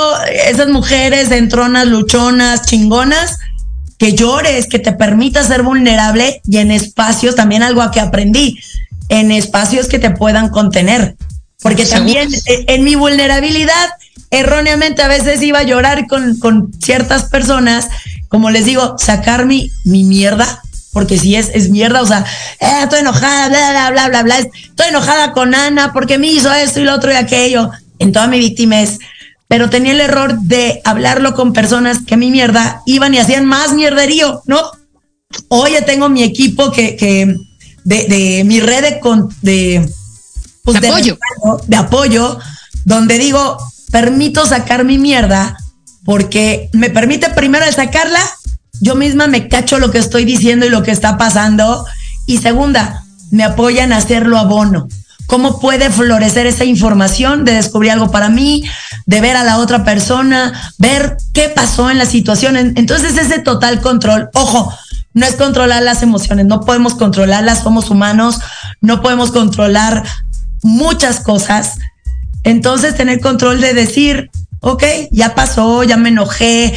esas 0.48 0.68
mujeres 0.68 1.32
entronas, 1.32 1.88
luchonas, 1.88 2.68
chingonas, 2.68 3.40
que 3.98 4.14
llores, 4.14 4.68
que 4.68 4.78
te 4.78 4.92
permita 4.92 5.44
ser 5.44 5.64
vulnerable 5.64 6.40
y 6.46 6.58
en 6.58 6.70
espacios, 6.70 7.34
también 7.34 7.64
algo 7.64 7.82
a 7.82 7.90
que 7.90 8.02
aprendí, 8.02 8.60
en 9.10 9.32
espacios 9.32 9.88
que 9.88 9.98
te 9.98 10.12
puedan 10.12 10.50
contener. 10.50 11.16
Porque 11.64 11.88
también 11.88 12.30
en 12.46 12.84
mi 12.84 12.94
vulnerabilidad, 12.94 13.90
erróneamente 14.30 15.02
a 15.02 15.08
veces 15.08 15.42
iba 15.42 15.58
a 15.58 15.64
llorar 15.64 16.06
con, 16.06 16.38
con 16.38 16.72
ciertas 16.80 17.24
personas, 17.24 17.88
como 18.36 18.50
les 18.50 18.66
digo, 18.66 18.98
sacar 18.98 19.46
mi, 19.46 19.72
mi 19.86 20.04
mierda, 20.04 20.62
porque 20.92 21.18
si 21.18 21.38
es, 21.38 21.50
es 21.54 21.70
mierda, 21.70 22.02
o 22.02 22.06
sea, 22.06 22.26
eh, 22.60 22.84
estoy 22.84 23.00
enojada, 23.00 23.48
bla, 23.48 23.72
bla, 23.72 23.92
bla, 23.92 24.10
bla, 24.10 24.24
bla, 24.24 24.40
estoy 24.40 24.88
enojada 24.90 25.32
con 25.32 25.56
Ana 25.56 25.94
porque 25.94 26.18
me 26.18 26.28
hizo 26.28 26.52
esto 26.52 26.82
y 26.82 26.84
lo 26.84 26.94
otro 26.96 27.14
y 27.14 27.16
aquello. 27.16 27.72
En 27.98 28.12
toda 28.12 28.28
mi 28.28 28.38
víctima 28.38 28.82
es, 28.82 29.00
pero 29.48 29.70
tenía 29.70 29.94
el 29.94 30.02
error 30.02 30.38
de 30.38 30.82
hablarlo 30.84 31.34
con 31.34 31.54
personas 31.54 32.00
que 32.06 32.18
mi 32.18 32.30
mierda 32.30 32.82
iban 32.86 33.14
y 33.14 33.20
hacían 33.20 33.46
más 33.46 33.72
mierderío, 33.72 34.42
¿no? 34.48 34.60
Hoy 35.48 35.72
ya 35.72 35.86
tengo 35.86 36.10
mi 36.10 36.22
equipo 36.22 36.74
que, 36.74 36.98
que 36.98 37.38
de, 37.86 38.04
de 38.04 38.44
mi 38.44 38.60
red 38.60 38.84
de, 38.84 39.00
de, 39.44 39.90
pues 40.62 40.82
de, 40.82 40.90
apoyo. 40.90 41.18
De 41.68 41.78
apoyo, 41.78 42.38
donde 42.84 43.18
digo, 43.18 43.58
permito 43.92 44.46
sacar 44.46 44.84
mi 44.84 44.98
mierda 44.98 45.56
porque 46.06 46.70
me 46.72 46.90
permite 46.90 47.30
primero 47.32 47.70
sacarla, 47.72 48.22
yo 48.80 48.96
misma 48.96 49.28
me 49.28 49.50
cacho 49.50 49.80
lo 49.80 49.92
que 49.92 49.98
estoy 49.98 50.24
diciendo 50.24 50.66
y 50.66 50.70
lo 50.70 50.84
que 50.84 50.92
está 50.92 51.18
pasando. 51.18 51.86
Y 52.28 52.38
segunda, 52.38 53.04
me 53.32 53.44
apoyan 53.44 53.92
a 53.92 53.98
hacerlo 53.98 54.38
abono 54.38 54.88
cómo 55.28 55.60
puede 55.60 55.90
florecer 55.90 56.46
esa 56.46 56.66
información 56.66 57.46
de 57.46 57.54
descubrir 57.54 57.92
algo 57.92 58.12
para 58.12 58.30
mí, 58.30 58.64
de 59.06 59.22
ver 59.22 59.36
a 59.36 59.44
la 59.44 59.58
otra 59.58 59.84
persona, 59.84 60.54
ver 60.78 61.18
qué 61.34 61.50
pasó 61.50 61.90
en 61.90 61.98
la 61.98 62.06
situación. 62.06 62.56
Entonces 62.58 63.18
ese 63.18 63.40
total 63.40 63.82
control, 63.82 64.30
ojo, 64.34 64.74
no 65.14 65.26
es 65.26 65.36
controlar 65.36 65.82
las 65.84 66.04
emociones, 66.04 66.46
no 66.46 66.62
podemos 66.62 66.96
controlarlas, 66.96 67.64
somos 67.64 67.90
humanos, 67.90 68.40
no 68.82 69.02
podemos 69.02 69.32
controlar 69.32 70.04
muchas 70.62 71.20
cosas. 71.20 71.78
Entonces 72.44 72.96
tener 72.96 73.20
control 73.22 73.62
de 73.62 73.74
decir, 73.74 74.30
ok, 74.62 74.84
ya 75.12 75.36
pasó, 75.36 75.84
ya 75.84 75.98
me 75.98 76.10
enojé, 76.10 76.74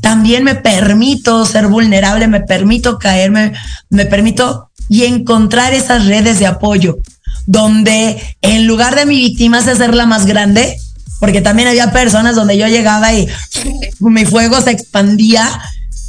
también 0.00 0.44
me 0.44 0.54
permito 0.54 1.44
ser 1.46 1.68
vulnerable, 1.68 2.28
me 2.28 2.40
permito 2.40 2.98
caerme, 2.98 3.52
me 3.90 4.06
permito 4.06 4.70
y 4.88 5.04
encontrar 5.04 5.74
esas 5.74 6.06
redes 6.06 6.38
de 6.38 6.46
apoyo 6.46 6.98
donde 7.48 8.22
en 8.42 8.66
lugar 8.66 8.94
de 8.94 9.06
mi 9.06 9.16
víctima 9.16 9.62
se 9.62 9.70
hacerla 9.70 10.04
más 10.04 10.26
grande, 10.26 10.76
porque 11.18 11.40
también 11.40 11.66
había 11.66 11.92
personas 11.92 12.36
donde 12.36 12.58
yo 12.58 12.68
llegaba 12.68 13.14
y 13.14 13.26
mi 14.00 14.26
fuego 14.26 14.60
se 14.60 14.70
expandía. 14.70 15.48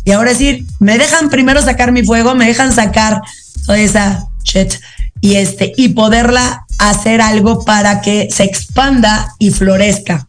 Y 0.04 0.12
ahora 0.12 0.32
decir, 0.32 0.66
me 0.80 0.98
dejan 0.98 1.30
primero 1.30 1.62
sacar 1.62 1.94
mi 1.94 2.04
fuego, 2.04 2.36
me 2.36 2.46
dejan 2.46 2.74
sacar 2.74 3.22
toda 3.66 3.80
esa 3.80 4.26
shit 4.44 4.74
y 5.22 5.36
este, 5.36 5.72
y 5.78 5.90
poderla 5.90 6.66
hacer 6.78 7.22
algo 7.22 7.64
para 7.64 8.02
que 8.02 8.28
se 8.32 8.44
expanda 8.44 9.34
y 9.40 9.52
florezca. 9.52 10.29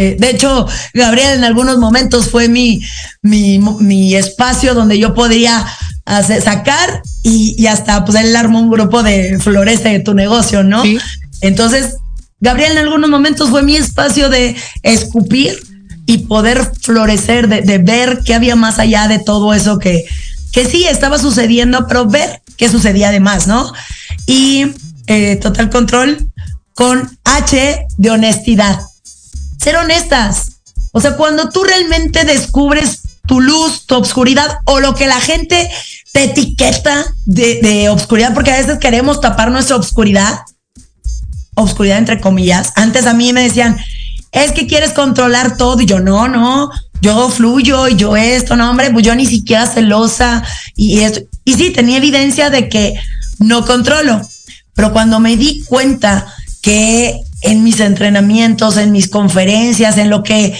Eh, 0.00 0.16
de 0.18 0.30
hecho, 0.30 0.66
Gabriel 0.94 1.36
en 1.36 1.44
algunos 1.44 1.76
momentos 1.76 2.30
fue 2.30 2.48
mi, 2.48 2.82
mi, 3.20 3.58
mi 3.58 4.14
espacio 4.14 4.72
donde 4.72 4.98
yo 4.98 5.12
podía 5.12 5.66
sacar 6.42 7.02
y, 7.22 7.66
hasta 7.66 8.02
pues 8.06 8.16
él 8.18 8.34
armó 8.34 8.60
un 8.60 8.70
grupo 8.70 9.02
de 9.02 9.38
florece 9.40 10.00
tu 10.00 10.14
negocio, 10.14 10.64
¿no? 10.64 10.82
Entonces, 11.42 11.96
Gabriel 12.40 12.72
en 12.72 12.78
algunos 12.78 13.10
momentos 13.10 13.50
fue 13.50 13.62
mi 13.62 13.76
espacio 13.76 14.30
de 14.30 14.56
escupir 14.82 15.62
y 16.06 16.18
poder 16.18 16.72
florecer, 16.80 17.46
de, 17.48 17.78
ver 17.78 18.20
qué 18.24 18.32
había 18.32 18.56
más 18.56 18.78
allá 18.78 19.06
de 19.06 19.18
todo 19.18 19.52
eso 19.52 19.78
que, 19.78 20.06
que 20.50 20.64
sí 20.64 20.86
estaba 20.86 21.18
sucediendo, 21.18 21.86
pero 21.86 22.06
ver 22.06 22.40
qué 22.56 22.70
sucedía 22.70 23.10
además, 23.10 23.46
¿no? 23.46 23.70
Y 24.26 24.64
eh, 25.08 25.36
total 25.36 25.68
control 25.68 26.26
con 26.72 27.18
H 27.24 27.86
de 27.98 28.10
honestidad. 28.10 28.80
Ser 29.62 29.76
honestas. 29.76 30.60
O 30.92 31.00
sea, 31.00 31.16
cuando 31.16 31.50
tú 31.50 31.62
realmente 31.64 32.24
descubres 32.24 33.00
tu 33.26 33.40
luz, 33.40 33.86
tu 33.86 33.94
obscuridad 33.94 34.58
o 34.64 34.80
lo 34.80 34.94
que 34.94 35.06
la 35.06 35.20
gente 35.20 35.70
te 36.12 36.24
etiqueta 36.24 37.06
de, 37.26 37.88
obscuridad, 37.88 38.34
porque 38.34 38.50
a 38.50 38.58
veces 38.58 38.78
queremos 38.78 39.20
tapar 39.20 39.52
nuestra 39.52 39.76
obscuridad, 39.76 40.40
obscuridad 41.54 41.98
entre 41.98 42.20
comillas. 42.20 42.72
Antes 42.74 43.06
a 43.06 43.14
mí 43.14 43.32
me 43.32 43.42
decían, 43.42 43.78
es 44.32 44.52
que 44.52 44.66
quieres 44.66 44.92
controlar 44.92 45.56
todo 45.56 45.80
y 45.80 45.86
yo 45.86 46.00
no, 46.00 46.26
no, 46.26 46.70
yo 47.00 47.28
fluyo 47.28 47.86
y 47.86 47.96
yo 47.96 48.16
esto, 48.16 48.56
no, 48.56 48.70
hombre, 48.70 48.90
pues 48.90 49.04
yo 49.04 49.14
ni 49.14 49.26
siquiera 49.26 49.66
celosa 49.66 50.42
y 50.74 51.00
esto. 51.00 51.20
Y 51.44 51.54
sí, 51.54 51.70
tenía 51.70 51.98
evidencia 51.98 52.50
de 52.50 52.68
que 52.68 52.94
no 53.38 53.64
controlo, 53.64 54.20
pero 54.74 54.92
cuando 54.92 55.20
me 55.20 55.36
di 55.36 55.62
cuenta 55.66 56.26
que 56.62 57.20
en 57.42 57.64
mis 57.64 57.80
entrenamientos, 57.80 58.76
en 58.76 58.92
mis 58.92 59.08
conferencias, 59.08 59.98
en 59.98 60.10
lo 60.10 60.22
que 60.22 60.54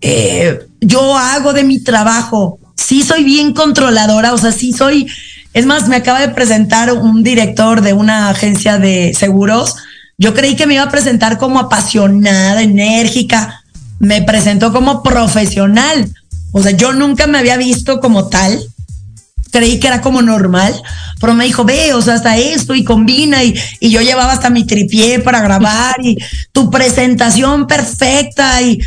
eh, 0.00 0.66
yo 0.80 1.16
hago 1.16 1.52
de 1.52 1.64
mi 1.64 1.78
trabajo, 1.78 2.58
sí 2.76 3.02
soy 3.02 3.24
bien 3.24 3.52
controladora, 3.52 4.32
o 4.32 4.38
sea, 4.38 4.52
sí 4.52 4.72
soy, 4.72 5.06
es 5.52 5.66
más, 5.66 5.88
me 5.88 5.96
acaba 5.96 6.20
de 6.20 6.30
presentar 6.30 6.92
un 6.92 7.22
director 7.22 7.82
de 7.82 7.92
una 7.92 8.30
agencia 8.30 8.78
de 8.78 9.14
seguros. 9.14 9.76
Yo 10.18 10.34
creí 10.34 10.56
que 10.56 10.66
me 10.66 10.74
iba 10.74 10.84
a 10.84 10.90
presentar 10.90 11.38
como 11.38 11.58
apasionada, 11.58 12.62
enérgica. 12.62 13.62
Me 13.98 14.22
presentó 14.22 14.72
como 14.72 15.02
profesional. 15.02 16.10
O 16.52 16.62
sea, 16.62 16.72
yo 16.72 16.92
nunca 16.92 17.26
me 17.26 17.38
había 17.38 17.56
visto 17.56 18.00
como 18.00 18.28
tal. 18.28 18.60
Creí 19.50 19.80
que 19.80 19.88
era 19.88 20.00
como 20.00 20.22
normal, 20.22 20.80
pero 21.20 21.34
me 21.34 21.44
dijo, 21.44 21.64
ve, 21.64 21.92
o 21.94 22.02
sea, 22.02 22.14
hasta 22.14 22.36
esto 22.36 22.74
y 22.74 22.84
combina 22.84 23.42
y, 23.42 23.54
y 23.80 23.90
yo 23.90 24.00
llevaba 24.00 24.32
hasta 24.32 24.50
mi 24.50 24.64
tripié 24.64 25.20
para 25.20 25.40
grabar 25.40 25.96
y 26.02 26.16
tu 26.52 26.70
presentación 26.70 27.66
perfecta 27.66 28.62
y 28.62 28.80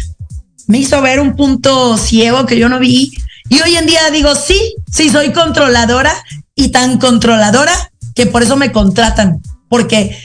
me 0.68 0.80
hizo 0.80 1.01
ver 1.01 1.20
un 1.20 1.36
punto 1.36 1.97
ciego 1.97 2.45
que 2.45 2.57
yo 2.57 2.70
no 2.70 2.80
vi. 2.80 3.11
Y 3.49 3.61
hoy 3.61 3.76
en 3.76 3.86
día 3.86 4.09
digo, 4.11 4.36
sí, 4.36 4.76
sí 4.91 5.09
soy 5.09 5.32
controladora 5.32 6.14
y 6.55 6.70
tan 6.70 6.97
controladora 6.97 7.74
que 8.16 8.26
por 8.26 8.43
eso 8.43 8.55
me 8.55 8.72
contratan, 8.72 9.41
porque 9.70 10.18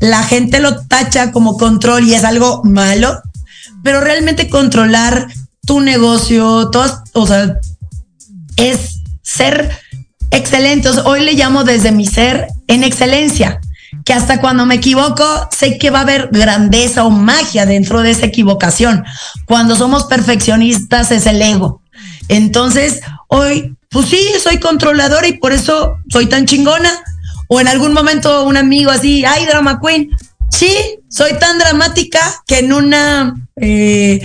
la 0.00 0.22
gente 0.22 0.60
lo 0.60 0.84
tacha 0.86 1.32
como 1.32 1.56
control 1.56 2.04
y 2.04 2.14
es 2.14 2.24
algo 2.24 2.62
malo, 2.64 3.20
pero 3.82 4.00
realmente 4.00 4.50
controlar 4.50 5.28
tu 5.64 5.80
negocio, 5.80 6.70
todo, 6.70 7.02
o 7.12 7.26
sea, 7.26 7.58
es 8.56 9.00
ser 9.22 9.78
excelente. 10.30 10.88
hoy 11.04 11.24
le 11.24 11.34
llamo 11.34 11.64
desde 11.64 11.92
mi 11.92 12.06
ser 12.06 12.48
en 12.68 12.84
excelencia, 12.84 13.60
que 14.04 14.12
hasta 14.12 14.40
cuando 14.40 14.66
me 14.66 14.76
equivoco 14.76 15.24
sé 15.50 15.78
que 15.78 15.90
va 15.90 16.00
a 16.00 16.02
haber 16.02 16.28
grandeza 16.32 17.04
o 17.04 17.10
magia 17.10 17.66
dentro 17.66 18.02
de 18.02 18.10
esa 18.10 18.26
equivocación. 18.26 19.04
Cuando 19.46 19.76
somos 19.76 20.04
perfeccionistas 20.04 21.10
es 21.10 21.26
el 21.26 21.42
ego. 21.42 21.82
Entonces, 22.28 23.00
hoy, 23.28 23.76
pues 23.90 24.06
sí, 24.06 24.20
soy 24.42 24.58
controladora 24.58 25.26
y 25.28 25.38
por 25.38 25.52
eso 25.52 25.98
soy 26.08 26.26
tan 26.26 26.46
chingona. 26.46 26.90
O 27.48 27.60
en 27.60 27.68
algún 27.68 27.92
momento 27.92 28.44
un 28.44 28.56
amigo 28.56 28.90
así, 28.90 29.24
ay, 29.24 29.46
drama 29.46 29.80
queen. 29.80 30.10
Sí, 30.50 30.74
soy 31.08 31.32
tan 31.38 31.58
dramática 31.58 32.20
que 32.46 32.60
en 32.60 32.72
una, 32.72 33.34
eh, 33.56 34.20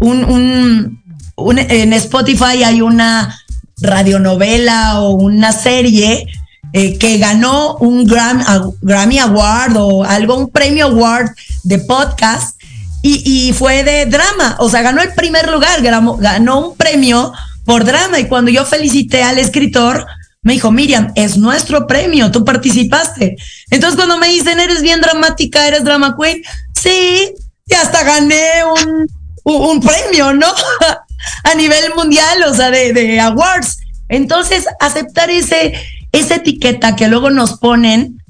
un, 0.00 0.24
un, 0.24 1.02
en 1.36 1.92
Spotify 1.92 2.64
hay 2.64 2.80
una 2.80 3.36
radionovela 3.80 5.00
o 5.00 5.10
una 5.10 5.52
serie 5.52 6.26
eh, 6.72 6.98
que 6.98 7.18
ganó 7.18 7.76
un 7.76 8.04
Grammy, 8.04 9.18
Award 9.18 9.76
o 9.76 10.04
algo, 10.04 10.36
un 10.36 10.50
premio 10.50 10.86
award 10.86 11.30
de 11.62 11.78
podcast 11.78 12.60
y, 13.06 13.52
fue 13.52 13.84
de 13.84 14.06
drama, 14.06 14.56
o 14.58 14.70
sea, 14.70 14.80
ganó 14.80 15.02
el 15.02 15.12
primer 15.12 15.50
lugar, 15.50 15.82
ganó, 15.82 16.68
un 16.68 16.74
premio 16.74 17.34
por 17.66 17.84
drama 17.84 18.18
y 18.18 18.28
cuando 18.28 18.50
yo 18.50 18.64
felicité 18.64 19.22
al 19.22 19.38
escritor, 19.38 20.06
me 20.40 20.54
dijo, 20.54 20.72
Miriam, 20.72 21.12
es 21.14 21.36
nuestro 21.36 21.86
premio, 21.86 22.30
tú 22.30 22.46
participaste. 22.46 23.36
Entonces 23.70 23.96
cuando 23.96 24.16
me 24.16 24.28
dicen, 24.28 24.58
eres 24.58 24.80
bien 24.80 25.02
dramática, 25.02 25.68
eres 25.68 25.84
drama 25.84 26.16
queen, 26.18 26.42
sí, 26.74 27.34
y 27.66 27.74
hasta 27.74 28.02
gané 28.04 28.64
un, 28.64 29.06
un, 29.44 29.80
premio, 29.80 30.32
¿no? 30.32 30.46
A 31.44 31.54
nivel 31.54 31.94
mundial, 31.96 32.42
o 32.48 32.54
sea, 32.54 32.70
de, 32.70 32.92
de 32.92 33.20
awards. 33.20 33.78
Entonces, 34.08 34.66
aceptar 34.80 35.30
ese, 35.30 35.72
esa 36.12 36.36
etiqueta 36.36 36.96
que 36.96 37.08
luego 37.08 37.30
nos 37.30 37.58
ponen 37.58 38.22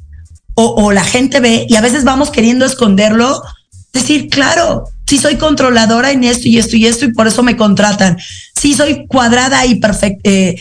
o, 0.54 0.64
o 0.84 0.92
la 0.92 1.04
gente 1.04 1.40
ve 1.40 1.66
y 1.68 1.76
a 1.76 1.80
veces 1.80 2.04
vamos 2.04 2.30
queriendo 2.30 2.64
esconderlo, 2.64 3.42
decir, 3.92 4.28
claro, 4.28 4.84
sí 5.06 5.18
soy 5.18 5.36
controladora 5.36 6.10
en 6.10 6.24
esto 6.24 6.48
y 6.48 6.58
esto 6.58 6.76
y 6.76 6.86
esto 6.86 7.04
y 7.04 7.12
por 7.12 7.26
eso 7.26 7.42
me 7.42 7.56
contratan. 7.56 8.18
Sí 8.54 8.74
soy 8.74 9.06
cuadrada 9.06 9.66
y 9.66 9.76
perfecta. 9.76 10.30
Eh, 10.30 10.56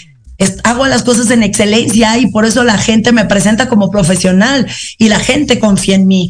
hago 0.63 0.87
las 0.87 1.03
cosas 1.03 1.29
en 1.31 1.43
excelencia 1.43 2.17
y 2.17 2.27
por 2.27 2.45
eso 2.45 2.63
la 2.63 2.77
gente 2.77 3.11
me 3.11 3.25
presenta 3.25 3.69
como 3.69 3.89
profesional 3.89 4.67
y 4.97 5.09
la 5.09 5.19
gente 5.19 5.59
confía 5.59 5.95
en 5.95 6.07
mí. 6.07 6.29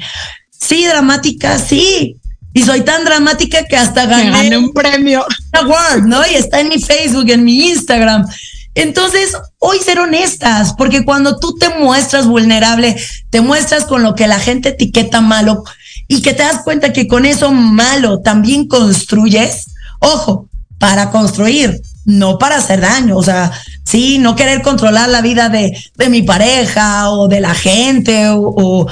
Sí, 0.52 0.86
dramática, 0.86 1.58
sí. 1.58 2.18
Y 2.54 2.62
soy 2.62 2.82
tan 2.82 3.04
dramática 3.04 3.66
que 3.66 3.76
hasta 3.76 4.06
gané, 4.06 4.58
un 4.58 4.72
premio. 4.72 5.26
Award, 5.54 6.04
¿no? 6.04 6.22
Y 6.32 6.36
está 6.36 6.60
en 6.60 6.70
mi 6.70 6.80
Facebook, 6.80 7.30
en 7.30 7.44
mi 7.44 7.70
Instagram. 7.70 8.28
Entonces, 8.76 9.36
hoy 9.60 9.80
ser 9.80 10.00
honestas, 10.00 10.74
porque 10.78 11.06
cuando 11.06 11.38
tú 11.40 11.56
te 11.56 11.70
muestras 11.70 12.28
vulnerable, 12.28 12.96
te 13.30 13.42
muestras 13.42 13.86
con 13.86 14.02
lo 14.02 14.16
que 14.16 14.28
la 14.28 14.40
gente 14.40 14.70
etiqueta 14.70 15.22
malo, 15.22 15.64
y 16.08 16.22
que 16.22 16.34
te 16.34 16.44
das 16.44 16.62
cuenta 16.64 16.94
que 16.94 17.08
con 17.08 17.26
eso 17.26 17.52
malo 17.52 18.20
también 18.22 18.68
construyes, 18.68 19.72
ojo, 20.00 20.48
para 20.80 21.12
construir, 21.12 21.82
no 22.06 22.38
para 22.38 22.58
hacer 22.58 22.82
daño, 22.82 23.18
o 23.18 23.24
sea, 23.24 23.52
sí, 23.86 24.18
no 24.18 24.36
querer 24.36 24.62
controlar 24.62 25.10
la 25.10 25.22
vida 25.22 25.50
de, 25.50 25.78
de 25.96 26.10
mi 26.10 26.22
pareja 26.22 27.10
o 27.12 27.28
de 27.28 27.40
la 27.40 27.54
gente 27.54 28.28
o, 28.30 28.88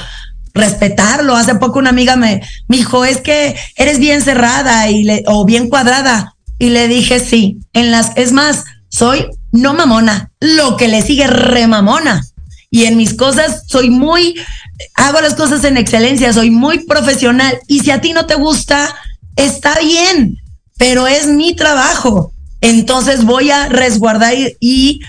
respetarlo. 0.54 1.36
Hace 1.36 1.54
poco 1.54 1.78
una 1.78 1.90
amiga 1.90 2.16
me, 2.16 2.42
dijo, 2.68 3.04
es 3.04 3.20
que 3.20 3.56
eres 3.76 3.98
bien 3.98 4.22
cerrada 4.22 4.90
y 4.90 5.22
o 5.26 5.44
bien 5.44 5.68
cuadrada. 5.68 6.34
Y 6.58 6.70
le 6.70 6.88
dije, 6.88 7.20
sí, 7.20 7.58
en 7.72 7.90
las, 7.90 8.12
es 8.16 8.32
más, 8.32 8.64
soy 8.88 9.26
no 9.50 9.74
mamona, 9.74 10.30
lo 10.40 10.76
que 10.76 10.88
le 10.88 11.02
sigue 11.02 11.26
remamona. 11.26 12.26
Y 12.70 12.84
en 12.84 12.96
mis 12.96 13.14
cosas 13.14 13.64
soy 13.66 13.90
muy 13.90 14.34
hago 14.94 15.20
las 15.20 15.34
cosas 15.34 15.64
en 15.64 15.76
excelencia, 15.76 16.32
soy 16.32 16.50
muy 16.50 16.80
profesional 16.80 17.58
y 17.66 17.80
si 17.80 17.90
a 17.90 18.00
ti 18.00 18.12
no 18.12 18.26
te 18.26 18.34
gusta, 18.34 18.94
está 19.36 19.78
bien, 19.80 20.38
pero 20.76 21.06
es 21.06 21.26
mi 21.26 21.54
trabajo. 21.54 22.32
Entonces 22.60 23.24
voy 23.24 23.50
a 23.50 23.68
resguardar 23.68 24.34
y, 24.60 25.00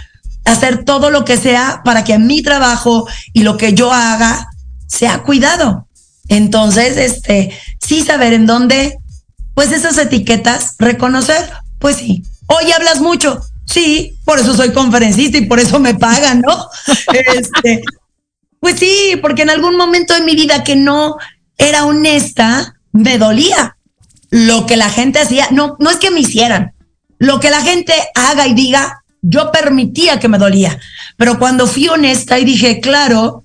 hacer 0.46 0.84
todo 0.84 1.10
lo 1.10 1.24
que 1.24 1.38
sea 1.38 1.84
para 1.86 2.04
que 2.04 2.20
mi 2.20 2.42
trabajo 2.42 3.08
y 3.32 3.44
lo 3.44 3.56
que 3.56 3.74
yo 3.74 3.94
haga 3.94 4.50
sea 4.88 5.24
cuidado. 5.24 5.88
Entonces, 6.28 6.98
este, 6.98 7.58
sí 7.80 8.02
saber 8.02 8.34
en 8.34 8.46
dónde, 8.46 8.98
pues 9.54 9.72
esas 9.72 9.98
etiquetas, 9.98 10.76
reconocer, 10.80 11.52
pues 11.80 11.98
sí. 11.98 12.24
Hoy 12.48 12.72
hablas 12.72 13.02
mucho, 13.02 13.42
sí, 13.66 14.18
por 14.26 14.40
eso 14.40 14.56
soy 14.56 14.72
conferencista 14.72 15.38
y 15.38 15.46
por 15.46 15.60
eso 15.60 15.80
me 15.80 15.96
pagan, 15.96 16.42
¿no? 16.42 16.70
este, 17.36 17.82
pues 18.60 18.80
sí, 18.80 19.18
porque 19.22 19.42
en 19.42 19.50
algún 19.50 19.76
momento 19.76 20.14
de 20.14 20.22
mi 20.22 20.36
vida 20.36 20.64
que 20.64 20.76
no 20.76 21.18
era 21.58 21.86
honesta, 21.86 22.76
me 22.92 23.18
dolía. 23.18 23.78
Lo 24.30 24.66
que 24.66 24.78
la 24.78 24.90
gente 24.90 25.20
hacía, 25.20 25.50
no, 25.52 25.76
no 25.80 25.90
es 25.90 25.98
que 25.98 26.10
me 26.10 26.22
hicieran, 26.22 26.74
lo 27.20 27.40
que 27.40 27.52
la 27.52 27.62
gente 27.62 27.94
haga 28.16 28.48
y 28.48 28.54
diga, 28.54 29.04
yo 29.22 29.52
permitía 29.52 30.20
que 30.20 30.28
me 30.28 30.38
dolía. 30.38 30.80
Pero 31.18 31.40
cuando 31.40 31.68
fui 31.68 31.88
honesta 31.88 32.40
y 32.40 32.46
dije, 32.46 32.80
claro, 32.80 33.43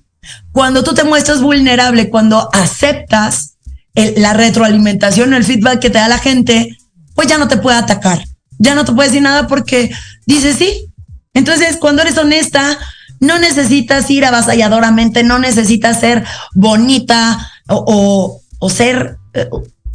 cuando 0.51 0.83
tú 0.83 0.93
te 0.93 1.03
muestras 1.03 1.41
vulnerable, 1.41 2.09
cuando 2.09 2.49
aceptas 2.53 3.55
la 3.93 4.33
retroalimentación, 4.33 5.33
el 5.33 5.43
feedback 5.43 5.79
que 5.79 5.89
te 5.89 5.97
da 5.97 6.07
la 6.07 6.19
gente, 6.19 6.77
pues 7.15 7.27
ya 7.27 7.37
no 7.37 7.47
te 7.47 7.57
puede 7.57 7.77
atacar, 7.77 8.23
ya 8.57 8.75
no 8.75 8.85
te 8.85 8.93
puede 8.93 9.09
decir 9.09 9.21
nada 9.21 9.47
porque 9.47 9.91
dices 10.25 10.57
sí. 10.57 10.85
Entonces, 11.33 11.77
cuando 11.77 12.01
eres 12.01 12.17
honesta, 12.17 12.77
no 13.19 13.39
necesitas 13.39 14.09
ir 14.09 14.25
avasalladoramente, 14.25 15.23
no 15.23 15.39
necesitas 15.39 15.99
ser 15.99 16.23
bonita 16.53 17.51
o, 17.67 18.41
ser, 18.69 19.17
eh, 19.33 19.49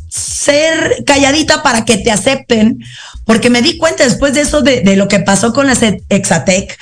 ser 0.08 1.04
calladita 1.06 1.62
para 1.62 1.84
que 1.84 1.96
te 1.96 2.10
acepten, 2.10 2.78
porque 3.24 3.50
me 3.50 3.62
di 3.62 3.78
cuenta 3.78 4.04
después 4.04 4.34
de 4.34 4.42
eso 4.42 4.62
de, 4.62 4.82
de 4.82 4.96
lo 4.96 5.08
que 5.08 5.20
pasó 5.20 5.52
con 5.52 5.66
la 5.66 5.76
Exatec, 6.08 6.78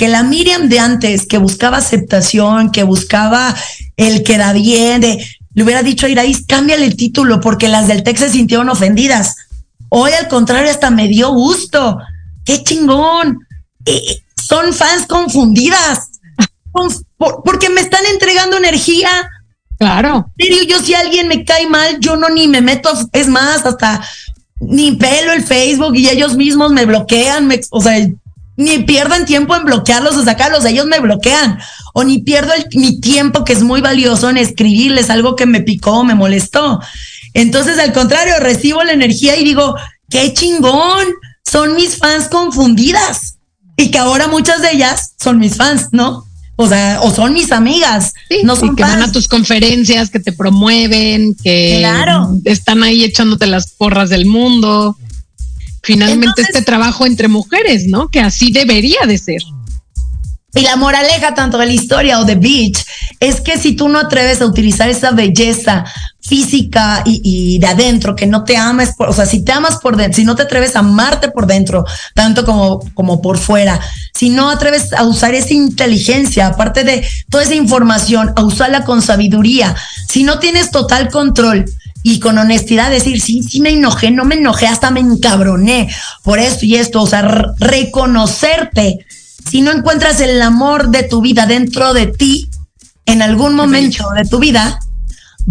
que 0.00 0.08
la 0.08 0.22
Miriam 0.22 0.70
de 0.70 0.78
antes, 0.78 1.26
que 1.26 1.36
buscaba 1.36 1.76
aceptación, 1.76 2.72
que 2.72 2.84
buscaba 2.84 3.54
el 3.98 4.22
que 4.22 4.38
da 4.38 4.54
bien, 4.54 5.02
de, 5.02 5.22
le 5.52 5.62
hubiera 5.62 5.82
dicho 5.82 6.06
a 6.06 6.08
Iraís, 6.08 6.46
cámbiale 6.46 6.86
el 6.86 6.96
título, 6.96 7.38
porque 7.42 7.68
las 7.68 7.86
del 7.86 8.02
TEC 8.02 8.16
se 8.16 8.30
sintieron 8.30 8.70
ofendidas. 8.70 9.36
Hoy, 9.90 10.12
al 10.12 10.28
contrario, 10.28 10.70
hasta 10.70 10.88
me 10.88 11.06
dio 11.06 11.34
gusto. 11.34 11.98
¡Qué 12.46 12.64
chingón! 12.64 13.40
Eh, 13.84 14.22
son 14.42 14.72
fans 14.72 15.04
confundidas. 15.06 16.08
porque 17.44 17.68
me 17.68 17.82
están 17.82 18.06
entregando 18.10 18.56
energía. 18.56 19.10
Claro. 19.78 20.32
serio, 20.38 20.62
yo 20.62 20.80
si 20.80 20.94
alguien 20.94 21.28
me 21.28 21.44
cae 21.44 21.66
mal, 21.66 21.98
yo 22.00 22.16
no 22.16 22.30
ni 22.30 22.48
me 22.48 22.62
meto, 22.62 22.90
es 23.12 23.28
más, 23.28 23.66
hasta 23.66 24.00
ni 24.60 24.92
pelo 24.92 25.34
el 25.34 25.42
Facebook 25.42 25.94
y 25.94 26.08
ellos 26.08 26.36
mismos 26.36 26.72
me 26.72 26.86
bloquean, 26.86 27.46
me, 27.46 27.60
o 27.70 27.82
sea, 27.82 27.98
ni 28.60 28.80
pierdan 28.80 29.24
tiempo 29.24 29.56
en 29.56 29.64
bloquearlos 29.64 30.16
o 30.16 30.24
sacarlos, 30.24 30.64
ellos 30.66 30.86
me 30.86 31.00
bloquean. 31.00 31.58
O 31.94 32.04
ni 32.04 32.18
pierdo 32.18 32.52
mi 32.74 33.00
tiempo, 33.00 33.42
que 33.42 33.54
es 33.54 33.62
muy 33.62 33.80
valioso, 33.80 34.28
en 34.28 34.36
escribirles 34.36 35.08
algo 35.08 35.34
que 35.34 35.46
me 35.46 35.62
picó, 35.62 36.04
me 36.04 36.14
molestó. 36.14 36.78
Entonces, 37.32 37.78
al 37.78 37.92
contrario, 37.92 38.34
recibo 38.38 38.84
la 38.84 38.92
energía 38.92 39.36
y 39.36 39.44
digo, 39.44 39.76
qué 40.10 40.34
chingón, 40.34 41.06
son 41.50 41.74
mis 41.74 41.96
fans 41.96 42.28
confundidas. 42.28 43.36
Y 43.76 43.90
que 43.90 43.98
ahora 43.98 44.28
muchas 44.28 44.60
de 44.60 44.72
ellas 44.72 45.14
son 45.18 45.38
mis 45.38 45.56
fans, 45.56 45.88
¿no? 45.92 46.26
O 46.56 46.68
sea, 46.68 47.00
o 47.02 47.10
son 47.10 47.32
mis 47.32 47.52
amigas. 47.52 48.12
no 48.44 48.56
son 48.56 48.76
que 48.76 48.82
van 48.82 49.02
a 49.02 49.10
tus 49.10 49.26
conferencias, 49.26 50.10
que 50.10 50.20
te 50.20 50.32
promueven, 50.32 51.34
que 51.42 51.82
están 52.44 52.82
ahí 52.82 53.04
echándote 53.04 53.46
las 53.46 53.70
porras 53.70 54.10
del 54.10 54.26
mundo 54.26 54.98
finalmente 55.82 56.42
este 56.42 56.62
trabajo 56.62 57.06
entre 57.06 57.28
mujeres, 57.28 57.86
¿no? 57.86 58.08
Que 58.08 58.20
así 58.20 58.50
debería 58.50 59.00
de 59.06 59.18
ser. 59.18 59.42
Y 60.52 60.62
la 60.62 60.74
moraleja 60.74 61.34
tanto 61.34 61.58
de 61.58 61.66
la 61.66 61.72
historia 61.72 62.18
o 62.18 62.24
de 62.24 62.34
Beach 62.34 62.84
es 63.20 63.40
que 63.40 63.56
si 63.56 63.76
tú 63.76 63.88
no 63.88 64.00
atreves 64.00 64.40
a 64.40 64.46
utilizar 64.46 64.88
esa 64.88 65.12
belleza 65.12 65.84
física 66.20 67.02
y, 67.06 67.58
de 67.58 67.66
adentro, 67.66 68.16
que 68.16 68.26
no 68.26 68.44
te 68.44 68.56
ames, 68.56 68.94
o 68.98 69.12
sea, 69.12 69.26
si 69.26 69.44
te 69.44 69.52
amas 69.52 69.78
por 69.78 69.96
dentro, 69.96 70.16
si 70.16 70.24
no 70.24 70.34
te 70.34 70.42
atreves 70.42 70.74
a 70.74 70.80
amarte 70.80 71.30
por 71.30 71.46
dentro, 71.46 71.84
tanto 72.14 72.44
como, 72.44 72.80
como 72.94 73.22
por 73.22 73.38
fuera, 73.38 73.80
si 74.12 74.28
no 74.28 74.50
atreves 74.50 74.92
a 74.92 75.04
usar 75.04 75.34
esa 75.34 75.54
inteligencia, 75.54 76.48
aparte 76.48 76.82
de 76.84 77.06
toda 77.30 77.44
esa 77.44 77.54
información, 77.54 78.32
a 78.36 78.42
usarla 78.42 78.84
con 78.84 79.02
sabiduría, 79.02 79.74
si 80.08 80.24
no 80.24 80.40
tienes 80.40 80.70
total 80.70 81.10
control 81.10 81.64
y 82.02 82.18
con 82.20 82.38
honestidad 82.38 82.90
decir, 82.90 83.20
sí, 83.20 83.42
sí 83.42 83.60
me 83.60 83.70
enojé, 83.70 84.10
no 84.10 84.24
me 84.24 84.36
enojé, 84.36 84.66
hasta 84.66 84.90
me 84.90 85.00
encabroné 85.00 85.88
por 86.22 86.38
esto 86.38 86.64
y 86.66 86.76
esto, 86.76 87.02
o 87.02 87.06
sea, 87.06 87.22
reconocerte. 87.58 89.06
Si 89.50 89.60
no 89.60 89.70
encuentras 89.70 90.20
el 90.20 90.40
amor 90.40 90.88
de 90.88 91.02
tu 91.02 91.20
vida 91.20 91.46
dentro 91.46 91.92
de 91.92 92.06
ti, 92.06 92.48
en 93.06 93.22
algún 93.22 93.54
momento 93.54 94.08
de 94.14 94.24
tu 94.24 94.38
vida 94.38 94.78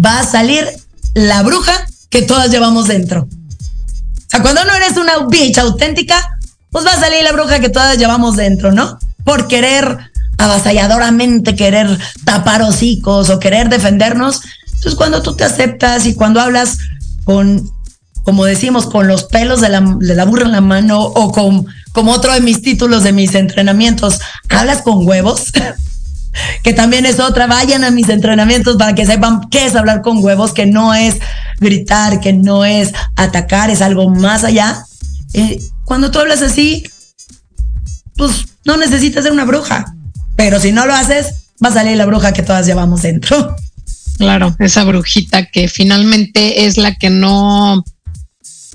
va 0.02 0.20
a 0.20 0.26
salir 0.26 0.66
la 1.14 1.42
bruja 1.42 1.86
que 2.08 2.22
todas 2.22 2.50
llevamos 2.50 2.88
dentro. 2.88 3.22
O 3.22 4.30
sea, 4.30 4.42
cuando 4.42 4.64
no 4.64 4.72
eres 4.74 4.96
una 4.96 5.26
bitch 5.26 5.58
auténtica, 5.58 6.38
pues 6.70 6.86
va 6.86 6.92
a 6.92 7.00
salir 7.00 7.22
la 7.24 7.32
bruja 7.32 7.60
que 7.60 7.68
todas 7.68 7.98
llevamos 7.98 8.36
dentro, 8.36 8.72
¿no? 8.72 8.98
Por 9.24 9.48
querer 9.48 9.98
avasalladoramente, 10.38 11.54
querer 11.54 11.98
tapar 12.24 12.62
hocicos 12.62 13.28
o 13.28 13.38
querer 13.38 13.68
defendernos, 13.68 14.40
entonces, 14.80 14.96
cuando 14.96 15.20
tú 15.20 15.36
te 15.36 15.44
aceptas 15.44 16.06
y 16.06 16.14
cuando 16.14 16.40
hablas 16.40 16.78
con, 17.24 17.70
como 18.24 18.46
decimos, 18.46 18.86
con 18.86 19.08
los 19.08 19.24
pelos 19.24 19.60
de 19.60 19.68
la, 19.68 19.82
de 19.82 20.14
la 20.14 20.24
burra 20.24 20.46
en 20.46 20.52
la 20.52 20.62
mano 20.62 21.02
o 21.02 21.30
con, 21.32 21.66
como 21.92 22.12
otro 22.12 22.32
de 22.32 22.40
mis 22.40 22.62
títulos 22.62 23.02
de 23.02 23.12
mis 23.12 23.34
entrenamientos, 23.34 24.20
hablas 24.48 24.80
con 24.80 25.06
huevos, 25.06 25.52
que 26.62 26.72
también 26.72 27.04
es 27.04 27.20
otra, 27.20 27.46
vayan 27.46 27.84
a 27.84 27.90
mis 27.90 28.08
entrenamientos 28.08 28.78
para 28.78 28.94
que 28.94 29.04
sepan 29.04 29.50
qué 29.50 29.66
es 29.66 29.76
hablar 29.76 30.00
con 30.00 30.24
huevos, 30.24 30.54
que 30.54 30.64
no 30.64 30.94
es 30.94 31.16
gritar, 31.58 32.20
que 32.20 32.32
no 32.32 32.64
es 32.64 32.94
atacar, 33.16 33.68
es 33.68 33.82
algo 33.82 34.08
más 34.08 34.44
allá. 34.44 34.86
Eh, 35.34 35.60
cuando 35.84 36.10
tú 36.10 36.20
hablas 36.20 36.40
así, 36.40 36.88
pues 38.16 38.46
no 38.64 38.78
necesitas 38.78 39.24
ser 39.24 39.32
una 39.32 39.44
bruja, 39.44 39.94
pero 40.36 40.58
si 40.58 40.72
no 40.72 40.86
lo 40.86 40.94
haces, 40.94 41.34
va 41.62 41.68
a 41.68 41.74
salir 41.74 41.98
la 41.98 42.06
bruja 42.06 42.32
que 42.32 42.42
todas 42.42 42.64
llevamos 42.64 43.02
dentro. 43.02 43.56
Claro, 44.20 44.54
esa 44.58 44.84
brujita 44.84 45.46
que 45.46 45.66
finalmente 45.66 46.66
es 46.66 46.76
la 46.76 46.94
que 46.94 47.08
no, 47.08 47.82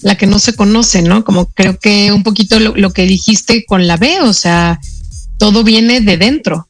la 0.01 0.17
que 0.17 0.25
no 0.25 0.39
se 0.39 0.55
conoce, 0.55 1.03
¿no? 1.03 1.23
Como 1.23 1.45
creo 1.45 1.77
que 1.77 2.11
un 2.11 2.23
poquito 2.23 2.59
lo, 2.59 2.91
que 2.93 3.05
dijiste 3.05 3.63
con 3.63 3.85
la 3.85 3.95
B, 3.95 4.21
o 4.21 4.33
sea, 4.33 4.79
todo 5.37 5.63
viene 5.63 6.01
de 6.01 6.17
dentro, 6.17 6.67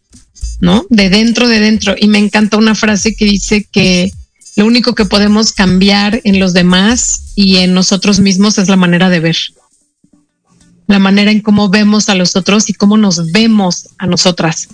¿no? 0.60 0.86
De 0.90 1.10
dentro, 1.10 1.48
de 1.48 1.62
dentro. 1.62 1.96
Y 1.98 2.10
me 2.10 2.18
encanta 2.18 2.58
una 2.58 2.76
frase 2.76 3.16
que 3.16 3.24
dice 3.24 3.66
que 3.72 4.12
lo 4.58 4.66
único 4.66 4.94
que 4.94 5.06
podemos 5.06 5.54
cambiar 5.54 6.20
en 6.26 6.42
los 6.42 6.52
demás 6.52 7.32
y 7.34 7.56
en 7.60 7.74
nosotros 7.74 8.20
mismos 8.20 8.58
es 8.58 8.68
la 8.68 8.76
manera 8.76 9.10
de 9.10 9.22
ver. 9.22 9.38
La 10.88 11.00
manera 11.00 11.32
en 11.32 11.42
cómo 11.42 11.70
vemos 11.70 12.10
a 12.10 12.16
los 12.16 12.36
otros 12.36 12.70
y 12.70 12.74
cómo 12.74 12.98
nos 12.98 13.32
vemos 13.32 13.90
a 13.98 14.08
nosotras. 14.08 14.70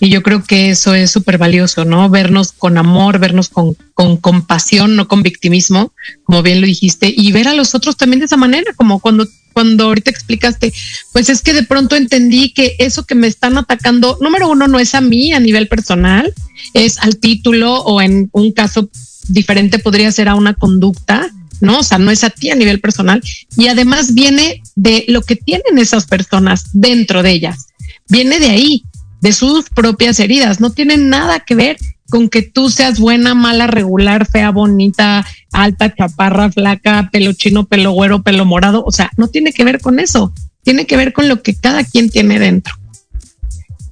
Y 0.00 0.08
yo 0.08 0.22
creo 0.22 0.42
que 0.42 0.70
eso 0.70 0.94
es 0.94 1.10
súper 1.10 1.38
valioso, 1.38 1.84
¿no? 1.84 2.08
Vernos 2.08 2.52
con 2.52 2.78
amor, 2.78 3.18
vernos 3.18 3.48
con, 3.48 3.76
con 3.94 4.16
compasión, 4.16 4.96
no 4.96 5.06
con 5.08 5.22
victimismo, 5.22 5.92
como 6.24 6.42
bien 6.42 6.60
lo 6.60 6.66
dijiste, 6.66 7.12
y 7.14 7.32
ver 7.32 7.48
a 7.48 7.54
los 7.54 7.74
otros 7.74 7.96
también 7.96 8.20
de 8.20 8.26
esa 8.26 8.36
manera, 8.36 8.72
como 8.74 9.00
cuando 9.00 9.26
cuando 9.56 9.84
ahorita 9.84 10.10
explicaste, 10.10 10.70
pues 11.14 11.30
es 11.30 11.40
que 11.40 11.54
de 11.54 11.62
pronto 11.62 11.96
entendí 11.96 12.52
que 12.52 12.76
eso 12.78 13.06
que 13.06 13.14
me 13.14 13.26
están 13.26 13.56
atacando, 13.56 14.18
número 14.20 14.50
uno, 14.50 14.68
no 14.68 14.78
es 14.78 14.94
a 14.94 15.00
mí 15.00 15.32
a 15.32 15.40
nivel 15.40 15.66
personal, 15.66 16.34
es 16.74 16.98
al 16.98 17.16
título 17.16 17.76
o 17.76 18.02
en 18.02 18.28
un 18.32 18.52
caso 18.52 18.90
diferente 19.28 19.78
podría 19.78 20.12
ser 20.12 20.28
a 20.28 20.34
una 20.34 20.52
conducta, 20.52 21.30
¿no? 21.60 21.80
O 21.80 21.82
sea, 21.82 21.98
no 21.98 22.10
es 22.10 22.24
a 22.24 22.30
ti 22.30 22.50
a 22.50 22.54
nivel 22.54 22.80
personal 22.80 23.22
y 23.56 23.68
además 23.68 24.14
viene 24.14 24.62
de 24.74 25.04
lo 25.08 25.22
que 25.22 25.36
tienen 25.36 25.78
esas 25.78 26.06
personas 26.06 26.70
dentro 26.72 27.22
de 27.22 27.30
ellas, 27.32 27.66
viene 28.08 28.38
de 28.38 28.50
ahí 28.50 28.82
de 29.20 29.32
sus 29.32 29.68
propias 29.70 30.20
heridas. 30.20 30.60
No 30.60 30.70
tiene 30.70 30.96
nada 30.96 31.40
que 31.40 31.54
ver 31.54 31.76
con 32.08 32.28
que 32.28 32.42
tú 32.42 32.70
seas 32.70 33.00
buena, 33.00 33.34
mala, 33.34 33.66
regular, 33.66 34.26
fea, 34.26 34.50
bonita, 34.50 35.26
alta, 35.52 35.94
chaparra, 35.94 36.50
flaca, 36.52 37.08
pelo 37.10 37.32
chino, 37.32 37.66
pelo 37.66 37.92
güero, 37.92 38.22
pelo 38.22 38.44
morado. 38.44 38.84
O 38.84 38.92
sea, 38.92 39.10
no 39.16 39.28
tiene 39.28 39.52
que 39.52 39.64
ver 39.64 39.80
con 39.80 39.98
eso. 39.98 40.32
Tiene 40.62 40.86
que 40.86 40.96
ver 40.96 41.12
con 41.12 41.28
lo 41.28 41.42
que 41.42 41.54
cada 41.54 41.84
quien 41.84 42.10
tiene 42.10 42.38
dentro. 42.38 42.74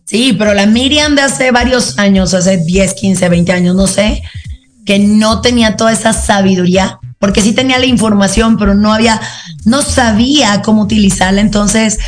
Sí, 0.04 0.34
pero 0.38 0.54
la 0.54 0.66
Miriam 0.66 1.14
de 1.14 1.22
hace 1.22 1.50
varios 1.50 1.98
años, 1.98 2.34
hace 2.34 2.58
10, 2.58 2.94
15, 2.94 3.28
20 3.28 3.52
años, 3.52 3.74
no 3.74 3.86
sé, 3.86 4.22
que 4.84 4.98
no 4.98 5.40
tenía 5.40 5.76
toda 5.76 5.92
esa 5.92 6.12
sabiduría, 6.12 6.98
porque 7.24 7.40
sí 7.40 7.54
tenía 7.54 7.78
la 7.78 7.86
información, 7.86 8.58
pero 8.58 8.74
no 8.74 8.92
había, 8.92 9.18
no 9.64 9.80
sabía 9.80 10.60
cómo 10.60 10.82
utilizarla. 10.82 11.40
Entonces, 11.40 11.98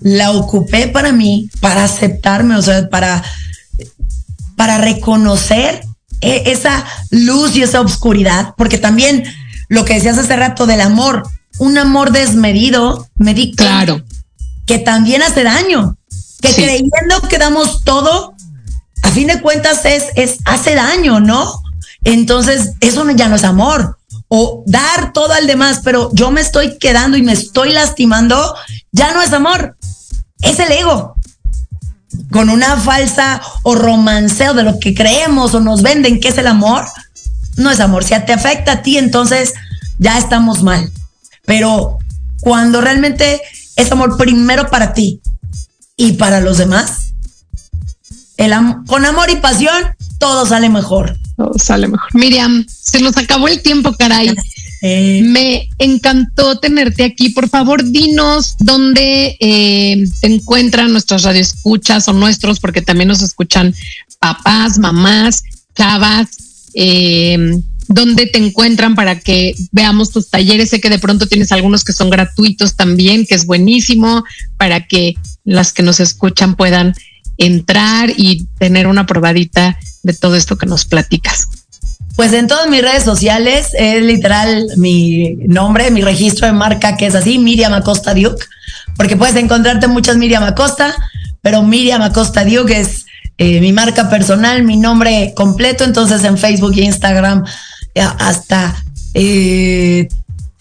la 0.00 0.30
ocupé 0.30 0.88
para 0.88 1.12
mí, 1.12 1.50
para 1.60 1.84
aceptarme, 1.84 2.56
o 2.56 2.62
sea, 2.62 2.88
para, 2.88 3.22
para 4.56 4.78
reconocer 4.78 5.84
e, 6.22 6.44
esa 6.46 6.86
luz 7.10 7.54
y 7.54 7.62
esa 7.62 7.82
oscuridad, 7.82 8.54
porque 8.56 8.78
también 8.78 9.24
lo 9.68 9.84
que 9.84 9.92
decías 9.92 10.16
hace 10.16 10.36
rato 10.36 10.64
del 10.64 10.80
amor, 10.80 11.22
un 11.58 11.76
amor 11.76 12.10
desmedido, 12.10 13.06
me 13.16 13.34
di 13.34 13.52
claro. 13.54 14.02
que 14.64 14.78
también 14.78 15.22
hace 15.22 15.42
daño. 15.44 15.98
que 16.40 16.54
creyendo 16.54 17.20
que 17.28 17.36
damos 17.36 17.84
todo, 17.84 18.34
a 19.02 19.10
fin 19.10 19.26
de 19.26 19.42
cuentas 19.42 19.84
es, 19.84 20.04
es, 20.14 20.38
hace 20.46 20.74
daño, 20.74 21.20
¿no? 21.20 21.60
Entonces, 22.04 22.72
eso 22.80 23.06
ya 23.10 23.28
no 23.28 23.36
es 23.36 23.44
amor. 23.44 23.98
O 24.34 24.64
dar 24.66 25.12
todo 25.12 25.34
al 25.34 25.46
demás, 25.46 25.80
pero 25.84 26.08
yo 26.14 26.30
me 26.30 26.40
estoy 26.40 26.78
quedando 26.78 27.18
y 27.18 27.22
me 27.22 27.34
estoy 27.34 27.70
lastimando, 27.70 28.54
ya 28.90 29.12
no 29.12 29.20
es 29.20 29.30
amor. 29.34 29.76
Es 30.40 30.58
el 30.58 30.72
ego. 30.72 31.16
Con 32.30 32.48
una 32.48 32.78
falsa 32.78 33.42
o 33.62 33.74
romanceo 33.74 34.54
de 34.54 34.62
lo 34.62 34.78
que 34.78 34.94
creemos 34.94 35.52
o 35.52 35.60
nos 35.60 35.82
venden 35.82 36.18
que 36.18 36.28
es 36.28 36.38
el 36.38 36.46
amor, 36.46 36.86
no 37.58 37.70
es 37.70 37.78
amor. 37.80 38.04
Si 38.04 38.18
te 38.24 38.32
afecta 38.32 38.72
a 38.72 38.82
ti, 38.82 38.96
entonces 38.96 39.52
ya 39.98 40.16
estamos 40.16 40.62
mal. 40.62 40.90
Pero 41.44 41.98
cuando 42.40 42.80
realmente 42.80 43.42
es 43.76 43.92
amor 43.92 44.16
primero 44.16 44.70
para 44.70 44.94
ti 44.94 45.20
y 45.98 46.12
para 46.12 46.40
los 46.40 46.56
demás, 46.56 47.12
el 48.38 48.54
con 48.86 49.04
amor 49.04 49.28
y 49.28 49.36
pasión, 49.36 49.94
todo 50.18 50.46
sale 50.46 50.70
mejor. 50.70 51.18
Todo 51.36 51.52
sale 51.58 51.88
mejor. 51.88 52.08
Miriam, 52.14 52.66
se 52.68 53.00
nos 53.00 53.16
acabó 53.16 53.48
el 53.48 53.62
tiempo, 53.62 53.94
caray. 53.98 54.34
Eh, 54.82 55.22
Me 55.24 55.68
encantó 55.78 56.58
tenerte 56.58 57.04
aquí. 57.04 57.30
Por 57.30 57.48
favor, 57.48 57.84
dinos 57.84 58.56
dónde 58.58 59.36
eh, 59.40 60.04
te 60.20 60.26
encuentran 60.26 60.92
nuestras 60.92 61.22
radioescuchas 61.22 62.08
o 62.08 62.12
nuestros, 62.12 62.60
porque 62.60 62.82
también 62.82 63.08
nos 63.08 63.22
escuchan 63.22 63.74
papás, 64.18 64.78
mamás, 64.78 65.42
chavas. 65.74 66.28
Eh, 66.74 67.60
dónde 67.88 68.26
te 68.26 68.38
encuentran 68.38 68.94
para 68.94 69.20
que 69.20 69.54
veamos 69.70 70.10
tus 70.10 70.28
talleres. 70.28 70.70
Sé 70.70 70.80
que 70.80 70.90
de 70.90 70.98
pronto 70.98 71.26
tienes 71.26 71.52
algunos 71.52 71.84
que 71.84 71.92
son 71.92 72.10
gratuitos 72.10 72.76
también, 72.76 73.26
que 73.26 73.34
es 73.34 73.46
buenísimo, 73.46 74.24
para 74.56 74.86
que 74.86 75.14
las 75.44 75.72
que 75.72 75.82
nos 75.82 76.00
escuchan 76.00 76.56
puedan 76.56 76.94
entrar 77.38 78.12
y 78.16 78.44
tener 78.58 78.86
una 78.86 79.06
probadita 79.06 79.78
de 80.02 80.12
todo 80.12 80.36
esto 80.36 80.56
que 80.56 80.66
nos 80.66 80.84
platicas. 80.84 81.48
Pues 82.16 82.32
en 82.34 82.46
todas 82.46 82.68
mis 82.68 82.82
redes 82.82 83.04
sociales 83.04 83.68
es 83.72 84.02
literal 84.02 84.66
mi 84.76 85.36
nombre, 85.46 85.90
mi 85.90 86.02
registro 86.02 86.46
de 86.46 86.52
marca 86.52 86.96
que 86.96 87.06
es 87.06 87.14
así, 87.14 87.38
Miriam 87.38 87.72
Acosta 87.72 88.12
Duke, 88.14 88.44
porque 88.96 89.16
puedes 89.16 89.36
encontrarte 89.36 89.88
muchas 89.88 90.16
Miriam 90.16 90.42
Acosta, 90.42 90.94
pero 91.40 91.62
Miriam 91.62 92.02
Acosta 92.02 92.44
Duke 92.44 92.78
es 92.78 93.06
eh, 93.38 93.60
mi 93.60 93.72
marca 93.72 94.10
personal, 94.10 94.62
mi 94.62 94.76
nombre 94.76 95.32
completo, 95.34 95.84
entonces 95.84 96.22
en 96.24 96.36
Facebook 96.36 96.74
e 96.76 96.82
Instagram 96.82 97.44
hasta 97.94 98.76
eh, 99.14 100.08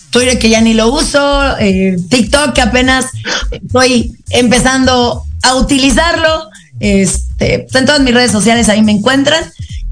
Twitter 0.10 0.40
que 0.40 0.50
ya 0.50 0.62
ni 0.62 0.74
lo 0.74 0.92
uso, 0.92 1.58
eh, 1.58 1.98
TikTok 2.10 2.54
que 2.54 2.62
apenas 2.62 3.06
estoy 3.52 4.18
empezando 4.30 5.24
a 5.44 5.56
utilizarlo. 5.56 6.50
Este, 6.82 7.60
pues, 7.60 7.76
en 7.76 7.86
todas 7.86 8.02
mis 8.02 8.14
redes 8.14 8.32
sociales 8.32 8.68
ahí 8.68 8.82
me 8.82 8.92
encuentran 8.92 9.44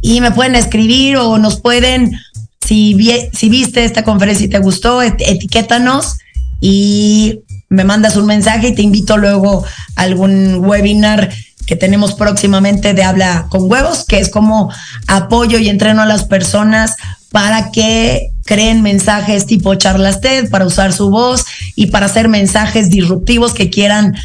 y 0.02 0.22
me 0.22 0.32
pueden 0.32 0.56
escribir 0.56 1.18
o 1.18 1.38
nos 1.38 1.62
pueden, 1.62 2.20
si, 2.66 2.98
si 3.32 3.50
viste 3.50 3.86
esta 3.86 4.04
conferencia 4.04 4.48
y 4.48 4.50
te 4.50 4.58
gustó, 4.58 5.04
etiquétanos 5.04 6.18
y 6.60 7.42
me 7.70 7.84
mandas 7.84 8.18
un 8.18 8.26
mensaje 8.26 8.70
y 8.70 8.76
te 8.76 8.82
invito 8.82 9.18
luego 9.18 9.64
a 9.96 10.02
algún 10.02 10.66
webinar 10.66 11.30
que 11.68 11.76
tenemos 11.76 12.16
próximamente 12.16 12.96
de 12.96 13.04
Habla 13.04 13.46
con 13.50 13.72
Huevos, 13.72 14.04
que 14.04 14.18
es 14.18 14.30
como 14.30 14.72
apoyo 15.08 15.60
y 15.60 15.70
entreno 15.70 16.02
a 16.02 16.08
las 16.08 16.24
personas 16.24 16.96
para 17.32 17.70
que 17.70 18.32
creen 18.46 18.82
mensajes 18.82 19.46
tipo 19.46 19.76
charlas 19.76 20.22
TED, 20.22 20.50
para 20.50 20.66
usar 20.66 20.92
su 20.92 21.12
voz 21.12 21.46
y 21.76 21.88
para 21.88 22.08
hacer 22.08 22.28
mensajes 22.30 22.90
disruptivos 22.90 23.54
que 23.54 23.70
quieran 23.70 24.16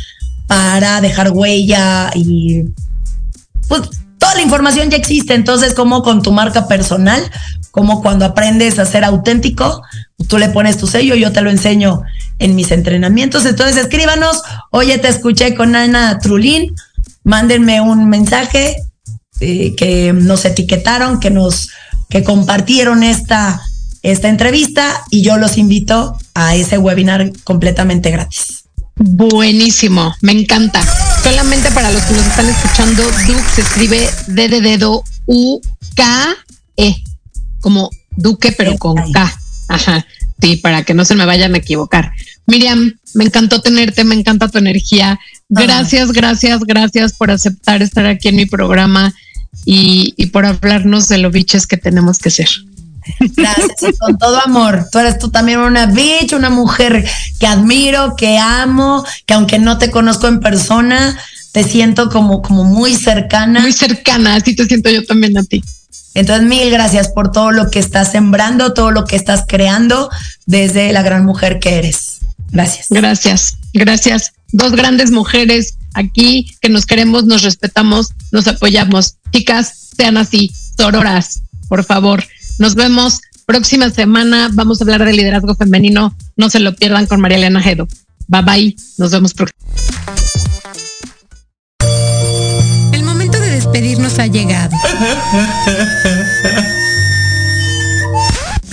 para 0.47 1.01
dejar 1.01 1.31
huella 1.31 2.11
y 2.15 2.65
pues 3.69 3.83
toda 4.19 4.35
la 4.35 4.43
información 4.43 4.91
ya 4.91 4.97
existe, 4.97 5.35
entonces 5.35 5.75
como 5.75 6.03
con 6.03 6.23
tu 6.23 6.33
marca 6.33 6.69
personal, 6.69 7.23
como 7.71 8.03
cuando 8.03 8.25
aprendes 8.25 8.79
a 8.79 8.87
ser 8.87 9.05
auténtico, 9.05 9.83
tú 10.29 10.39
le 10.39 10.49
pones 10.49 10.77
tu 10.77 10.87
sello, 10.87 11.15
yo 11.15 11.33
te 11.33 11.41
lo 11.41 11.51
enseño 11.51 12.03
en 12.39 12.55
mis 12.55 12.71
entrenamientos, 12.71 13.47
entonces 13.47 13.77
escríbanos, 13.77 14.43
oye, 14.71 14.99
te 14.99 15.09
escuché 15.09 15.55
con 15.55 15.75
Ana 15.75 16.19
Trulín, 16.19 16.75
mándenme 17.25 17.81
un 17.81 18.09
mensaje 18.09 18.77
eh, 19.41 19.75
que 19.75 20.13
nos 20.13 20.45
etiquetaron, 20.45 21.21
que 21.21 21.31
nos 21.31 21.71
que 22.09 22.23
compartieron 22.23 23.03
esta, 23.03 23.61
esta 24.03 24.29
entrevista 24.29 25.03
y 25.11 25.23
yo 25.23 25.37
los 25.37 25.59
invito 25.59 26.17
a 26.35 26.55
ese 26.55 26.79
webinar 26.79 27.33
completamente 27.43 28.11
gratis. 28.11 28.64
Buenísimo, 28.97 30.15
me 30.21 30.33
encanta. 30.33 30.83
Solamente 31.23 31.71
para 31.73 31.91
los 31.91 32.03
que 32.03 32.15
nos 32.15 32.27
están 32.27 32.49
escuchando, 32.49 33.03
Duke 33.27 33.45
se 33.55 33.63
escribe 33.63 34.09
D 34.29 34.49
de 34.49 34.61
dedo 34.61 35.03
U 35.27 35.61
K 35.97 36.37
E, 36.77 37.03
como 37.61 37.91
Duque 38.17 38.53
pero 38.53 38.77
con 38.79 38.95
K. 39.13 39.37
Ajá. 39.69 40.07
Sí, 40.41 40.57
para 40.57 40.83
que 40.83 40.95
no 40.95 41.05
se 41.05 41.15
me 41.15 41.25
vayan 41.25 41.55
a 41.55 41.59
equivocar. 41.59 42.13
Miriam, 42.47 42.99
me 43.15 43.25
encantó 43.25 43.63
tenerte, 43.63 44.05
me 44.05 44.15
encanta 44.15 44.49
tu 44.49 44.59
energía. 44.59 45.19
Gracias, 45.49 46.13
gracias, 46.13 46.61
gracias 46.61 47.15
por 47.15 47.31
aceptar 47.31 47.81
estar 47.81 48.07
aquí 48.07 48.29
en 48.29 48.37
mi 48.37 48.47
programa 48.47 49.15
y, 49.65 50.27
por 50.33 50.45
hablarnos 50.45 51.09
de 51.09 51.19
lo 51.19 51.31
biches 51.31 51.67
que 51.67 51.77
tenemos 51.77 52.19
que 52.19 52.31
ser. 52.31 52.49
Gracias, 53.21 53.99
con 53.99 54.19
todo 54.19 54.41
amor. 54.45 54.89
Tú 54.91 54.99
eres 54.99 55.19
tú 55.19 55.31
también 55.31 55.59
una 55.59 55.87
bitch, 55.87 56.33
una 56.33 56.51
mujer 56.51 57.05
que 57.39 57.47
admiro, 57.47 58.17
que 58.17 58.39
amo, 58.39 59.05
que 59.27 59.35
aunque 59.35 59.59
no 59.59 59.79
te 59.79 59.91
conozco 59.91 60.29
en 60.29 60.41
persona, 60.41 61.19
te 61.53 61.65
siento 61.65 62.09
como, 62.11 62.43
como 62.43 62.65
muy 62.65 62.95
cercana. 62.95 63.61
Muy 63.61 63.73
cercana, 63.73 64.37
así 64.37 64.57
te 64.57 64.67
siento 64.67 64.91
yo 64.91 65.05
también 65.05 65.37
a 65.39 65.45
ti. 65.45 65.63
Entonces, 66.15 66.47
mil 66.47 66.71
gracias 66.71 67.09
por 67.09 67.33
todo 67.33 67.51
lo 67.51 67.71
que 67.71 67.81
estás 67.81 68.13
sembrando, 68.13 68.73
todo 68.73 68.93
lo 68.93 69.05
que 69.05 69.17
estás 69.17 69.45
creando 69.47 70.11
desde 70.47 70.93
la 70.93 71.03
gran 71.03 71.25
mujer 71.25 71.59
que 71.59 71.77
eres. 71.79 72.21
Gracias. 72.51 72.87
Gracias, 72.89 73.57
gracias. 73.73 74.33
Dos 74.53 74.73
grandes 74.73 75.11
mujeres 75.11 75.77
aquí 75.95 76.47
que 76.61 76.69
nos 76.69 76.87
queremos, 76.87 77.25
nos 77.25 77.43
respetamos, 77.43 78.13
nos 78.31 78.47
apoyamos. 78.47 79.17
Chicas, 79.33 79.91
sean 79.97 80.17
así, 80.17 80.53
sororas, 80.77 81.43
por 81.69 81.85
favor. 81.85 82.25
Nos 82.59 82.75
vemos 82.75 83.21
próxima 83.47 83.91
semana. 83.91 84.51
Vamos 84.53 84.81
a 84.81 84.85
hablar 84.85 85.05
de 85.05 85.13
liderazgo 85.13 85.55
femenino. 85.55 86.17
No 86.37 86.51
se 86.51 86.61
lo 86.61 86.75
pierdan 86.75 87.07
con 87.07 87.21
María 87.21 87.39
Elena 87.39 87.61
Jedo. 87.61 87.87
Bye 88.29 88.43
bye. 88.43 88.77
Nos 88.99 89.11
vemos 89.11 89.35
próxima. 89.35 89.59
El 92.93 93.05
momento 93.05 93.39
de 93.41 93.51
despedirnos 93.51 94.19
ha 94.19 94.27
llegado. 94.27 94.77